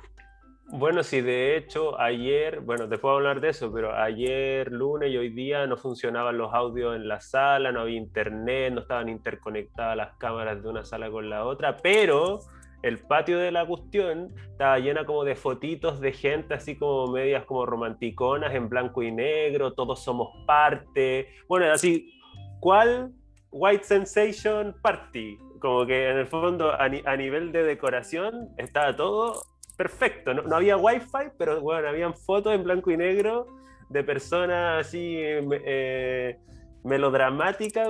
[0.74, 5.18] Bueno, sí, de hecho, ayer, bueno, te puedo hablar de eso, pero ayer, lunes y
[5.18, 9.98] hoy día no funcionaban los audios en la sala, no había internet, no estaban interconectadas
[9.98, 12.38] las cámaras de una sala con la otra, pero
[12.82, 17.44] el patio de la cuestión estaba llena como de fotitos de gente así como medias
[17.44, 21.28] como romanticonas en blanco y negro, todos somos parte.
[21.48, 22.18] Bueno, así,
[22.60, 23.12] ¿cuál
[23.50, 25.36] White Sensation Party?
[25.60, 29.51] Como que en el fondo a, nivel de decoración estaba todo
[29.82, 30.32] perfecto.
[30.32, 33.48] No, había wifi, pero bueno, habían fotos en blanco y negro
[33.88, 36.38] de personas así eh,
[36.84, 37.88] melodramáticas,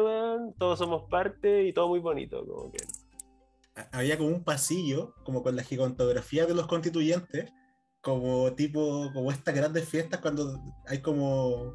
[0.59, 2.43] todos somos parte y todo muy bonito.
[3.93, 7.53] Había como un pasillo, como con la gigantografía de los constituyentes,
[8.01, 11.74] como tipo, como estas grandes fiestas cuando hay como,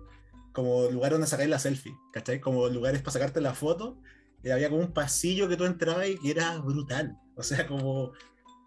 [0.52, 2.42] como lugares donde sacar la selfie, ¿cachai?
[2.42, 4.00] Como lugares para sacarte la foto,
[4.44, 7.20] y había como un pasillo que tú entrabas y que era brutal.
[7.36, 8.14] O sea, como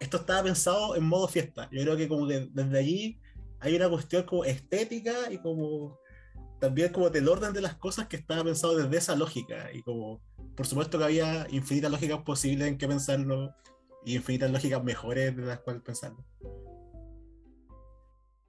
[0.01, 1.69] esto estaba pensado en modo fiesta.
[1.71, 3.19] Yo creo que como que desde allí
[3.59, 5.99] hay una cuestión como estética y como
[6.59, 10.19] también como del orden de las cosas que estaba pensado desde esa lógica y como
[10.55, 13.53] por supuesto que había infinitas lógicas posibles en qué pensarlo
[14.03, 16.25] y infinitas lógicas mejores de las cuales pensarlo.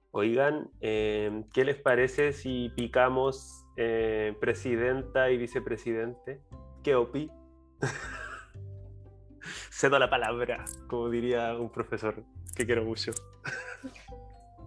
[0.09, 6.41] Oigan, eh, ¿qué les parece si picamos eh, presidenta y vicepresidente?
[6.83, 7.29] ¿Qué opi?
[9.71, 12.23] Cedo la palabra, como diría un profesor
[12.55, 13.11] que quiero mucho.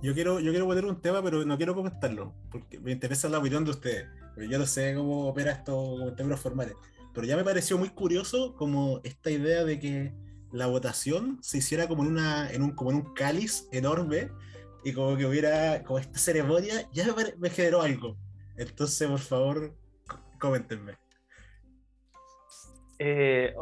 [0.02, 3.38] Yo quiero, yo quiero poner un tema, pero no quiero comentarlo, porque me interesa la
[3.38, 4.08] opinión de ustedes.
[4.34, 6.74] Porque yo no sé cómo opera esto en términos formales.
[7.14, 10.12] Pero ya me pareció muy curioso como esta idea de que
[10.52, 14.30] la votación se hiciera como en, una, en, un, como en un cáliz enorme
[14.84, 18.16] y como que hubiera como esta ceremonia, ya me, generó algo.
[18.56, 19.74] Entonces, por favor,
[20.38, 20.96] coméntenme.
[22.98, 23.54] Eh,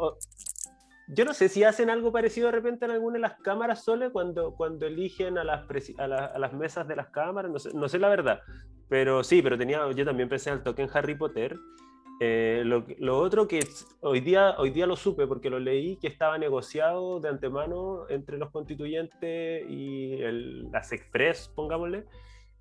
[1.07, 4.11] yo no sé si hacen algo parecido de repente en alguna de las cámaras solo
[4.11, 5.65] cuando, cuando eligen a las,
[5.97, 6.07] a,
[6.39, 8.39] las mesas de las cámaras, no sé, no sé la verdad,
[8.89, 11.57] pero sí, pero tenía, yo también pensé al toque en Harry Potter
[12.21, 13.59] eh, lo, otro que
[13.99, 18.37] hoy día, hoy día lo supe porque lo leí que estaba negociado de antemano entre
[18.37, 20.17] los constituyentes y
[20.71, 22.05] las Express, pongámosle,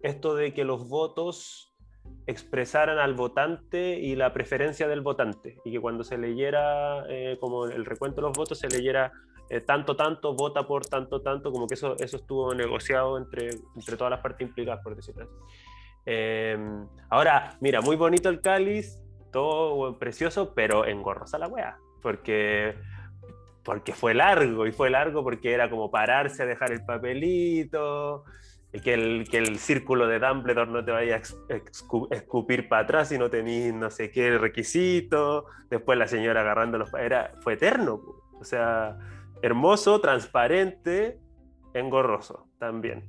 [0.00, 1.73] esto de que los votos
[2.26, 7.66] expresaran al votante y la preferencia del votante y que cuando se leyera eh, como
[7.66, 9.12] el recuento de los votos se leyera
[9.50, 13.96] eh, tanto, tanto, vota por tanto, tanto, como que eso, eso estuvo negociado entre, entre
[13.96, 15.32] todas las partes implicadas, por decirlo así.
[17.10, 18.98] ahora, mira, muy bonito el cáliz,
[19.30, 22.74] todo precioso, pero engorrosa la wea, porque,
[23.62, 28.24] porque fue largo, y fue largo porque era como pararse a dejar el papelito,
[28.82, 33.18] que el, que el círculo de Dumbledore no te vaya a escupir para atrás y
[33.18, 36.92] no tenéis no sé qué requisito, después la señora agarrando los...
[36.94, 38.00] Era, fue eterno,
[38.32, 38.98] o sea,
[39.42, 41.20] hermoso, transparente,
[41.72, 43.08] engorroso también.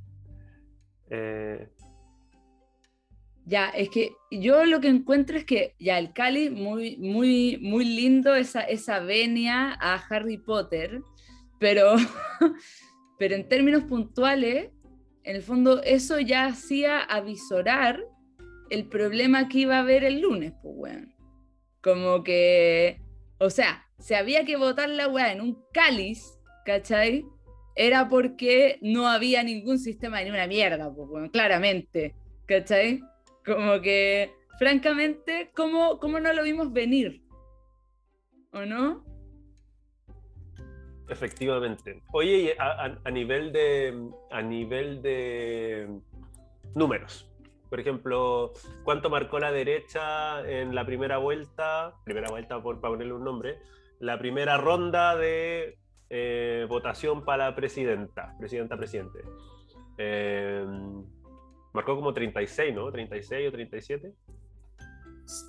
[1.10, 1.70] Eh,
[3.46, 7.86] ya, es que yo lo que encuentro es que ya el Cali, muy, muy, muy
[7.86, 11.02] lindo esa, esa venia a Harry Potter,
[11.60, 11.96] pero,
[13.20, 14.72] pero en términos puntuales,
[15.26, 18.06] en el fondo eso ya hacía avisorar
[18.70, 21.08] el problema que iba a haber el lunes, pues bueno.
[21.82, 23.02] Como que,
[23.40, 27.26] o sea, se había que votar la weá en un cáliz, ¿cachai?
[27.76, 32.16] Era porque no había ningún sistema ni una mierda, pues bueno, claramente,
[32.46, 33.02] ¿cachai?
[33.46, 37.24] Como que, francamente, ¿cómo, cómo no lo vimos venir?
[38.54, 39.04] ¿O no?
[41.08, 42.02] Efectivamente.
[42.12, 45.88] Oye, a, nivel de a nivel de
[46.74, 47.30] números,
[47.70, 48.54] por ejemplo,
[48.84, 51.94] ¿cuánto marcó la derecha en la primera vuelta?
[52.06, 53.60] Primera vuelta por para ponerle un nombre.
[54.00, 55.78] La primera ronda de
[56.10, 59.20] eh, votación para presidenta, presidenta, presidente.
[59.98, 60.66] Eh,
[61.74, 62.92] marcó como 36, ¿no?
[62.92, 64.14] 36 o 37.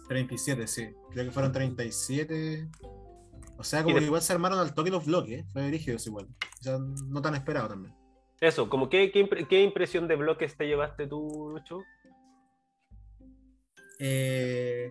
[0.09, 0.89] 37, sí.
[1.13, 2.69] Creo que fueron 37.
[3.59, 6.27] O sea, como que igual se armaron al toque los bloques, fue dirigido igual.
[6.61, 7.95] O sea, no tan esperado también.
[8.41, 11.83] Eso, como qué, qué, impresión de bloques te llevaste tú, Lucho?
[13.99, 14.91] Eh,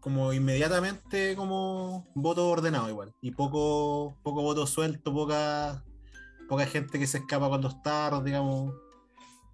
[0.00, 3.14] como inmediatamente como voto ordenado igual.
[3.20, 5.84] Y poco, poco voto suelto, poca,
[6.48, 8.74] poca gente que se escapa cuando está, digamos.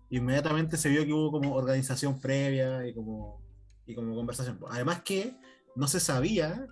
[0.09, 3.43] Inmediatamente se vio que hubo como organización previa y como,
[3.85, 4.61] y como conversación.
[4.70, 5.37] Además que
[5.77, 6.66] no se sabía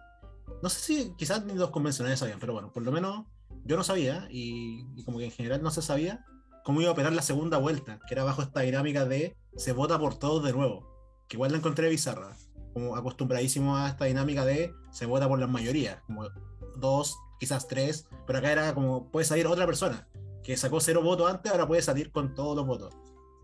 [0.62, 3.26] no sé si quizás ni los convencionales sabían, pero bueno, por lo menos
[3.64, 6.24] yo no sabía y, como que en general no se sabía
[6.64, 9.99] cómo iba a operar la segunda vuelta, que era bajo esta dinámica de se vota
[9.99, 10.88] por todos de nuevo,
[11.28, 12.36] que igual la encontré bizarra,
[12.72, 16.28] como acostumbradísimo a esta dinámica de se vota por las mayorías, como
[16.76, 20.09] dos, quizás tres, pero acá era como puede salir otra persona
[20.43, 22.95] que sacó cero votos antes, ahora puede salir con todos los votos.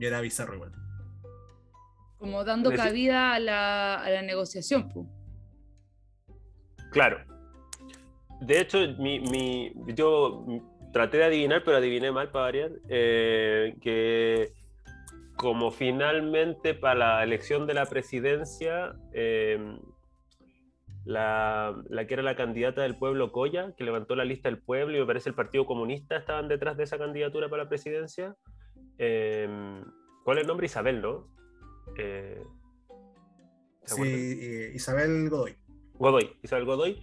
[0.01, 0.73] Y era bizarro igual.
[2.19, 5.07] Como dando cabida a la, a la negociación, pues.
[6.91, 7.19] Claro.
[8.41, 10.45] De hecho, mi, yo
[10.93, 14.53] traté de adivinar, pero adiviné mal para variar, eh, que
[15.37, 19.79] como finalmente para la elección de la presidencia, em,
[21.05, 21.75] la,
[22.07, 25.07] que era la candidata del pueblo Coya, que levantó la lista del pueblo y me
[25.07, 28.37] parece el Partido Comunista estaban detrás de esa candidatura para la presidencia.
[28.99, 29.85] Em,
[30.25, 30.67] ¿Cuál es el nombre?
[30.67, 31.29] Isabel, ¿no?
[31.97, 32.43] Eh,
[33.85, 35.57] sí, eh, Isabel Godoy.
[35.99, 37.01] Godoy, Isabel Godoy.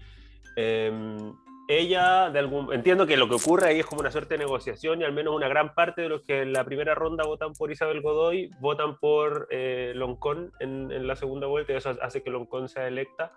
[0.56, 1.34] Em,
[1.68, 5.02] ella, de algún, entiendo que lo que ocurre ahí es como una suerte de negociación
[5.02, 7.72] y al menos una gran parte de los que en la primera ronda votan por
[7.72, 12.70] Isabel Godoy votan por eh, Loncón en, la segunda vuelta y eso hace que Loncón
[12.70, 13.34] sea electa.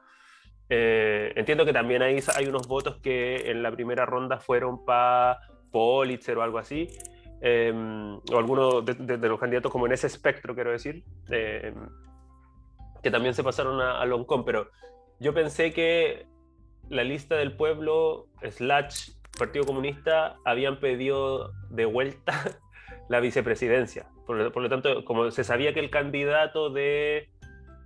[0.69, 5.39] Eh, entiendo que también hay, hay unos votos que en la primera ronda fueron para
[5.73, 6.87] Politzer o algo así,
[7.41, 11.89] em, o algunos de, los candidatos como en ese espectro, quiero decir, em,
[13.03, 14.69] que también se pasaron a, a Loncón, pero
[15.21, 16.27] yo pensé que
[16.89, 22.59] la lista del pueblo, slash Partido Comunista, habían pedido de vuelta
[23.09, 24.09] la vicepresidencia.
[24.27, 27.31] Por, lo tanto, como se sabía que el candidato de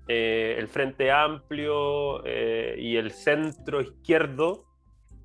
[0.08, 4.64] eh, el Frente Amplio eh, y el centro izquierdo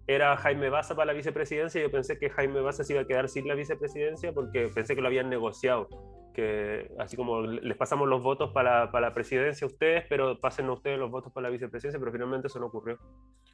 [0.05, 3.27] era Jaime Baza para la vicepresidencia, yo pensé que Jaime Baza se iba a quedar
[3.27, 5.89] sin la vicepresidencia porque pensé que lo habían negociado
[6.37, 10.67] que así como les pasamos los votos para, para la presidencia a ustedes, pero pasen
[10.67, 12.99] a ustedes los votos para la vicepresidencia, pero finalmente eso no ocurrió.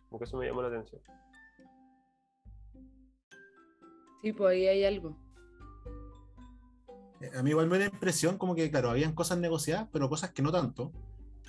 [0.09, 1.01] Como que eso me llamó la atención.
[4.21, 5.17] Sí, pues ahí hay algo.
[7.33, 10.31] A mí igual me da la impresión como que, claro, habían cosas negociadas, pero cosas
[10.31, 10.91] que no tanto.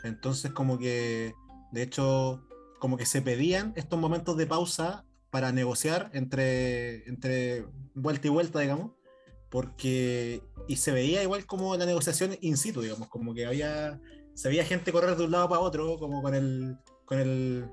[0.04, 1.34] Entonces como que,
[1.72, 2.46] de hecho,
[2.78, 8.60] como que se pedían estos momentos de pausa para negociar entre, entre vuelta y vuelta,
[8.60, 8.92] digamos
[9.54, 14.00] porque y se veía igual como la negociación in situ, digamos, como que había
[14.34, 17.66] se veía gente correr de un lado para otro, como con el con el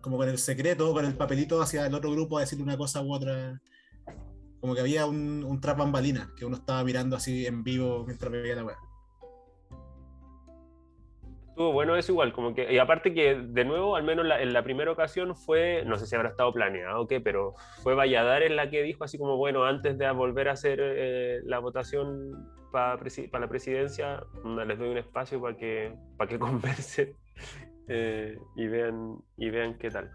[0.00, 3.02] como con el secreto, con el papelito hacia el otro grupo a decirle una cosa
[3.02, 3.60] u otra.
[4.60, 8.32] Como que había un, un trap bambalina que uno estaba mirando así en vivo mientras
[8.32, 8.76] veía la web.
[11.54, 14.64] Estuvo bueno eso igual, como que, y aparte que de nuevo, al menos en la
[14.64, 18.70] primera ocasión fue, no sé si habrá estado planeado o qué, pero fue Valladares la
[18.70, 22.98] que dijo así como, bueno, antes de volver a hacer eh, la votación para
[23.38, 24.24] la presidencia,
[24.66, 27.14] les doy un espacio para que, para que conversen
[27.86, 30.10] eh, y, vean, y vean qué tal.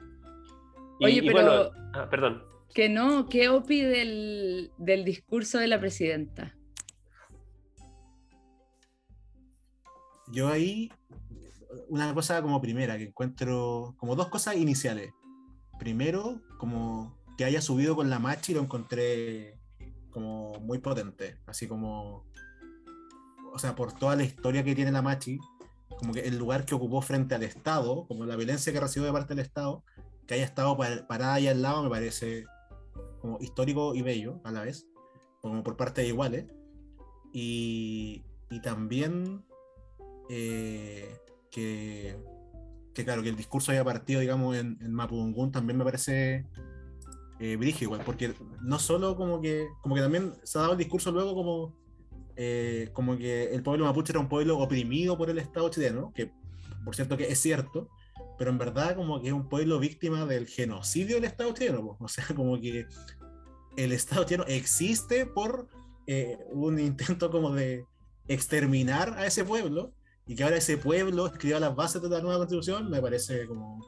[1.00, 1.72] Oye, pero...
[1.94, 2.44] Ah, perdón.
[2.74, 6.58] Que no, ¿qué opi del, del discurso de la presidenta?
[10.34, 10.92] Yo ahí
[11.88, 15.14] una cosa como primera, que encuentro como dos cosas iniciales.
[15.78, 19.58] Primero, como que haya subido con la Machi lo encontré
[20.12, 22.26] como muy potente, así como,
[23.54, 25.40] o sea, por toda la historia que tiene la Machi,
[25.98, 29.14] como que el lugar que ocupó frente al Estado, como la violencia que recibió de
[29.14, 29.84] parte del Estado,
[30.26, 32.46] que haya estado parada ahí al lado me parece
[33.20, 34.86] como histórico y bello a la vez,
[35.42, 36.46] como por parte de iguales.
[37.34, 39.44] Y, y también
[40.30, 41.18] eh,
[41.52, 42.16] que,
[42.94, 46.46] claro, que el discurso haya partido, digamos, en, en también me parece
[47.40, 51.12] eh, igual, porque no solo como que, como que también se ha dado el discurso
[51.12, 51.76] luego como,
[52.36, 56.32] eh, como que el pueblo mapuche era un pueblo oprimido por el Estado chileno, que
[56.84, 57.90] por cierto que es cierto,
[58.38, 61.98] pero en verdad como que es un pueblo víctima del genocidio del Estado chileno.
[62.00, 62.88] O sea, como que
[63.78, 65.70] el Estado chileno existe por
[66.08, 67.86] eh, un intento como de
[68.28, 69.94] exterminar a ese pueblo
[70.30, 73.84] y que ahora ese pueblo escriba las bases de la nueva constitución, me parece como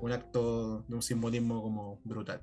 [0.00, 2.40] un acto de un simbolismo como brutal.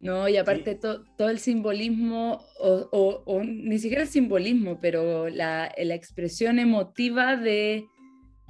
[0.00, 6.58] No, y aparte todo el simbolismo, o, ni siquiera el simbolismo, pero la, la expresión
[6.58, 7.84] emotiva de,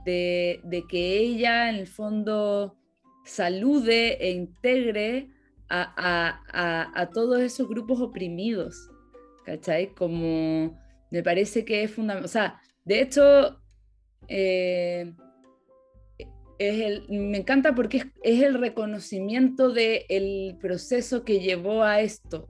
[0.05, 2.77] de, de, que ella en el fondo
[3.25, 5.29] salude e integre
[5.69, 8.93] a, a, a, todos esos grupos oprimidos,
[9.45, 9.93] ¿cachai?
[9.93, 10.81] Como
[11.11, 12.61] me parece que es fundamental, o sea,
[12.91, 13.61] de hecho,
[14.27, 15.13] eh,
[17.09, 22.49] me encanta porque es, el reconocimiento del proceso que llevó a esto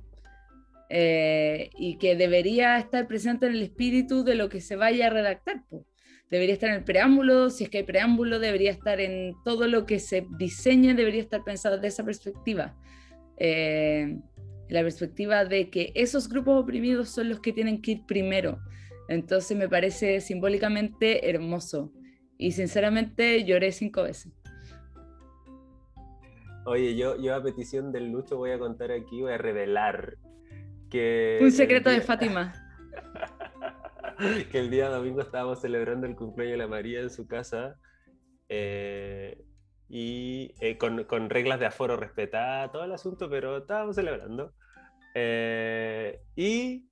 [0.88, 5.10] eh, y que debería estar presente en el espíritu de lo que se vaya a
[5.10, 5.62] redactar.
[6.30, 9.84] Debería estar en el preámbulo, si es que hay preámbulo, debería estar en todo lo
[9.84, 12.78] que se diseñe, debería estar pensado desde esa perspectiva.
[13.36, 14.16] Eh,
[14.70, 18.58] la perspectiva de que esos grupos oprimidos son los que tienen que ir primero.
[19.10, 21.92] Entonces me parece simbólicamente hermoso
[22.38, 24.32] y sinceramente lloré cinco veces.
[26.64, 30.16] Oye, yo, yo a petición del Lucho voy a contar aquí, voy a revelar
[30.88, 31.40] que...
[31.42, 32.54] Un secreto de Fátima.
[34.52, 37.80] que el día domingo estábamos celebrando el cumpleaños de la María en su casa
[38.48, 39.42] eh,
[39.88, 44.54] y eh, con, con, reglas de aforo respetadas, todo el asunto, pero estábamos celebrando.
[45.16, 46.89] Eh, y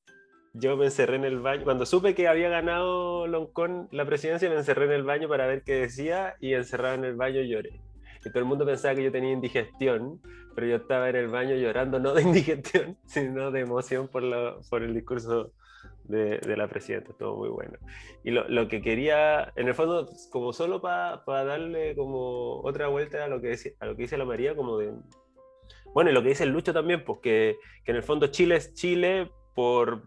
[0.55, 1.65] yo me encerré en el baño.
[1.65, 5.63] Cuando supe que había ganado Loncón la presidencia, me encerré en el baño para ver
[5.63, 7.81] qué decía y encerrado en el baño lloré.
[8.25, 10.21] Y todo el mundo pensaba que yo tenía indigestión,
[10.55, 14.23] pero yo estaba en el baño llorando no de indigestión, sino de emoción por,
[14.69, 15.53] por el discurso
[16.05, 17.13] de, de, la presidenta.
[17.13, 17.79] Estuvo muy bueno.
[18.25, 23.25] Y lo, lo, que quería, en el fondo, como solo para darle como otra vuelta
[23.25, 24.93] a lo que, a lo que dice la María, como de...
[25.95, 28.75] Bueno, y lo que dice el Lucho también, pues que en el fondo Chile es
[28.75, 30.03] Chile por,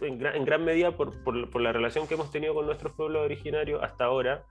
[0.00, 4.04] en gran, medida por, por, la relación que hemos tenido con nuestros pueblos originarios hasta
[4.04, 4.44] ahora.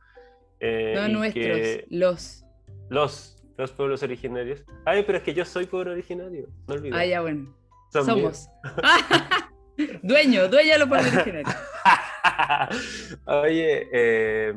[0.60, 2.44] Eh, no nuestros, los.
[2.90, 4.64] Los, los pueblos originarios.
[4.86, 6.96] Ay, pero es que yo soy pueblo originario, no olvides.
[6.96, 7.56] Ah, ya bueno.
[7.92, 8.48] Somos.
[10.04, 11.56] dueño, dueño de los pueblos originarios.
[13.26, 14.54] Oye, eh,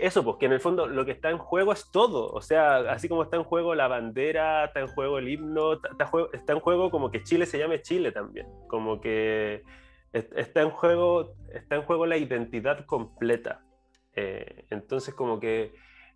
[0.00, 2.92] eso, pues que en el fondo lo que está en juego es todo, o sea,
[2.92, 6.60] así como está en juego la bandera, está en juego el himno, está, está en
[6.60, 9.62] juego como que Chile se llame Chile también, como que
[10.12, 13.64] está en juego, está en juego la identidad completa.
[14.14, 15.72] Eh, entonces como que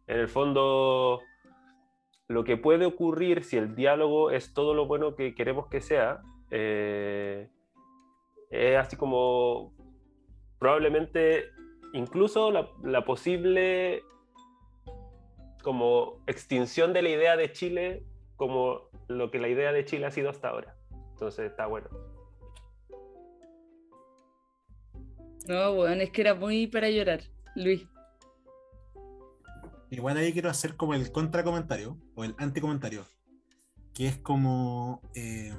[0.06, 1.20] en el fondo
[2.28, 6.20] lo que puede ocurrir si el diálogo es todo lo bueno que queremos que sea,
[6.50, 7.48] eh,
[8.50, 9.72] es así como
[10.58, 11.50] probablemente
[11.94, 14.02] incluso la, posible
[15.62, 18.04] como extinción de la idea de Chile
[18.36, 20.76] como lo que la idea de Chile ha sido hasta ahora.
[21.12, 21.88] Entonces está bueno.
[25.46, 27.20] No, bueno, es que era muy para llorar,
[27.54, 27.86] Luis.
[29.90, 33.06] Igual ahí quiero hacer como el contracomentario o el anticomentario,
[33.94, 35.54] que es como eh,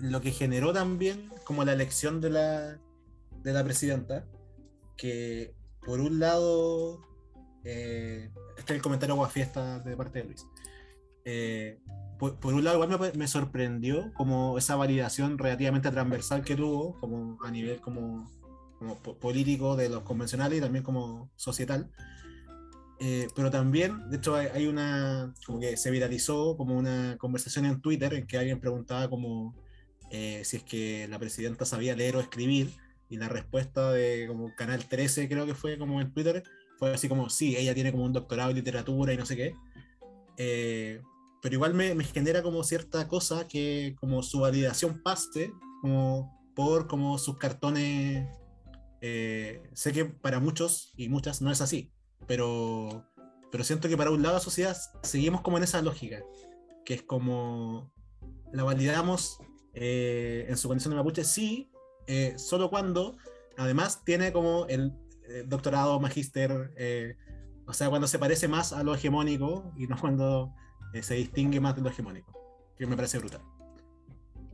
[0.00, 2.80] lo que generó también como la elección de la,
[3.48, 4.26] de la presidenta,
[4.96, 7.00] que por un lado,
[7.64, 10.46] eh, este es el comentario fiesta de parte de Luis.
[11.24, 11.80] Eh,
[12.18, 17.50] por, un lado, igual me, sorprendió como esa validación relativamente transversal que tuvo, como a
[17.50, 18.30] nivel como,
[19.20, 21.90] político de los convencionales y también como societal.
[23.00, 27.80] Eh, pero también, de hecho, hay, una, como que se viralizó como una conversación en
[27.80, 29.54] Twitter en que alguien preguntaba como
[30.10, 32.74] si es que la presidenta sabía leer o escribir
[33.08, 36.42] y la respuesta de como Canal 13, creo que fue como en Twitter,
[36.78, 39.54] fue así como, sí, ella tiene como un doctorado en literatura y no sé qué.
[40.36, 41.00] Eh,
[41.42, 46.86] pero igual me, me, genera como cierta cosa que como su validación paste como por
[46.86, 48.28] como sus cartones.
[49.00, 51.92] Eh, sé que para muchos y muchas no es así,
[52.26, 53.04] pero,
[53.52, 56.20] pero siento que para un lado de la sociedad seguimos como en esa lógica,
[56.84, 57.92] que es como
[58.52, 59.38] la validamos
[59.74, 61.70] eh, en su condición de mapuche, sí,
[62.08, 63.18] eh, solo cuando
[63.58, 64.94] además tiene como el
[65.28, 67.16] eh, doctorado, magíster, eh,
[67.66, 70.54] o sea, cuando se parece más a lo hegemónico y no cuando
[71.02, 72.32] se distingue más de lo hegemónico,
[72.78, 73.42] que me parece brutal.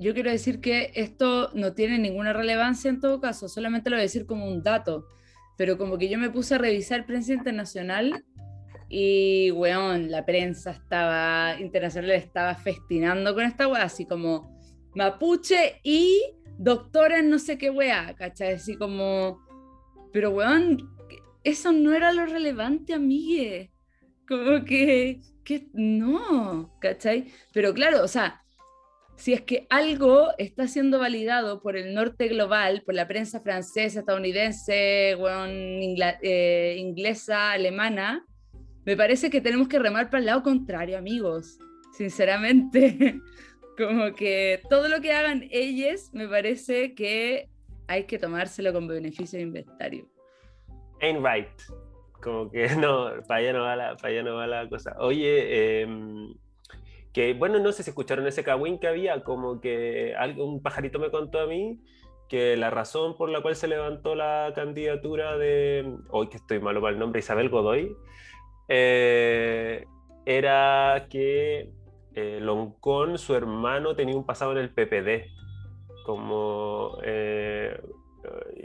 [0.01, 4.01] Yo quiero decir que esto no tiene ninguna relevancia en todo caso, solamente lo voy
[4.01, 5.07] a decir como un dato,
[5.57, 8.25] pero como que yo me puse a revisar prensa internacional
[8.89, 14.59] y, weón, la prensa estaba internacional estaba festinando con esta weá, así como
[14.97, 16.21] mapuche y
[16.59, 18.55] doctora en no sé qué weá, ¿cachai?
[18.55, 19.41] Así como,
[20.13, 20.91] pero weón,
[21.43, 23.71] eso no era lo relevante, amigue.
[24.27, 27.27] Como que, que no, ¿cachai?
[27.53, 28.45] Pero claro, o sea,
[29.17, 34.01] si es que algo está siendo validado por el norte global, por la prensa francesa,
[34.01, 35.17] estadounidense,
[36.23, 38.27] eh, inglesa, alemana,
[38.85, 41.59] me parece que tenemos que remar para el lado contrario, amigos,
[41.97, 43.21] sinceramente.
[43.77, 47.49] Como que todo lo que hagan ellos, me parece que
[47.89, 50.07] hay que tomárselo con beneficio de inventario.
[51.01, 51.49] Ain't right.
[52.23, 54.95] Como que no, para allá no va la, para allá no va la cosa.
[54.99, 55.89] Oye, eh,
[57.13, 60.99] que bueno, no sé si escucharon ese cagüín que había, como que algo, un pajarito
[60.99, 61.81] me contó a mí
[62.29, 66.81] que la razón por la cual se levantó la candidatura de, hoy que estoy malo
[66.81, 67.95] para el nombre, Isabel Godoy,
[68.69, 69.85] eh,
[70.25, 71.71] era que
[72.15, 75.31] eh, Loncón, su hermano, tenía un pasado en el PPD,
[76.05, 77.81] como, eh,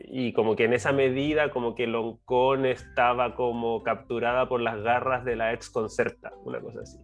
[0.06, 5.26] y como que en esa medida, como que Loncón estaba como capturada por las garras
[5.26, 7.00] de la ex concerta, una cosa así.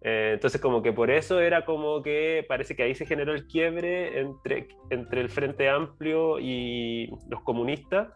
[0.00, 3.48] Eh, entonces como que por eso era como que parece que ahí se generó el
[3.48, 8.08] quiebre entre, entre el Frente Amplio y los comunistas,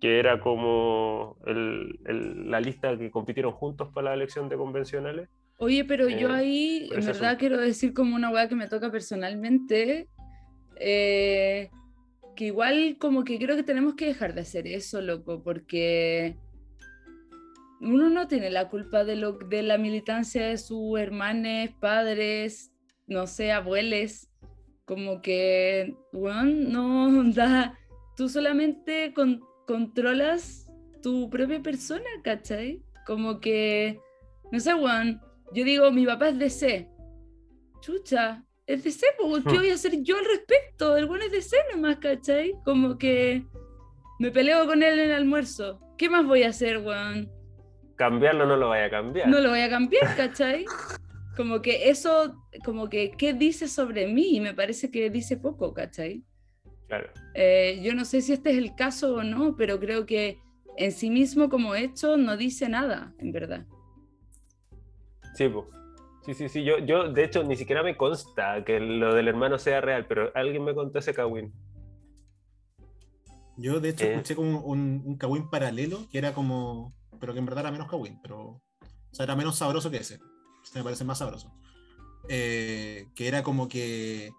[0.00, 5.28] que era como la lista que compitieron juntos para la elección de convencionales.
[5.62, 8.90] Oye, pero yo eh, ahí, en verdad, quiero decir como una weá que me toca
[8.90, 10.08] personalmente,
[10.74, 11.70] eh,
[12.34, 16.36] que igual como que creo que tenemos que dejar de hacer eso, loco, porque
[17.80, 22.72] uno no tiene la culpa de, lo, de la militancia de sus hermanos, padres,
[23.06, 24.28] no sé, abuelos.
[24.84, 27.78] Como que, bueno, no da.
[28.16, 29.14] Tú solamente
[29.64, 30.66] controlas
[31.04, 32.82] tu propia persona, ¿cachai?
[33.06, 34.00] Como que,
[34.50, 35.20] no sé, Juan,
[35.54, 36.88] yo digo, mi papá es DC.
[37.80, 40.96] Chucha, es DC, pues, ¿qué voy a hacer yo al respecto?
[40.96, 42.54] El bueno es DC nomás, ¿cachai?
[42.64, 43.44] Como que
[44.18, 45.80] me peleo con él en el almuerzo.
[45.98, 47.30] ¿Qué más voy a hacer, Juan?
[48.02, 49.28] cambiarlo no lo vaya a cambiar.
[49.28, 50.64] No lo voy a cambiar, ¿cachai?
[51.36, 54.40] Como que eso, como que, ¿qué dice sobre mí?
[54.40, 56.24] Me parece que dice poco, ¿cachai?
[56.88, 57.08] Claro.
[57.34, 60.38] Eh, yo no sé si este es el caso o no, pero creo que
[60.76, 63.66] en sí mismo como hecho no dice nada, en verdad.
[65.34, 65.66] Sí, pues.
[66.24, 66.64] Sí, sí, sí.
[66.64, 70.30] Yo, yo, de hecho, ni siquiera me consta que lo del hermano sea real, pero
[70.34, 71.52] alguien me contó ese Kawin.
[73.56, 74.12] Yo, de hecho, eh.
[74.12, 77.88] escuché como un, un Kawin paralelo que era como pero que en verdad era menos
[77.88, 78.40] Kawin, pero.
[78.40, 80.18] O sea, era menos sabroso que ese.
[80.64, 81.54] Este me parece más sabroso.
[82.28, 84.32] Eh, que era como que.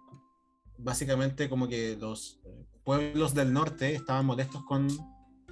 [0.76, 2.42] Básicamente, como que los
[2.84, 4.88] pueblos del norte estaban molestos con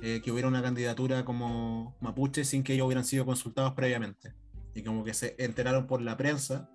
[0.03, 4.35] eh, que hubiera una candidatura como mapuche sin que ellos hubieran sido consultados previamente.
[4.75, 6.71] Y como que se enteraron por la prensa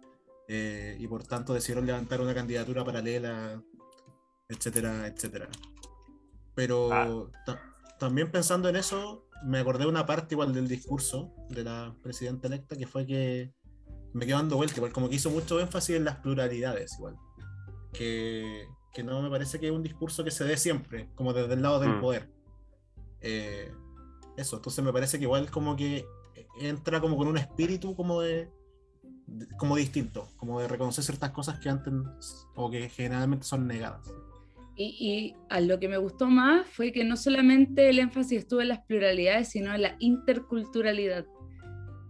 [0.47, 3.61] eh, y por tanto decidieron levantar una candidatura paralela,
[4.47, 5.49] etcétera, etcétera.
[6.55, 7.59] Pero ah.
[7.99, 12.47] también pensando en eso, me acordé de una parte igual del discurso de la presidenta
[12.47, 13.53] electa que fue que
[14.13, 17.17] me quedó dando vuelta, igual como que hizo mucho énfasis en las pluralidades, igual.
[17.93, 21.53] Que, que no me parece que es un discurso que se dé siempre, como desde
[21.53, 22.01] el lado del mm.
[22.01, 22.29] poder.
[23.21, 23.71] Eh,
[24.37, 26.05] eso, entonces me parece que igual como que
[26.59, 28.49] entra como con un espíritu como de,
[29.57, 31.93] como distinto, como de reconocer ciertas cosas que antes
[32.55, 34.07] o que generalmente son negadas.
[34.79, 38.67] Y, a lo que me gustó más fue que no solamente el énfasis estuvo en
[38.67, 41.25] las pluralidades, sino en la interculturalidad.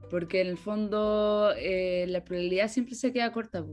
[0.10, 3.65] Porque en el fondo eh, la pluralidad siempre se queda corta,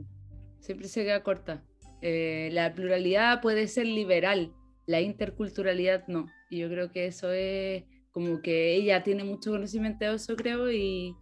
[0.60, 1.64] siempre se queda corta.
[2.02, 4.52] Eh, la pluralidad puede ser liberal,
[4.86, 6.26] la interculturalidad no.
[6.48, 7.82] Y yo creo que eso es
[8.14, 11.16] como que ella tiene mucho conocimiento de eso, creo, y,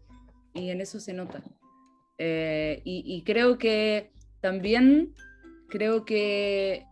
[0.55, 1.43] y en eso se nota.
[2.19, 5.15] Eh, y, y creo que también,
[5.71, 6.85] creo que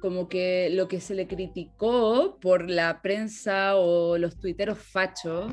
[0.00, 5.52] como que lo que se le criticó por la prensa o los tuiteros fachos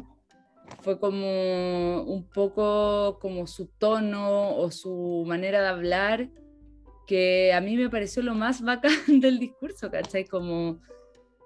[0.82, 6.30] fue como un poco como su tono o su manera de hablar,
[7.07, 10.26] que a mí me pareció lo más bacán del discurso, ¿cachai?
[10.26, 10.82] Como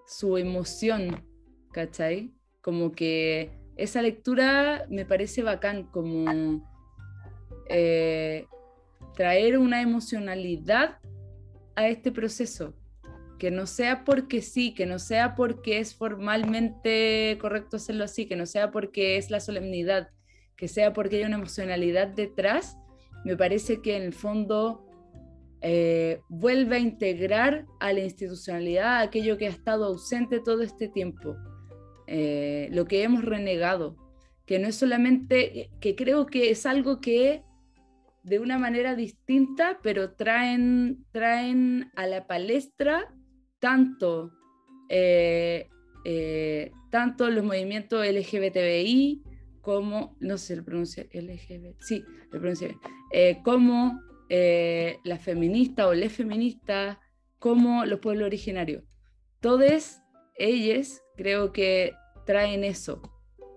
[0.05, 1.23] su emoción,
[1.71, 2.33] ¿cachai?
[2.61, 6.63] Como que esa lectura me parece bacán, como
[7.69, 8.45] eh,
[9.15, 10.97] traer una emocionalidad
[11.75, 12.73] a este proceso,
[13.39, 18.35] que no sea porque sí, que no sea porque es formalmente correcto hacerlo así, que
[18.35, 20.09] no sea porque es la solemnidad,
[20.55, 22.77] que sea porque hay una emocionalidad detrás,
[23.25, 24.85] me parece que en el fondo
[25.61, 31.35] eh, vuelve a integrar a la institucionalidad aquello que ha estado ausente todo este tiempo,
[32.11, 33.95] eh, lo que hemos renegado,
[34.45, 37.43] que no es solamente, que creo que es algo que
[38.23, 43.13] de una manera distinta, pero traen, traen a la palestra
[43.59, 44.31] tanto
[44.89, 45.69] eh,
[46.03, 49.23] eh, tanto los movimientos LGBTI
[49.61, 52.79] como, no sé lo pronuncia LGBT, sí, lo pronuncia bien,
[53.11, 56.97] eh, como eh, las feministas o les feministas,
[57.37, 58.83] como los pueblos originarios.
[59.39, 60.01] Todas
[60.35, 61.93] ellas creo que
[62.25, 63.01] traen eso,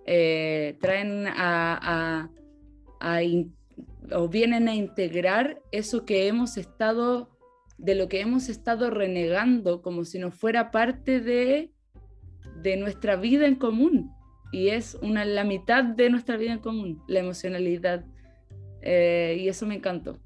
[0.04, 2.30] traen a,
[3.00, 3.20] a,
[4.12, 7.30] o vienen a integrar eso que hemos estado,
[7.78, 11.74] de lo que hemos estado renegando como si no fuera parte de
[12.64, 14.10] de nuestra vida en común
[14.50, 18.04] y es una, la mitad de nuestra vida en común, la emocionalidad.
[18.82, 20.18] Eh, y eso me encantó.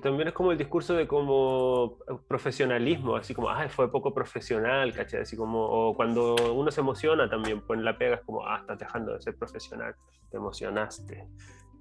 [0.00, 5.22] También es como el discurso de como profesionalismo, así como, ay, fue poco profesional, ¿cachai?
[5.22, 8.78] Así como, o cuando uno se emociona también, pues la pega es como, ah, estás
[8.78, 9.94] dejando de ser profesional,
[10.30, 11.26] te emocionaste.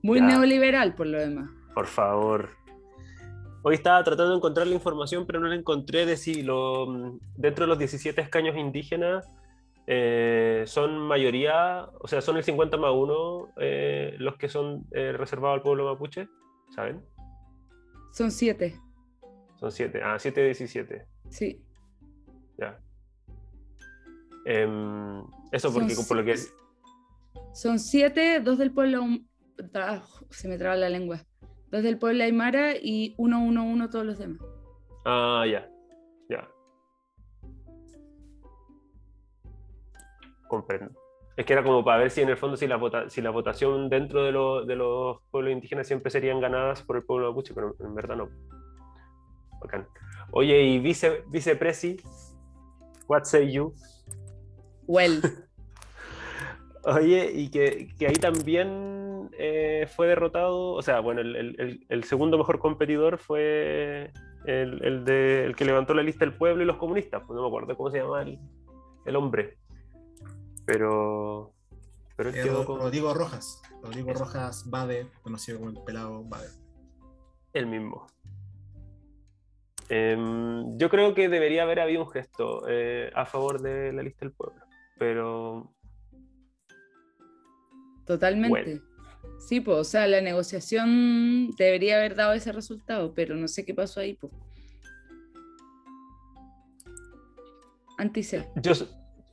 [0.02, 1.49] Muy neoliberal, por lo demás.
[1.73, 2.49] Por favor,
[3.64, 7.65] Hoy estaba tratando de encontrar la información, pero no la encontré de si lo, dentro
[7.65, 9.30] de los 17 escaños indígenas
[9.88, 15.11] eh, son mayoría, o sea, son el 50 más 1 eh, los que son eh,
[15.11, 16.30] reservados al pueblo mapuche,
[16.76, 17.03] ¿saben?
[18.12, 18.80] Son 7.
[19.60, 21.06] Son 7, ah, 7 de 17.
[21.30, 21.64] Sí.
[22.58, 22.80] Ya.
[24.46, 26.36] Em, eso porque, por lo que...
[27.54, 29.04] Son 7, dos del pueblo...
[29.74, 31.26] Ah, se me traba la lengua
[31.72, 34.40] dos del pueblo Aymara y uno, uno, uno todos los demás.
[35.06, 35.70] Ah, ya,
[36.30, 36.48] ya.
[40.48, 40.92] Comprendo.
[41.38, 43.30] Es que era como para ver si en el fondo si la, vota, si la
[43.30, 44.31] votación dentro de,
[44.65, 48.30] de, los pueblos indígenas siempre serían ganadas por el pueblo mapuche, pero en verdad no.
[49.61, 49.88] Bacán.
[50.31, 51.97] Oye, y vice, vicepresi,
[53.07, 53.73] what say you?
[54.88, 55.22] Well.
[56.84, 58.97] Oye, y que, que ahí también
[59.39, 64.11] eh, fue derrotado, o sea, bueno, el, segundo mejor competidor fue
[64.45, 67.47] el, de, el que levantó la lista del pueblo y los comunistas, pues no me
[67.47, 69.57] acuerdo cómo se llama el, hombre.
[70.68, 71.53] Pero,
[72.15, 72.80] pero él eh, quedó con...
[72.80, 76.49] Rodrigo Rojas, Rodrigo Rojas Bade, conocido como el pelado Bade.
[77.53, 78.06] El mismo.
[79.89, 84.26] Em, yo creo que debería haber habido un gesto eh, a favor de la lista
[84.26, 84.61] del pueblo,
[84.99, 85.73] pero
[88.06, 88.81] Totalmente.
[89.39, 93.73] Sí, pues, o sea, la negociación debería haber dado ese resultado, pero no sé qué
[93.73, 94.34] pasó ahí, pues.
[97.98, 98.45] Anticel.
[98.61, 98.73] Yo,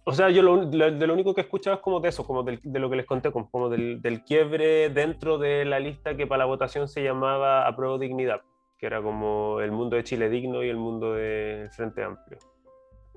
[0.06, 2.42] o sea, yo lo, de lo único que he escuchado es como de eso, como
[2.42, 6.44] de lo que les conté, como, del, quiebre dentro de la lista que para la
[6.44, 8.42] votación se llamaba Apruebo Dignidad,
[8.76, 12.38] que era como el mundo de Chile digno y el mundo del Frente Amplio,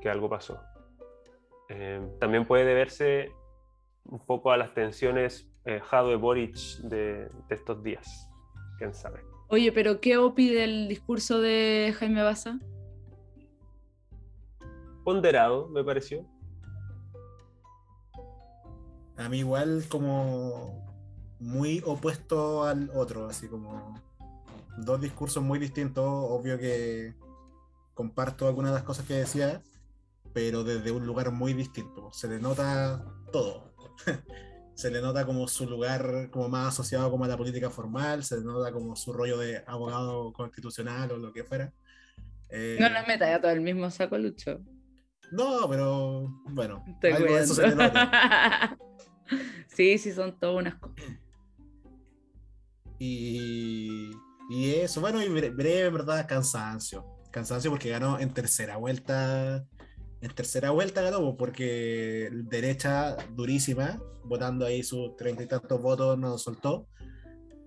[0.02, 0.62] que algo pasó.
[1.68, 3.34] Eh, también puede deberse
[4.06, 8.30] un poco a las tensiones eh, Jado de Boric de, estos días.
[8.78, 9.20] ¿Quién sabe?
[9.50, 12.60] Oye, pero ¿qué opi del discurso de Jaime Baza?
[15.04, 16.26] Ponderado, me pareció.
[19.18, 20.86] A mí igual como
[21.40, 24.02] muy opuesto al otro, así como
[24.78, 26.06] dos discursos muy distintos.
[26.06, 27.16] Obvio que
[27.94, 29.62] comparto algunas de las cosas que decía,
[30.34, 32.12] pero desde un lugar muy distinto.
[32.14, 33.74] Se denota todo.
[34.76, 38.38] se le nota como su lugar como más asociado como a la política formal, se
[38.38, 41.74] le nota como su rollo de abogado constitucional o lo que fuera.
[42.50, 44.60] Eh, no nos meta ya todo el mismo saco, Lucho.
[45.32, 48.78] No, pero bueno, algo de eso se le nota.
[49.68, 51.06] sí, sí, son todas unas cosas.
[53.00, 54.12] Y,
[54.50, 56.28] y eso, bueno, y breve, ¿verdad?
[56.28, 57.06] Cansancio.
[57.32, 59.68] Cansancio porque ganó en tercera vuelta
[60.22, 66.42] en tercera vuelta ganó, porque derecha durísima, votando ahí sus treinta y tantos votos, nos
[66.42, 66.88] soltó.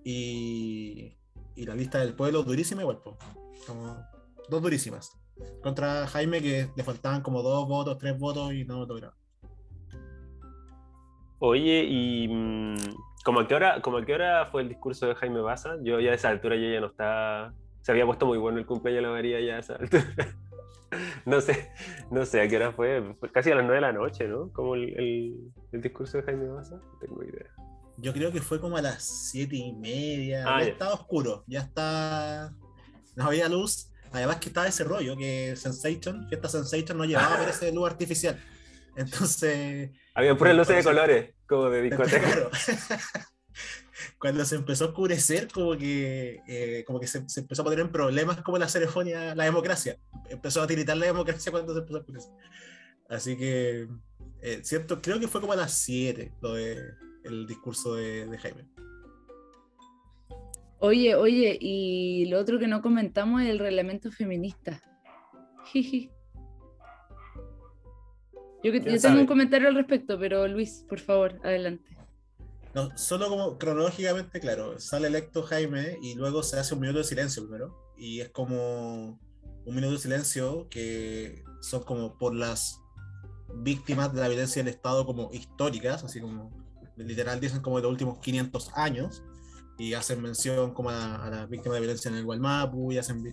[0.03, 1.17] Y,
[1.55, 3.15] y, la lista del pueblo durísima igual, pues.
[3.65, 3.97] Como
[4.49, 5.11] dos durísimas.
[5.63, 9.15] Contra Jaime que le faltaban como dos votos, tres votos y no lo lograron.
[11.43, 12.75] Oye, y mm,
[13.25, 15.75] ¿como a, qué hora, como a qué hora fue el discurso de Jaime Baza?
[15.81, 17.51] Yo ya a esa altura yo ya no está.
[17.81, 20.05] Se había puesto muy bueno el cumpleaños de la María ya a esa altura.
[21.25, 21.71] no sé,
[22.11, 24.53] no sé a qué hora fue, casi a las 9 de la noche, ¿no?
[24.53, 27.49] Como el, discurso de Jaime Massa, no tengo idea.
[27.97, 29.01] Yo creo que fue como a las
[29.31, 32.53] 7 y media, ah, ya, estaba oscuro, ya está,
[33.15, 37.49] no había luz, además que estaba ese rollo que Sensation, esta Sensation no llevaba por
[37.49, 38.39] ese luz artificial,
[38.95, 39.91] entonces...
[40.13, 42.49] Habían puras luces de colores, como de discoteca.
[44.19, 47.91] cuando se empezó a oscurecer, como que, eh, como que se, empezó a poner en
[47.91, 49.97] problemas como la ceremonia, la democracia.
[50.29, 52.31] Empezó a tiritar la democracia cuando se empezó a oscurecer.
[53.09, 53.87] Así que,
[54.41, 56.77] eh, cierto, creo que fue como a las 7 lo de,
[57.23, 58.67] el discurso de, Jaime.
[60.79, 64.81] Oye, oye, y lo otro que no comentamos es el reglamento feminista.
[68.63, 71.97] Yo, tengo un comentario al respecto, pero Luis, por favor, adelante.
[72.73, 77.03] No, solo como cronológicamente, claro, sale electo Jaime y luego se hace un minuto de
[77.03, 77.75] silencio primero.
[77.97, 79.19] Y es como
[79.65, 82.79] un minuto de silencio que son como por las
[83.55, 86.49] víctimas de la violencia del Estado como históricas, así como
[86.95, 89.23] literal dicen como de los últimos 500 años,
[89.77, 93.23] y hacen mención como a, las víctimas de violencia en el Gualmapu, y hacen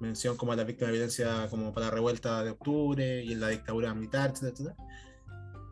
[0.00, 3.40] mención como a las víctimas de violencia como para la revuelta de octubre y en
[3.40, 4.72] la dictadura militar, etc.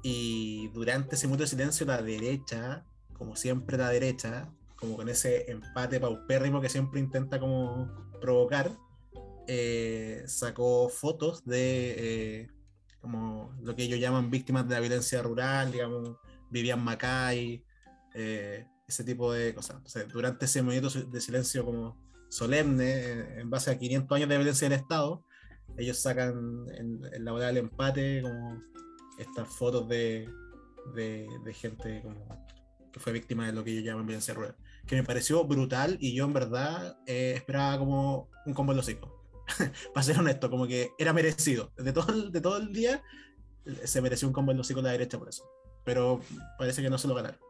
[0.03, 5.51] Y durante ese minuto de silencio la derecha, como siempre la derecha, como con ese
[5.51, 7.91] empate paupérrimo que siempre intenta como
[8.21, 8.71] provocar,
[9.49, 12.51] eh, sacó fotos de eh,
[13.01, 16.17] como lo que ellos llaman víctimas de la violencia rural, digamos,
[16.51, 17.65] Vivian Macay,
[18.15, 19.83] eh, ese tipo de cosas.
[20.13, 22.06] durante ese momento de silencio como
[22.37, 25.25] solemne, en base a 500 años de violencia del Estado,
[25.79, 28.63] ellos sacan en, la hora del empate como
[29.19, 30.29] estas fotos de,
[30.95, 32.47] de, gente como
[32.93, 34.55] que fue víctima de lo que ellos llaman violencia rural.
[34.87, 39.11] Que me pareció brutal y yo en verdad esperaba como un combo en los hijos.
[39.95, 41.73] para ser honesto, como que era merecido.
[41.77, 43.03] De todo, el, de todo el día
[43.85, 45.49] se mereció un combo en los hijos de la derecha por eso.
[45.85, 46.21] Pero
[46.59, 47.46] parece que no se lo ganaron.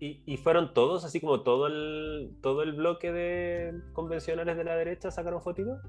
[0.00, 4.76] ¿Y, ¿Y, fueron todos, así como todo el, todo el bloque de convencionales de la
[4.76, 5.80] derecha sacaron fotitos?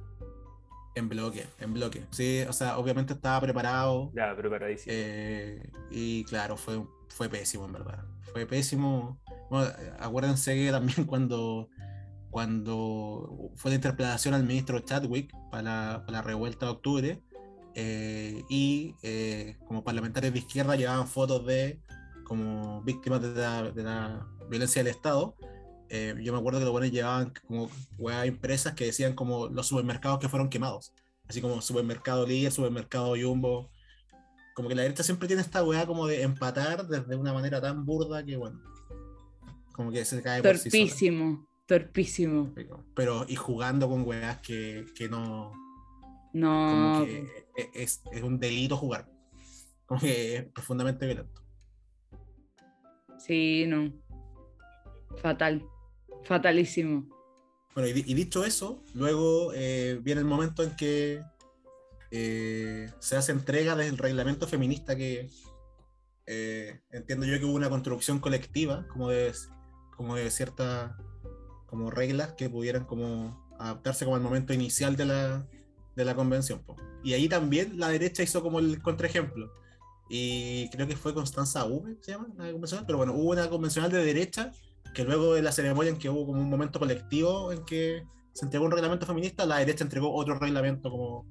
[0.96, 2.06] En bloque, en bloque.
[2.10, 4.12] Sí, o sea, obviamente estaba preparado.
[4.16, 4.94] Ya, preparadísimo.
[4.98, 8.04] Eh, y claro, fue, fue pésimo, en verdad.
[8.34, 9.20] Fue pésimo.
[9.52, 11.70] Bueno, acuérdense que también cuando
[12.30, 17.24] cuando fue la interpelación al ministro Chadwick para la, revuelta de octubre,
[17.76, 21.80] eh, y eh, como parlamentarios de izquierda llevaban fotos de
[22.30, 25.36] como víctimas de la, violencia del Estado.
[25.90, 29.66] Eh, yo me acuerdo que los buenos llevaban como huevas impresas que decían como los
[29.66, 30.94] supermercados que fueron quemados,
[31.28, 33.72] así como supermercado Líder, supermercado Jumbo.
[34.54, 37.84] Como que la derecha siempre tiene esta hueá como de empatar desde una manera tan
[37.84, 38.62] burda que bueno,
[39.74, 41.48] como que se cae Torpísimo.
[41.66, 42.54] Torpísimo.
[42.94, 45.52] Pero, y jugando con weas que, que no.
[46.34, 46.94] No.
[47.00, 49.10] Como que e, es, es, un delito jugar.
[49.88, 51.42] Como que es profundamente violento.
[53.20, 53.94] Sí, no.
[55.22, 55.66] Fatal.
[56.24, 57.08] Fatalísimo.
[57.76, 61.22] Bueno, y, dicho eso, luego eh, viene el momento en que
[62.12, 65.30] eh, se hace entrega del reglamento feminista que
[66.26, 69.32] eh, entiendo yo que hubo una construcción colectiva, como de,
[69.96, 70.98] como de cierta
[71.66, 75.48] como reglas que pudieran como adaptarse como al momento inicial de la,
[75.96, 76.64] de la convención.
[77.04, 79.52] Y ahí también la derecha hizo como el contraejemplo.
[80.10, 83.92] Y creo que fue Constanza V, se llama la convencional, pero bueno, hubo una convencional
[83.92, 84.52] de derecha
[84.94, 88.04] que luego de la ceremonia en que hubo como un momento colectivo en que
[88.34, 91.26] se entregó un reglamento feminista, la derecha entregó otro reglamento como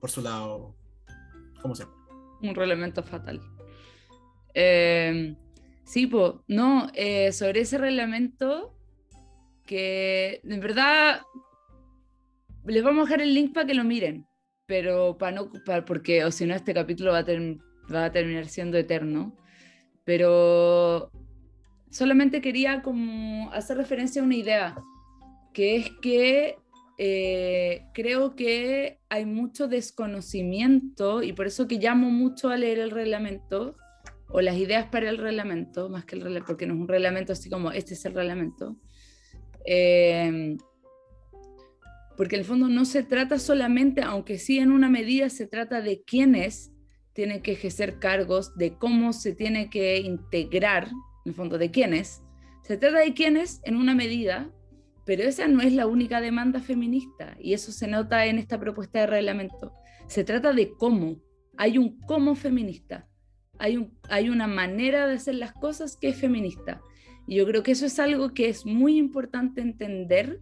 [0.00, 0.74] por su lado,
[1.60, 1.96] como siempre.
[2.42, 3.40] Un reglamento fatal.
[4.54, 5.36] Eh,
[5.84, 8.74] sí, pues, no, eh, sobre ese reglamento
[9.66, 11.22] que en verdad
[12.66, 14.26] les vamos a dejar el link para que lo miren,
[14.66, 15.50] pero para no
[15.86, 17.24] porque o si no este capítulo va a,
[17.92, 19.36] va a terminar siendo eterno.
[20.04, 21.10] Pero
[21.90, 24.76] solamente quería como hacer referencia a una idea,
[25.52, 26.56] que es que
[26.98, 32.90] eh, creo que hay mucho desconocimiento y por eso que llamo mucho a leer el
[32.90, 33.76] reglamento
[34.28, 37.32] o las ideas para el reglamento, más que el reglamento, porque no es un reglamento
[37.32, 38.76] así como este es el reglamento,
[39.64, 40.58] Em,
[42.16, 45.80] porque en el fondo no se trata solamente, aunque sí en una medida se trata
[45.80, 46.70] de quiénes
[47.14, 52.22] tienen que ejercer cargos, de cómo se tiene que integrar, en el fondo de quiénes,
[52.62, 54.50] se trata de quiénes en una medida,
[55.04, 59.00] pero esa no es la única demanda feminista y eso se nota en esta propuesta
[59.00, 59.72] de reglamento.
[60.06, 61.20] Se trata de cómo,
[61.56, 63.06] hay un cómo feminista,
[63.58, 66.80] hay, un, hay una manera de hacer las cosas que es feminista.
[67.26, 70.40] Y yo creo que eso es algo que es muy importante entender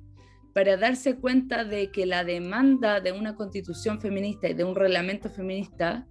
[0.54, 5.28] para darse cuenta de que la demanda de una constitución feminista y de un reglamento
[5.28, 6.06] feminista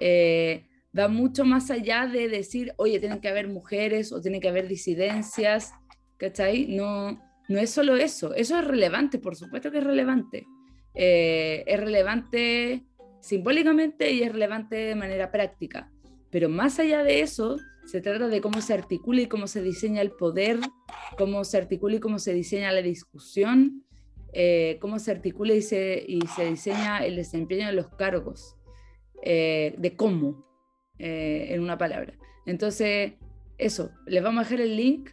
[0.00, 0.66] eh,
[0.96, 4.68] va mucho más allá de decir, oye, tienen que haber mujeres o tienen que haber
[4.68, 5.72] disidencias,
[6.16, 6.66] ¿cachai?
[6.68, 10.46] No, no es solo eso, eso es relevante, por supuesto que es relevante.
[10.94, 12.84] Eh, es relevante
[13.20, 15.90] simbólicamente y es relevante de manera práctica,
[16.30, 17.56] pero más allá de eso,
[17.86, 20.58] se trata de cómo se articula y cómo se diseña el poder,
[21.16, 23.84] cómo se articula y cómo se diseña la discusión,
[24.34, 28.57] eh, cómo se articula y se, y se diseña el desempeño de los cargos,
[29.22, 30.44] eh, de cómo,
[30.98, 32.14] eh, en una palabra.
[32.46, 33.14] Entonces,
[33.58, 35.10] eso, les vamos a dejar el link,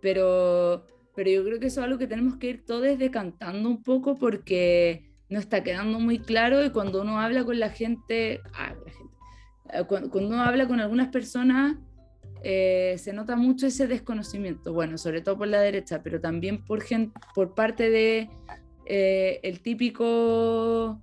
[0.00, 3.82] pero, pero yo creo que eso es algo que tenemos que ir todos decantando un
[3.82, 8.74] poco porque no está quedando muy claro y cuando uno habla con la gente, ah,
[8.86, 9.14] gente
[9.72, 11.76] eh, cuando, uno habla con algunas personas,
[12.40, 16.84] se nota mucho ese desconocimiento, bueno, sobre todo por la derecha, pero también por,
[17.34, 18.30] por parte de
[18.86, 21.02] el, típico,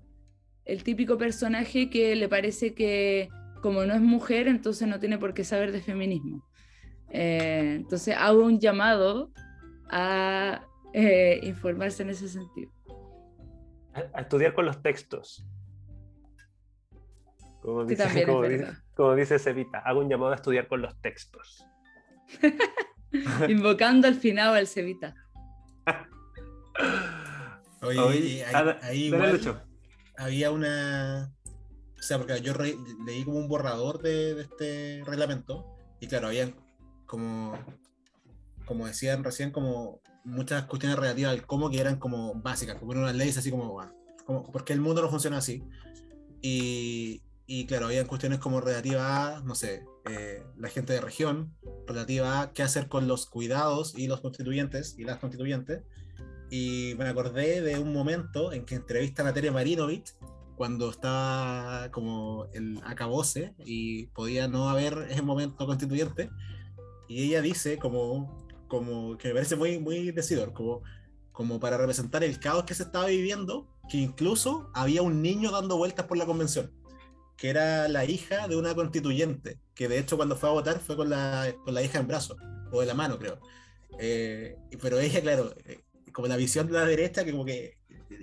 [0.65, 3.29] el típico personaje que le parece que
[3.61, 6.45] como no es mujer, entonces no tiene por qué saber de feminismo.
[7.09, 9.31] entonces hago un llamado
[9.89, 10.65] a
[11.41, 12.71] informarse en ese sentido.
[13.93, 15.47] A, estudiar con los textos.
[17.61, 18.25] Como dice,
[18.93, 21.65] como, dice, Cevita, hago un llamado a estudiar con los textos.
[23.49, 25.15] Invocando al finado al Cevita.
[27.81, 28.45] Oye,
[28.83, 29.11] ahí,
[30.17, 31.33] había una.
[31.97, 32.53] O sea, porque yo
[33.05, 35.65] leí como un borrador de, este reglamento
[35.99, 36.53] y claro, había
[37.05, 37.53] como,
[38.65, 43.15] como decían recién, como muchas cuestiones relativas al cómo que eran como básicas, como unas
[43.15, 43.93] leyes así como, bueno,
[44.25, 45.63] como, porque el mundo no funciona así.
[46.41, 51.55] Y, y claro, había cuestiones como relativa a, no sé, eh, la gente de región,
[51.87, 55.81] relativa a qué hacer con los cuidados y los constituyentes y las constituyentes.
[56.49, 60.13] Y me acordé de un momento en que entrevistan a Tere Marinovich
[60.55, 66.29] cuando estaba como el acabose y podía no haber ese momento constituyente.
[67.07, 70.81] Y ella dice como, como que me parece muy, muy decidor, como,
[71.31, 75.77] como para representar el caos que se estaba viviendo, que incluso había un niño dando
[75.77, 76.71] vueltas por la convención
[77.37, 80.95] que era la hija de una constituyente, que de hecho cuando fue a votar fue
[80.95, 82.37] con la, con la hija en brazos,
[82.71, 83.39] o de la mano creo.
[83.99, 85.79] Eh, pero ella, claro, eh,
[86.15, 87.77] como la visión de la derecha, que como que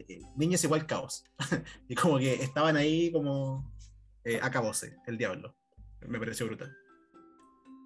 [0.09, 1.25] eh, niños igual caos,
[1.89, 3.71] y como que estaban ahí como
[4.25, 5.55] eh, acabose, el diablo.
[6.09, 6.75] Me pareció brutal.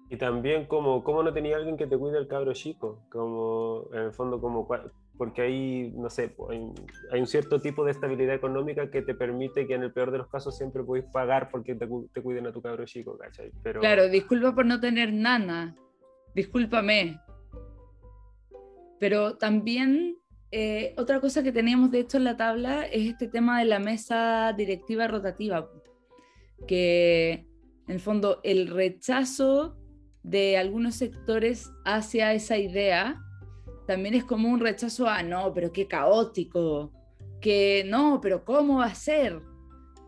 [0.09, 3.05] Y también como, ¿cómo no tenía alguien que te cuide el cabro chico?
[3.11, 4.65] Como, en el fondo, como
[5.17, 6.33] porque ahí, no sé,
[7.11, 10.19] hay, un cierto tipo de estabilidad económica que te permite que en el peor de
[10.19, 13.51] los casos siempre puedes pagar porque te, te cuiden a tu cabro chico, ¿cachai?
[13.61, 13.81] Pero...
[13.81, 15.75] Claro, disculpa por no tener nana,
[16.33, 17.19] discúlpame.
[18.99, 20.17] Pero también
[20.51, 23.79] eh, otra cosa que teníamos de hecho en la tabla es este tema de la
[23.79, 25.69] mesa directiva rotativa,
[26.67, 27.47] que
[27.87, 29.77] en el fondo el rechazo
[30.23, 33.21] de algunos sectores hacia esa idea
[33.87, 36.91] también es como un rechazo a, no, pero qué caótico,
[37.39, 39.41] que no, pero ¿cómo va a ser?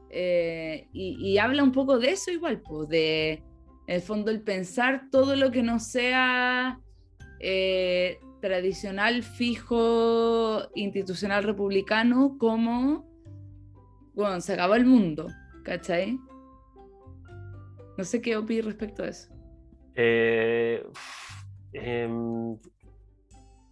[0.09, 3.31] Eh, y, habla un poco de eso igual, pues, de,
[3.87, 6.81] en el fondo, el pensar todo lo que no sea
[7.39, 13.05] eh, tradicional, fijo, institucional republicano, como,
[14.13, 15.27] bueno, se acabó el mundo,
[15.63, 16.19] ¿cachai?
[17.97, 19.33] No sé qué opinas respecto a eso.
[19.95, 20.85] Eh,
[21.73, 22.57] em,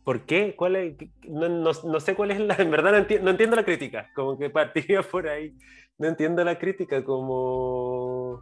[0.07, 0.55] ¿Por qué?
[0.55, 0.95] ¿Cuál es?
[1.27, 2.55] No, no, sé cuál es la...
[2.55, 5.53] En verdad no, entiendo la crítica, como que partía por ahí.
[5.97, 8.41] No entiendo la crítica, como...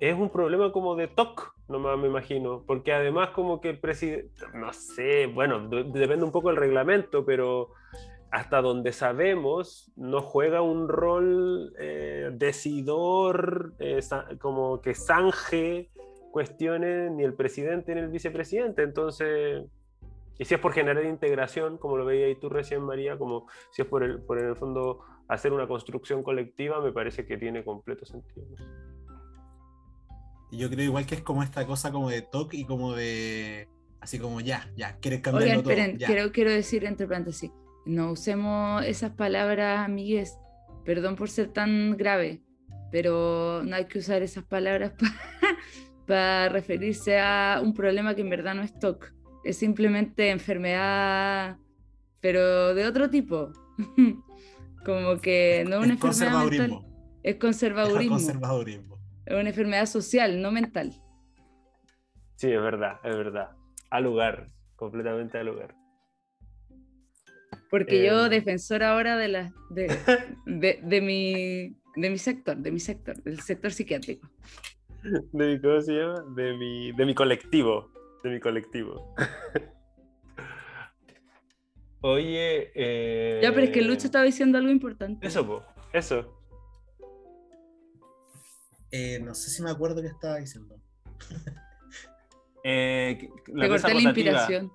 [0.00, 4.30] Es un problema como de TOC, nomás me imagino, porque además como que el presidente,
[4.54, 7.70] no sé, bueno, depende un poco del reglamento, pero
[8.30, 14.00] hasta donde sabemos, no juega un rol eh, decidor, eh,
[14.38, 15.90] como que zanje
[16.30, 18.82] cuestiones ni el presidente ni el vicepresidente.
[18.82, 19.64] Entonces,
[20.38, 23.82] y si es por generar integración, como lo veía ahí tú recién, María, como si
[23.82, 28.04] es por el, por el fondo hacer una construcción colectiva, me parece que tiene completo
[28.04, 28.46] sentido.
[30.50, 33.68] Yo creo igual que es como esta cosa como de toque y como de
[34.00, 35.72] así como ya, ya, quieres cambiarlo todo.
[35.72, 37.50] Esperen, Quiero, quiero decir entre paréntesis,
[37.84, 40.38] no usemos esas palabras, amigues,
[40.84, 42.40] perdón por ser tan grave,
[42.92, 44.92] pero no hay que usar esas palabras
[46.06, 49.12] para referirse a un problema que en verdad no es TOC
[49.44, 51.56] es simplemente enfermedad,
[52.20, 53.50] pero de otro tipo.
[54.84, 56.86] Como que no es una enfermedad mental.
[57.22, 58.16] Es conservadurismo.
[58.16, 58.97] Es conservadurismo.
[59.28, 60.92] Es una enfermedad social, no mental.
[62.36, 63.50] Sí, es verdad, es verdad.
[63.90, 64.46] Al lugar,
[64.76, 65.74] completamente al lugar.
[67.70, 68.30] Porque yo, em.
[68.30, 73.70] defensor ahora de, la, de, de, mi, de mi sector, de mi sector, del sector
[73.70, 74.28] psiquiátrico.
[75.32, 76.24] ¿De mi, ¿Cómo se llama?
[76.34, 77.90] De mi, de mi colectivo
[78.22, 79.14] de mi colectivo.
[82.00, 82.70] Oye.
[82.74, 83.40] Eh...
[83.42, 85.26] Ya, pero es que Lucho estaba diciendo algo importante.
[85.26, 86.37] Eso, eso.
[88.90, 90.76] Eh, no sé si me acuerdo qué estaba diciendo.
[92.64, 94.72] eh, la Te corté la inspiración.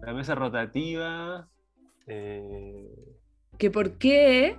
[0.00, 1.48] La mesa rotativa.
[2.06, 2.88] Eh...
[3.58, 4.56] ¿Que por qué?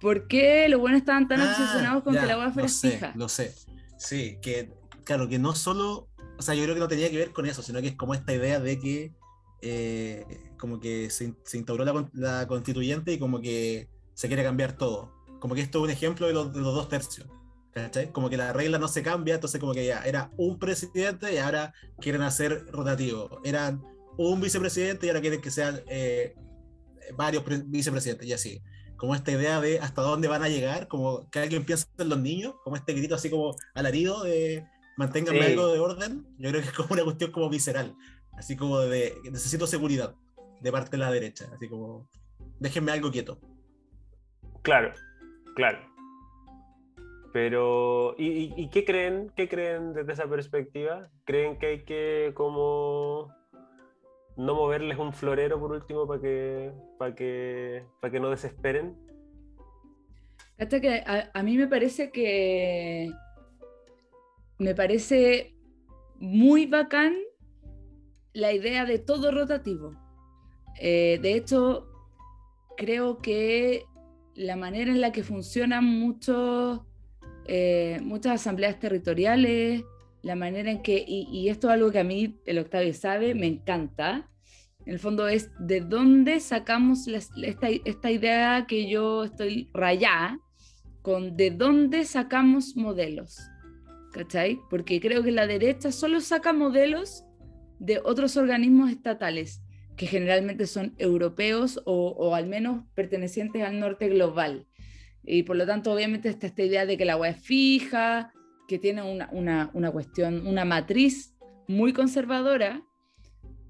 [0.00, 3.12] ¿Por qué los buenos estaban tan ah, obsesionados con que la agua fuera fija?
[3.16, 3.54] Lo sé.
[3.96, 4.72] Sí, que
[5.04, 6.08] claro, que no solo
[6.38, 8.14] o sea, yo creo que no tenía que ver con eso, sino que es como
[8.14, 9.12] esta idea de que
[9.60, 10.24] eh,
[10.56, 15.12] como que se, se instauró la, constituyente y como que se quiere cambiar todo.
[15.38, 17.26] Como que esto es un ejemplo de los, dos tercios.
[17.72, 18.10] ¿cachai?
[18.12, 21.38] Como que la regla no se cambia, entonces como que ya era un presidente y
[21.38, 23.40] ahora quieren hacer rotativo.
[23.44, 23.82] Eran
[24.16, 26.34] un vicepresidente y ahora quieren que sean eh,
[27.16, 28.62] varios vicepresidentes y así.
[28.96, 32.18] Como esta idea de hasta dónde van a llegar, como que alguien piensa en los
[32.18, 34.66] niños, como este grito así como alarido de
[34.96, 36.26] manténganme algo de orden.
[36.36, 37.94] Yo creo que es como una cuestión como visceral,
[38.36, 40.14] así como de necesito seguridad
[40.60, 42.08] de parte de la derecha, así como
[42.58, 43.40] déjenme algo quieto.
[44.62, 44.92] Claro,
[45.58, 45.78] claro.
[47.32, 49.30] Pero, ¿y, qué creen?
[49.36, 51.10] ¿Qué creen desde esa perspectiva?
[51.24, 53.34] ¿Creen que hay que como
[54.36, 58.96] no moverles un florero por último para que, para que, para que no desesperen?
[60.58, 63.10] Hasta que a, mí me parece que
[64.58, 65.54] me parece
[66.18, 67.14] muy bacán
[68.32, 69.92] la idea de todo rotativo.
[70.80, 71.88] Eh, de hecho,
[72.76, 73.84] creo que
[74.38, 76.80] la manera en la que funcionan muchos
[77.50, 79.82] eh, muchas asambleas territoriales,
[80.22, 83.46] la manera en que, y, esto es algo que a mí, el Octavio sabe, me
[83.46, 84.30] encanta,
[84.84, 90.38] en el fondo es de dónde sacamos esta, esta, idea que yo estoy rayada,
[91.00, 93.38] con de dónde sacamos modelos,
[94.12, 94.58] ¿cachai?
[94.68, 97.24] Porque creo que la derecha solo saca modelos
[97.78, 99.62] de otros organismos estatales,
[99.98, 104.66] que generalmente son europeos o, o al menos pertenecientes al norte global.
[105.24, 108.32] Y por lo tanto, obviamente, está esta idea de que la agua es fija,
[108.68, 111.34] que tiene una, una, una cuestión, una matriz
[111.66, 112.82] muy conservadora.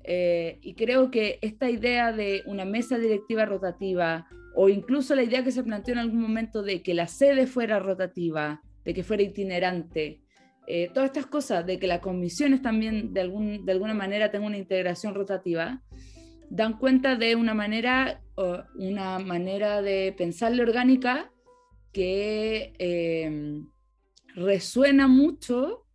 [0.04, 5.42] Eh, y creo que esta idea de una mesa directiva rotativa, o incluso la idea
[5.42, 9.22] que se planteó en algún momento de que la sede fuera rotativa, de que fuera
[9.22, 10.20] itinerante,
[10.66, 14.48] eh, todas estas cosas, de que las comisiones también de, algún, de alguna manera tengan
[14.48, 15.82] una integración rotativa,
[16.50, 18.22] dan cuenta de una manera,
[18.76, 21.30] una manera de pensarle orgánica
[21.92, 23.68] que em,
[24.34, 25.86] resuena mucho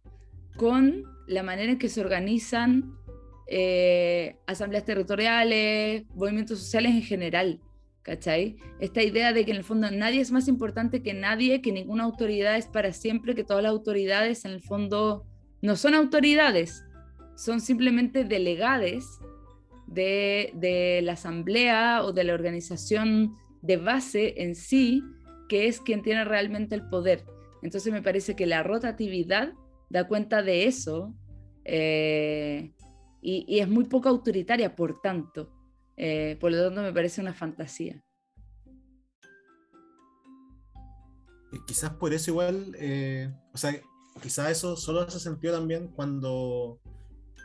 [0.57, 2.95] con la manera en que se organizan
[3.47, 7.61] eh, asambleas territoriales, movimientos sociales en general,
[8.01, 8.57] ¿cachai?
[8.79, 12.03] Esta idea de que en el fondo nadie es más importante que nadie, que ninguna
[12.03, 15.25] autoridad es para siempre, que todas las autoridades en el fondo
[15.61, 16.83] no son autoridades,
[17.35, 19.05] son simplemente delegades
[19.93, 25.03] de, la asamblea o de la organización de base en sí,
[25.49, 27.25] que es quien tiene realmente el poder.
[27.61, 29.53] Entonces me parece que la rotatividad
[29.89, 31.13] da cuenta de eso
[31.65, 32.73] eh,
[33.21, 35.51] y, es muy poco autoritaria, por tanto.
[35.95, 38.03] Eh, por lo tanto, me parece una fantasía.
[41.67, 43.79] Quizás por eso igual, eh, o sea,
[44.21, 46.79] quizás eso solo hace sentido también cuando,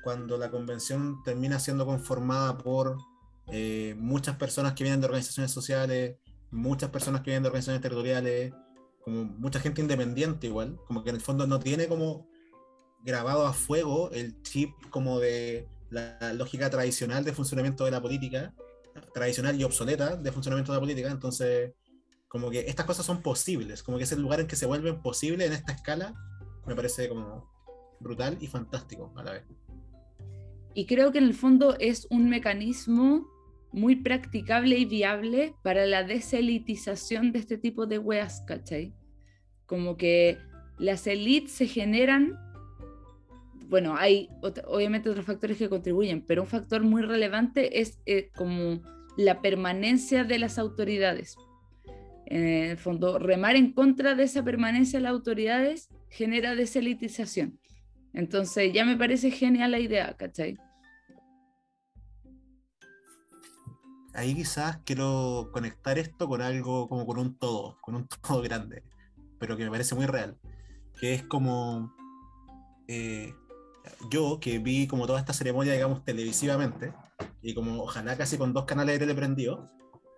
[0.03, 2.97] cuando la convención termina siendo conformada por
[3.97, 6.17] muchas personas que vienen de organizaciones sociales,
[6.51, 8.53] muchas personas que vienen de organizaciones territoriales,
[9.03, 12.29] como mucha gente independiente igual, como que en el fondo no tiene como
[13.03, 18.55] grabado a fuego el chip como de la lógica tradicional de funcionamiento de la política,
[19.15, 21.73] tradicional y obsoleta de funcionamiento de la política, entonces
[22.27, 25.01] como que estas cosas son posibles, como que es el lugar en que se vuelven
[25.01, 26.13] posibles en esta escala,
[26.67, 27.49] me parece como
[28.01, 29.45] brutal y fantástico a la vez.
[30.79, 33.27] Y creo que en el fondo es un mecanismo
[33.73, 38.95] muy practicable y viable para la deselitización de este tipo de weas, ¿cachai?
[39.67, 40.39] Como que
[40.79, 42.39] las elites se generan,
[43.67, 44.29] bueno, hay
[44.69, 48.81] obviamente otros factores que contribuyen, pero un factor muy relevante es eh, como
[49.17, 51.37] la permanencia de las autoridades.
[52.27, 57.59] En el fondo, remar en contra de esa permanencia de las autoridades genera deselitización.
[58.13, 60.57] Entonces, ya me parece genial la idea, ¿cachai?
[64.19, 68.83] Ahí quizás quiero conectar esto con algo como con un todo, con un todo grande,
[69.39, 70.37] pero que me parece muy real,
[71.01, 71.95] que es como
[72.89, 73.33] eh,
[74.11, 76.93] yo que vi como toda esta ceremonia, digamos, televisivamente,
[77.43, 79.61] y como ojalá casi con dos canales de tele prendidos,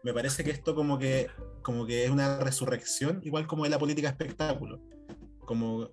[0.02, 1.28] me parece que esto como que,
[1.62, 4.80] como que es una resurrección, igual como de la política espectáculo,
[5.40, 5.90] como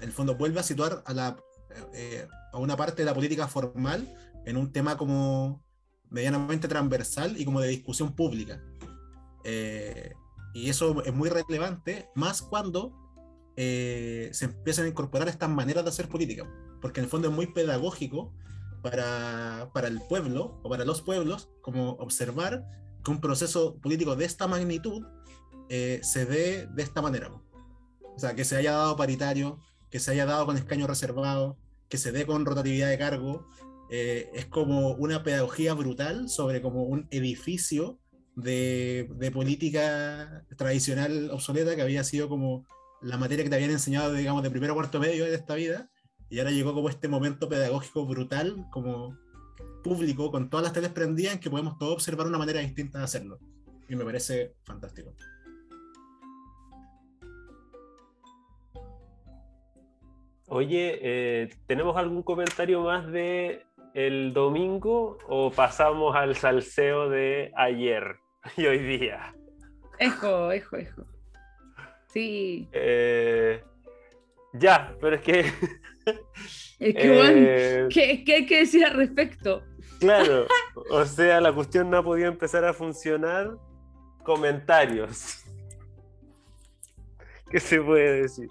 [0.00, 1.36] en el fondo vuelve a situar a, la,
[1.94, 4.12] eh, a una parte de la política formal
[4.44, 5.62] en un tema como
[6.10, 8.62] medianamente transversal y como de discusión pública.
[9.44, 10.14] Eh,
[10.54, 12.92] y eso es muy relevante, más cuando
[13.56, 16.48] eh, se empiezan a incorporar estas maneras de hacer política,
[16.80, 18.32] porque en el fondo es muy pedagógico
[18.82, 22.64] para, para el pueblo o para los pueblos, como observar
[23.04, 25.04] que un proceso político de esta magnitud
[25.68, 27.30] eh, se dé de esta manera.
[27.30, 29.60] O sea, que se haya dado paritario,
[29.90, 31.56] que se haya dado con escaño reservado,
[31.88, 33.48] que se dé con rotatividad de cargo,
[33.90, 37.98] eh, es como una pedagogía brutal sobre como un edificio
[38.36, 42.66] de, política tradicional obsoleta que había sido como
[43.00, 45.88] la materia que te habían enseñado, digamos, de primero a cuarto medio de esta vida,
[46.30, 49.16] y ahora llegó como este momento pedagógico brutal, como
[49.82, 53.04] público, con todas las teles prendidas, en que podemos todos observar una manera distinta de
[53.04, 53.38] hacerlo.
[53.88, 55.14] Y me parece fantástico.
[60.48, 63.67] Oye, eh, ¿tenemos algún comentario más de
[63.98, 68.20] el domingo o pasamos al salseo de ayer
[68.56, 69.34] y hoy día?
[69.98, 71.02] Ejo, ejo, ejo.
[72.06, 72.68] Sí.
[72.70, 73.60] Eh,
[74.52, 75.40] ya, pero es que...
[76.78, 79.64] es que, bueno, eh, ¿qué, ¿qué, hay que decir al respecto?
[79.98, 80.46] Claro,
[80.92, 83.50] o sea, la cuestión no ha podido empezar a funcionar.
[84.22, 85.44] Comentarios.
[87.50, 88.48] ¿Qué se puede decir?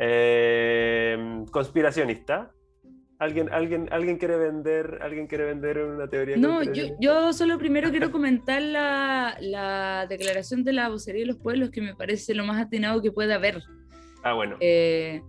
[0.00, 2.50] Eh, conspiracionista.
[3.18, 6.36] ¿Alguien, alguien, ¿Alguien quiere vender alguien quiere vender una teoría?
[6.36, 11.36] No, yo, yo, solo primero quiero comentar la, la, declaración de la vocería de los
[11.36, 13.60] pueblos que me parece lo más atinado que puede haber.
[14.22, 14.56] Ah, bueno.
[14.60, 15.20] Eh,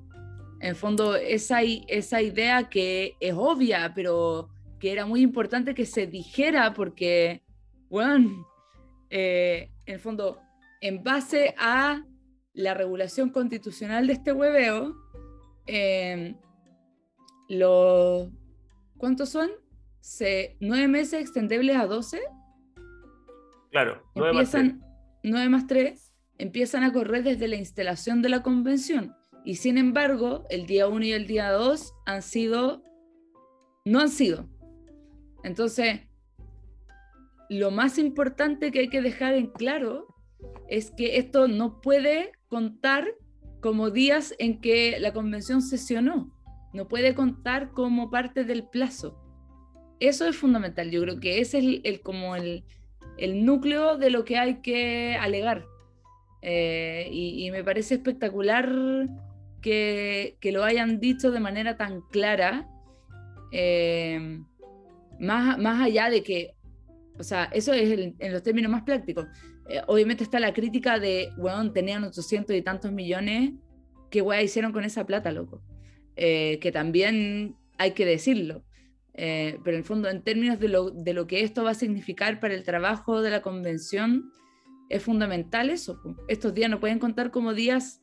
[0.59, 4.49] en fondo, esa, esa idea que es obvia, pero
[4.79, 7.41] que era muy importante que se dijera porque,
[7.89, 8.47] bueno,
[9.09, 10.39] eh, en el fondo,
[10.79, 12.03] en base a
[12.53, 14.95] la regulación constitucional de este hueveo,
[15.65, 16.35] eh,
[17.49, 18.29] los,
[18.97, 19.49] ¿cuántos son?
[19.99, 22.21] Se, ¿Nueve meses extendibles a doce?
[23.71, 24.89] Claro, nueve empiezan, más
[25.23, 29.15] Nueve más tres empiezan a correr desde la instalación de la convención.
[29.43, 32.83] Y sin embargo, el día 1 y el día 2 han sido,
[33.85, 34.47] no han sido.
[35.43, 36.01] Entonces,
[37.49, 40.07] lo más importante que hay que dejar en claro
[40.67, 43.07] es que esto no puede contar
[43.59, 46.33] como días en que la convención sesionó,
[46.73, 49.17] no puede contar como parte del plazo.
[49.99, 52.63] Eso es fundamental, yo creo que ese es el, como el,
[53.43, 55.65] núcleo de lo que hay que alegar.
[56.41, 58.71] Eh, y, me parece espectacular
[59.61, 62.69] que, lo hayan dicho de manera tan clara,
[63.51, 64.39] eh,
[65.19, 66.55] más, más allá de que,
[67.17, 69.25] o sea, eso es en los términos más prácticos.
[69.69, 73.51] Eh, obviamente está la crítica de, bueno, tenían 800 y tantos millones,
[74.09, 75.61] ¿qué weá hicieron con esa plata, loco?
[76.21, 78.65] Eh, que también hay que decirlo.
[79.13, 82.41] pero en el fondo, en términos de lo, de lo que esto va a significar
[82.41, 84.29] para el trabajo de la convención,
[84.89, 86.01] es fundamental eso.
[86.27, 88.01] Estos días no pueden contar como días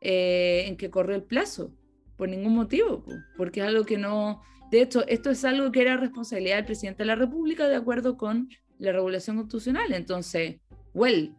[0.00, 1.74] eh, en que corre el plazo,
[2.16, 3.04] por ningún motivo,
[3.36, 4.42] porque es algo que no...
[4.70, 8.16] De hecho, esto es algo que era responsabilidad del presidente de la República de acuerdo
[8.16, 8.48] con
[8.78, 9.92] la regulación constitucional.
[9.92, 10.60] Entonces,
[10.94, 11.34] well.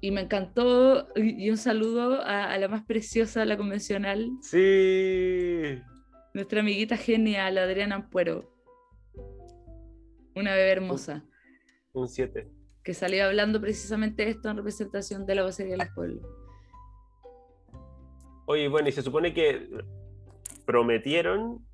[0.00, 4.30] Y me encantó, y un saludo a, la más preciosa de la convencional.
[4.40, 5.78] Sí.
[6.32, 8.50] Nuestra amiguita genial, Adriana Ampuero.
[10.34, 11.24] Una bebé hermosa.
[11.92, 16.20] Un 7 que salió hablando precisamente esto en representación de la vocería del pueblo.
[18.46, 19.68] Oye, bueno, y se supone que
[20.66, 21.64] prometieron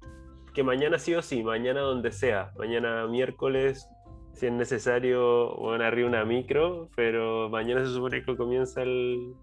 [0.53, 3.89] que mañana sí o sí, mañana donde sea, mañana miércoles,
[4.37, 9.35] si es necesario, a arriba una micro, pero mañana se supone que comienzan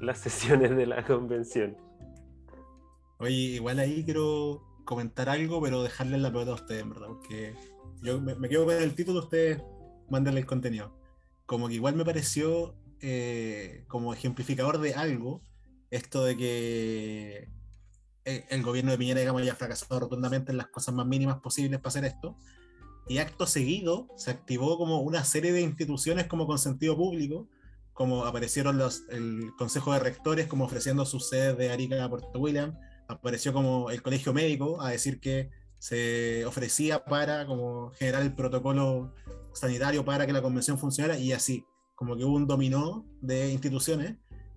[0.00, 1.76] las sesiones de la convención.
[3.18, 7.08] Oye, igual ahí quiero comentar algo, pero dejarle la pelota a ustedes, ¿verdad?
[7.08, 7.54] Porque
[8.02, 9.62] yo me, me quedo con el título, ustedes
[10.10, 10.92] mándale el contenido.
[11.46, 15.42] Como que igual me pareció eh, como ejemplificador de algo
[15.90, 17.48] esto de que
[18.24, 21.78] eh, el gobierno de Piñera, digamos, haya fracasado rotundamente en las cosas más mínimas posibles
[21.78, 22.36] para hacer esto.
[23.06, 27.48] Y acto seguido se activó como una serie de instituciones como con sentido público,
[27.92, 32.38] como aparecieron los, el Consejo de Rectores como ofreciendo sus sedes de Arica a Puerto
[32.38, 32.76] William,
[33.08, 39.12] apareció como el Colegio Médico a decir que se ofrecía para como generar el protocolo
[39.52, 44.16] sanitario para que la convención funcionara y así, como que hubo un dominó de instituciones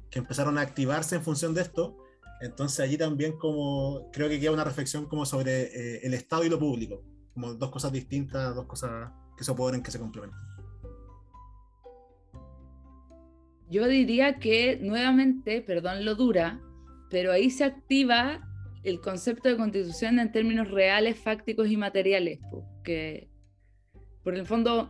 [0.09, 1.97] que empezaron a activarse en función de esto.
[2.39, 6.49] Entonces allí también como creo que queda una reflexión como sobre eh, el Estado y
[6.49, 7.03] lo público,
[7.37, 10.39] como dos cosas distintas, dos cosas que se oponen, que se complementan.
[13.69, 16.59] Yo diría que nuevamente, perdón lo dura,
[17.11, 18.41] pero ahí se activa
[18.83, 22.39] el concepto de constitución en términos reales, fácticos y materiales,
[22.83, 23.29] que
[24.23, 24.89] por el fondo,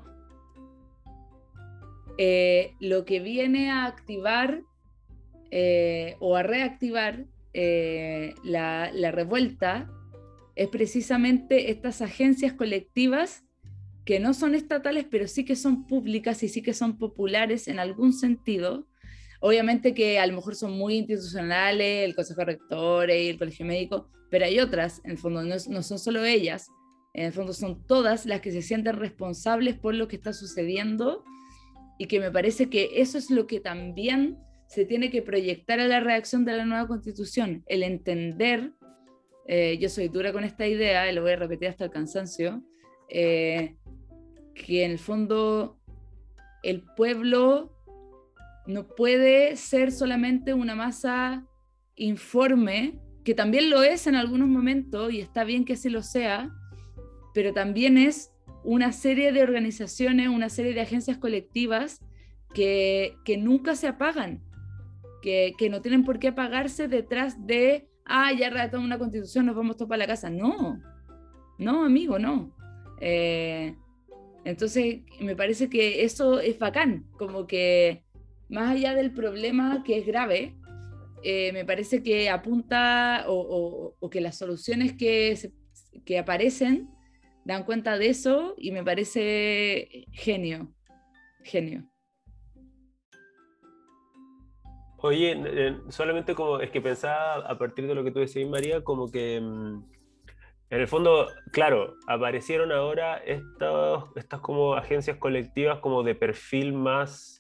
[2.18, 4.62] eh, lo que viene a activar
[5.52, 9.90] eh, o a reactivar eh, la, revuelta
[10.58, 13.44] es precisamente estas agencias colectivas
[14.06, 17.78] que no son estatales, pero sí que son públicas y sí que son populares en
[17.78, 18.88] algún sentido.
[19.40, 23.68] Obviamente que a lo mejor son muy institucionales, el Consejo de Rectores y el Colegio
[23.68, 26.68] Médico, pero hay otras, en el fondo no, no son solo ellas,
[27.14, 31.24] en el fondo son todas las que se sienten responsables por lo que está sucediendo
[32.00, 35.88] y que me parece que eso es lo que también se tiene que proyectar a
[35.88, 38.74] la reacción de la nueva constitución, el entender,
[39.48, 42.62] eh, yo soy dura con esta idea, y lo voy a repetir hasta el cansancio,
[43.10, 43.76] eh,
[44.54, 45.80] que en el fondo
[46.64, 47.74] el pueblo
[48.66, 51.46] no puede ser solamente una masa
[51.96, 56.50] informe, que también lo es en algunos momentos y está bien que así lo sea,
[57.34, 58.32] pero también es
[58.64, 62.02] una serie de organizaciones, una serie de agencias colectivas
[62.54, 64.44] que, nunca se apagan,
[65.22, 69.78] que, no tienen por qué apagarse detrás de, ah, ya redactamos una constitución, nos vamos
[69.78, 70.30] todos para la casa.
[70.30, 70.82] No,
[71.58, 72.56] no, amigo, no.
[73.00, 73.76] Eh,
[74.46, 78.04] entonces, me parece que eso es bacán, como que
[78.50, 80.56] más allá del problema que es grave,
[81.24, 85.38] eh, me parece que apunta o, que las soluciones que,
[86.06, 86.90] que aparecen
[87.44, 90.74] dan cuenta de eso y me parece genio,
[91.44, 91.90] genio.
[95.08, 99.10] Oye, solamente como es que pensaba a partir de lo que tú decías, María, como
[99.10, 99.84] que mm,
[100.70, 107.37] en el fondo, claro, aparecieron ahora estas, estas como agencias colectivas como de perfil más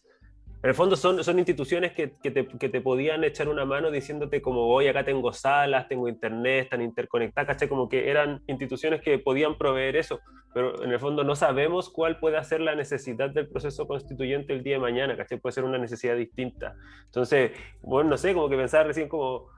[0.63, 5.03] en el fondo son, instituciones que, te, podían echar una mano diciéndote como, hoy acá
[5.03, 7.69] tengo salas, tengo internet, están interconectadas, ¿caché?
[7.69, 10.19] Como que eran instituciones que podían proveer eso,
[10.55, 14.63] pero en el fondo no sabemos cuál puede ser la necesidad del proceso constituyente el
[14.63, 15.37] día de mañana, ¿caché?
[15.37, 16.75] Puede ser una necesidad distinta.
[17.05, 17.51] Entonces,
[17.81, 19.49] bueno, no sé, como que pensaba recién como,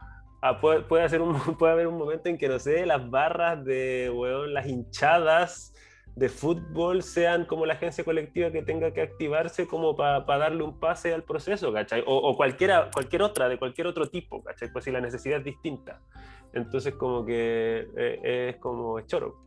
[0.41, 1.21] ah, puede, hacer
[1.57, 5.73] puede haber un momento en que, no sé, las barras de, bueno, las hinchadas
[6.19, 10.77] de fútbol sean como la agencia colectiva que tenga que activarse como para darle un
[10.77, 12.03] pase al proceso, ¿cachai?
[12.05, 14.69] O, cualquiera, cualquier otra, de cualquier otro tipo, ¿cachai?
[14.71, 16.01] Pues si la necesidad es distinta.
[16.53, 19.37] Entonces como que eh, es como choro.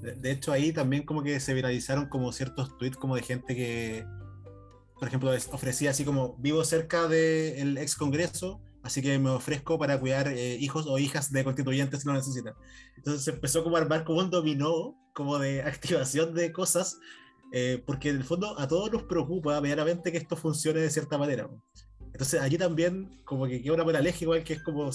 [0.00, 4.04] De, hecho ahí también como que se viralizaron como ciertos tweets como de gente que,
[4.94, 9.98] por ejemplo, ofrecía así como, vivo cerca del ex Congreso, así que me ofrezco para
[9.98, 12.54] cuidar eh, hijos o hijas de constituyentes si lo necesitan.
[12.96, 16.98] Entonces se empezó como a armar como un dominó, como de activación de cosas,
[17.52, 21.18] eh, porque en el fondo a todos nos preocupa verdaderamente que esto funcione de cierta
[21.18, 21.48] manera.
[22.12, 24.90] Entonces allí también como que queda una moraleja igual que es como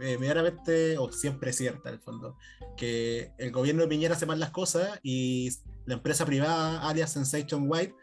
[0.00, 2.36] eh, medianamente o siempre cierta en el fondo,
[2.76, 5.50] que el gobierno de Piñera hace mal las cosas y
[5.86, 7.94] la empresa privada, alias Sensation White,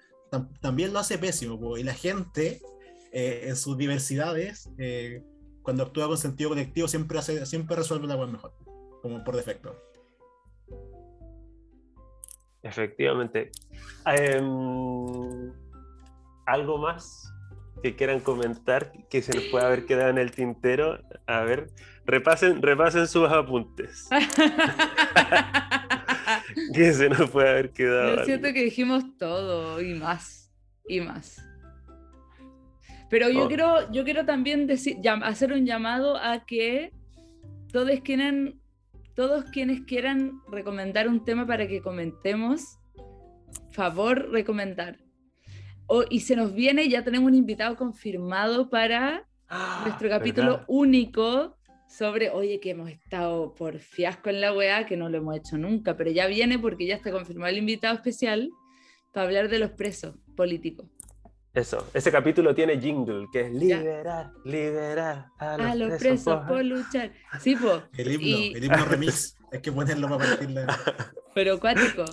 [0.61, 2.61] también lo hace pésimo, y la gente
[3.11, 5.23] eh, en sus diversidades, eh,
[5.63, 8.53] cuando actúa con sentido colectivo, siempre, hace, siempre resuelve la web mejor,
[9.01, 9.75] como por defecto.
[12.63, 13.51] Efectivamente.
[14.05, 15.51] Em,
[16.45, 17.31] ¿Algo más
[17.83, 20.99] que quieran comentar que se nos pueda haber quedado en el tintero?
[21.27, 21.67] A ver,
[22.05, 24.09] repasen, repasen sus apuntes.
[26.73, 28.17] que se nos puede haber quedado.
[28.17, 30.51] Yo siento que dijimos todo y más.
[30.87, 31.45] Y más.
[33.09, 33.47] Pero yo, oh.
[33.47, 36.91] quiero, yo quiero también decir, hacer un llamado a que
[37.71, 38.58] todos quieran,
[39.19, 42.79] todos quienes quieran recomendar un tema para que comentemos,
[43.69, 44.97] favor recomendar.
[45.87, 51.57] O, y se nos viene, ya tenemos un invitado confirmado para ah, nuestro capítulo único
[51.89, 55.57] sobre, oye, que hemos estado por fiasco en la UEA, que no lo hemos hecho
[55.57, 58.49] nunca, pero ya viene porque ya está confirmado el invitado especial
[59.11, 60.87] para hablar de los presos políticos.
[61.59, 66.63] Eso, ese capítulo tiene jingle, que es liberar, liberar a los, presos, por...
[66.63, 67.11] luchar.
[67.41, 67.83] Sí, po.
[67.97, 70.65] El himno, el himno remix, hay que ponerlo para partirle.
[71.35, 72.05] Pero cuático.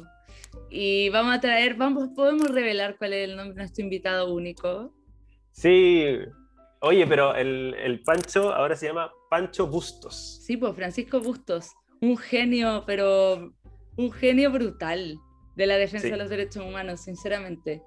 [0.68, 4.92] Y vamos a traer, vamos, podemos revelar cuál es el nombre de nuestro invitado único.
[5.52, 6.04] Sí,
[6.80, 10.40] oye, pero el, el Pancho ahora se llama Pancho Bustos.
[10.44, 11.70] Sí, pues Francisco Bustos,
[12.00, 13.54] un genio, pero
[13.96, 15.18] un genio brutal
[15.54, 17.82] de la defensa de los derechos humanos, sinceramente.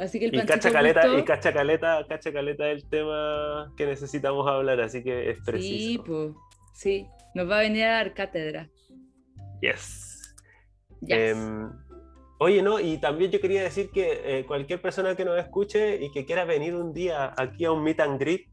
[0.00, 4.46] Así que el y cacha caleta, y cacha caleta, cacha caleta del tema que necesitamos
[4.46, 5.76] hablar, así que es preciso.
[5.76, 6.32] Sí, pues,
[6.74, 8.68] sí, nos va a venir a dar cátedra.
[9.60, 10.34] Yes.
[11.06, 11.70] Em,
[12.38, 16.10] oye, no, y también yo quería decir que eh, cualquier persona que nos escuche y
[16.10, 18.48] que quiera venir un día aquí a un meet and greet,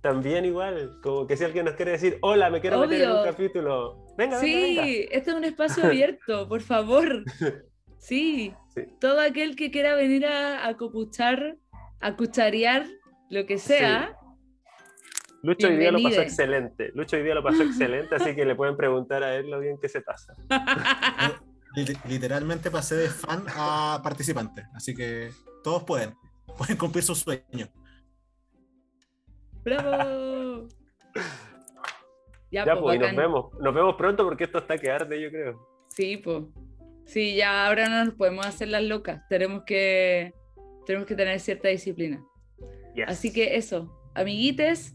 [0.00, 3.24] también igual, como que si alguien nos quiere decir, hola, me quiero meter en un
[3.24, 4.06] capítulo.
[4.16, 7.24] Venga, sí, venga, este es un espacio abierto, por favor.
[8.02, 8.52] Sí,
[9.00, 11.56] todo aquel que quiera venir a, a copuchar,
[12.00, 12.86] a cucharear,
[13.30, 14.16] lo que sea.
[15.42, 16.92] Lucho hoy día lo pasó excelente.
[16.94, 19.78] Lucho hoy día lo pasó excelente, así que le pueden preguntar a él lo bien
[19.78, 20.34] que se pasa.
[22.06, 25.30] Literalmente pasé de fan a participante, así que
[25.64, 26.14] todos pueden,
[26.58, 27.70] pueden cumplir sus sueños.
[29.64, 30.68] ¡Bravo!
[32.50, 33.52] ya, pues, pues nos vemos.
[33.60, 35.66] Nos vemos pronto porque esto está que arde, yo creo.
[35.88, 36.44] Sí, pues.
[37.06, 39.22] Sí, ya ahora no nos podemos hacer las locas.
[39.28, 40.34] Tenemos que
[40.86, 42.24] tenemos que tener cierta disciplina.
[43.06, 44.94] Así que eso, amiguites,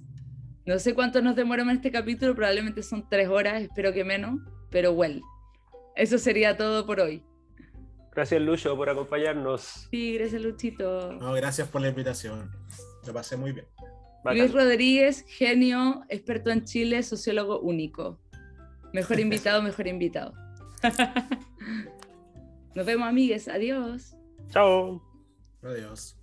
[0.66, 4.40] no sé cuánto nos demoramos en este capítulo, probablemente son tres horas, espero que menos,
[4.70, 5.22] pero well.
[5.96, 7.24] Eso sería todo por hoy.
[8.14, 9.88] Gracias, Lucho, por acompañarnos.
[9.90, 11.14] Sí, gracias, Luchito.
[11.14, 12.52] No, gracias por la invitación.
[13.06, 13.66] Lo pasé muy bien.
[14.26, 18.20] Luis Rodríguez, genio, experto en Chile, sociólogo único.
[18.94, 20.34] Mejor invitado, mejor invitado.
[22.78, 23.48] Nos vemos, amigues.
[23.48, 24.16] Adiós.
[24.50, 25.02] Chao.
[25.64, 26.16] Adiós.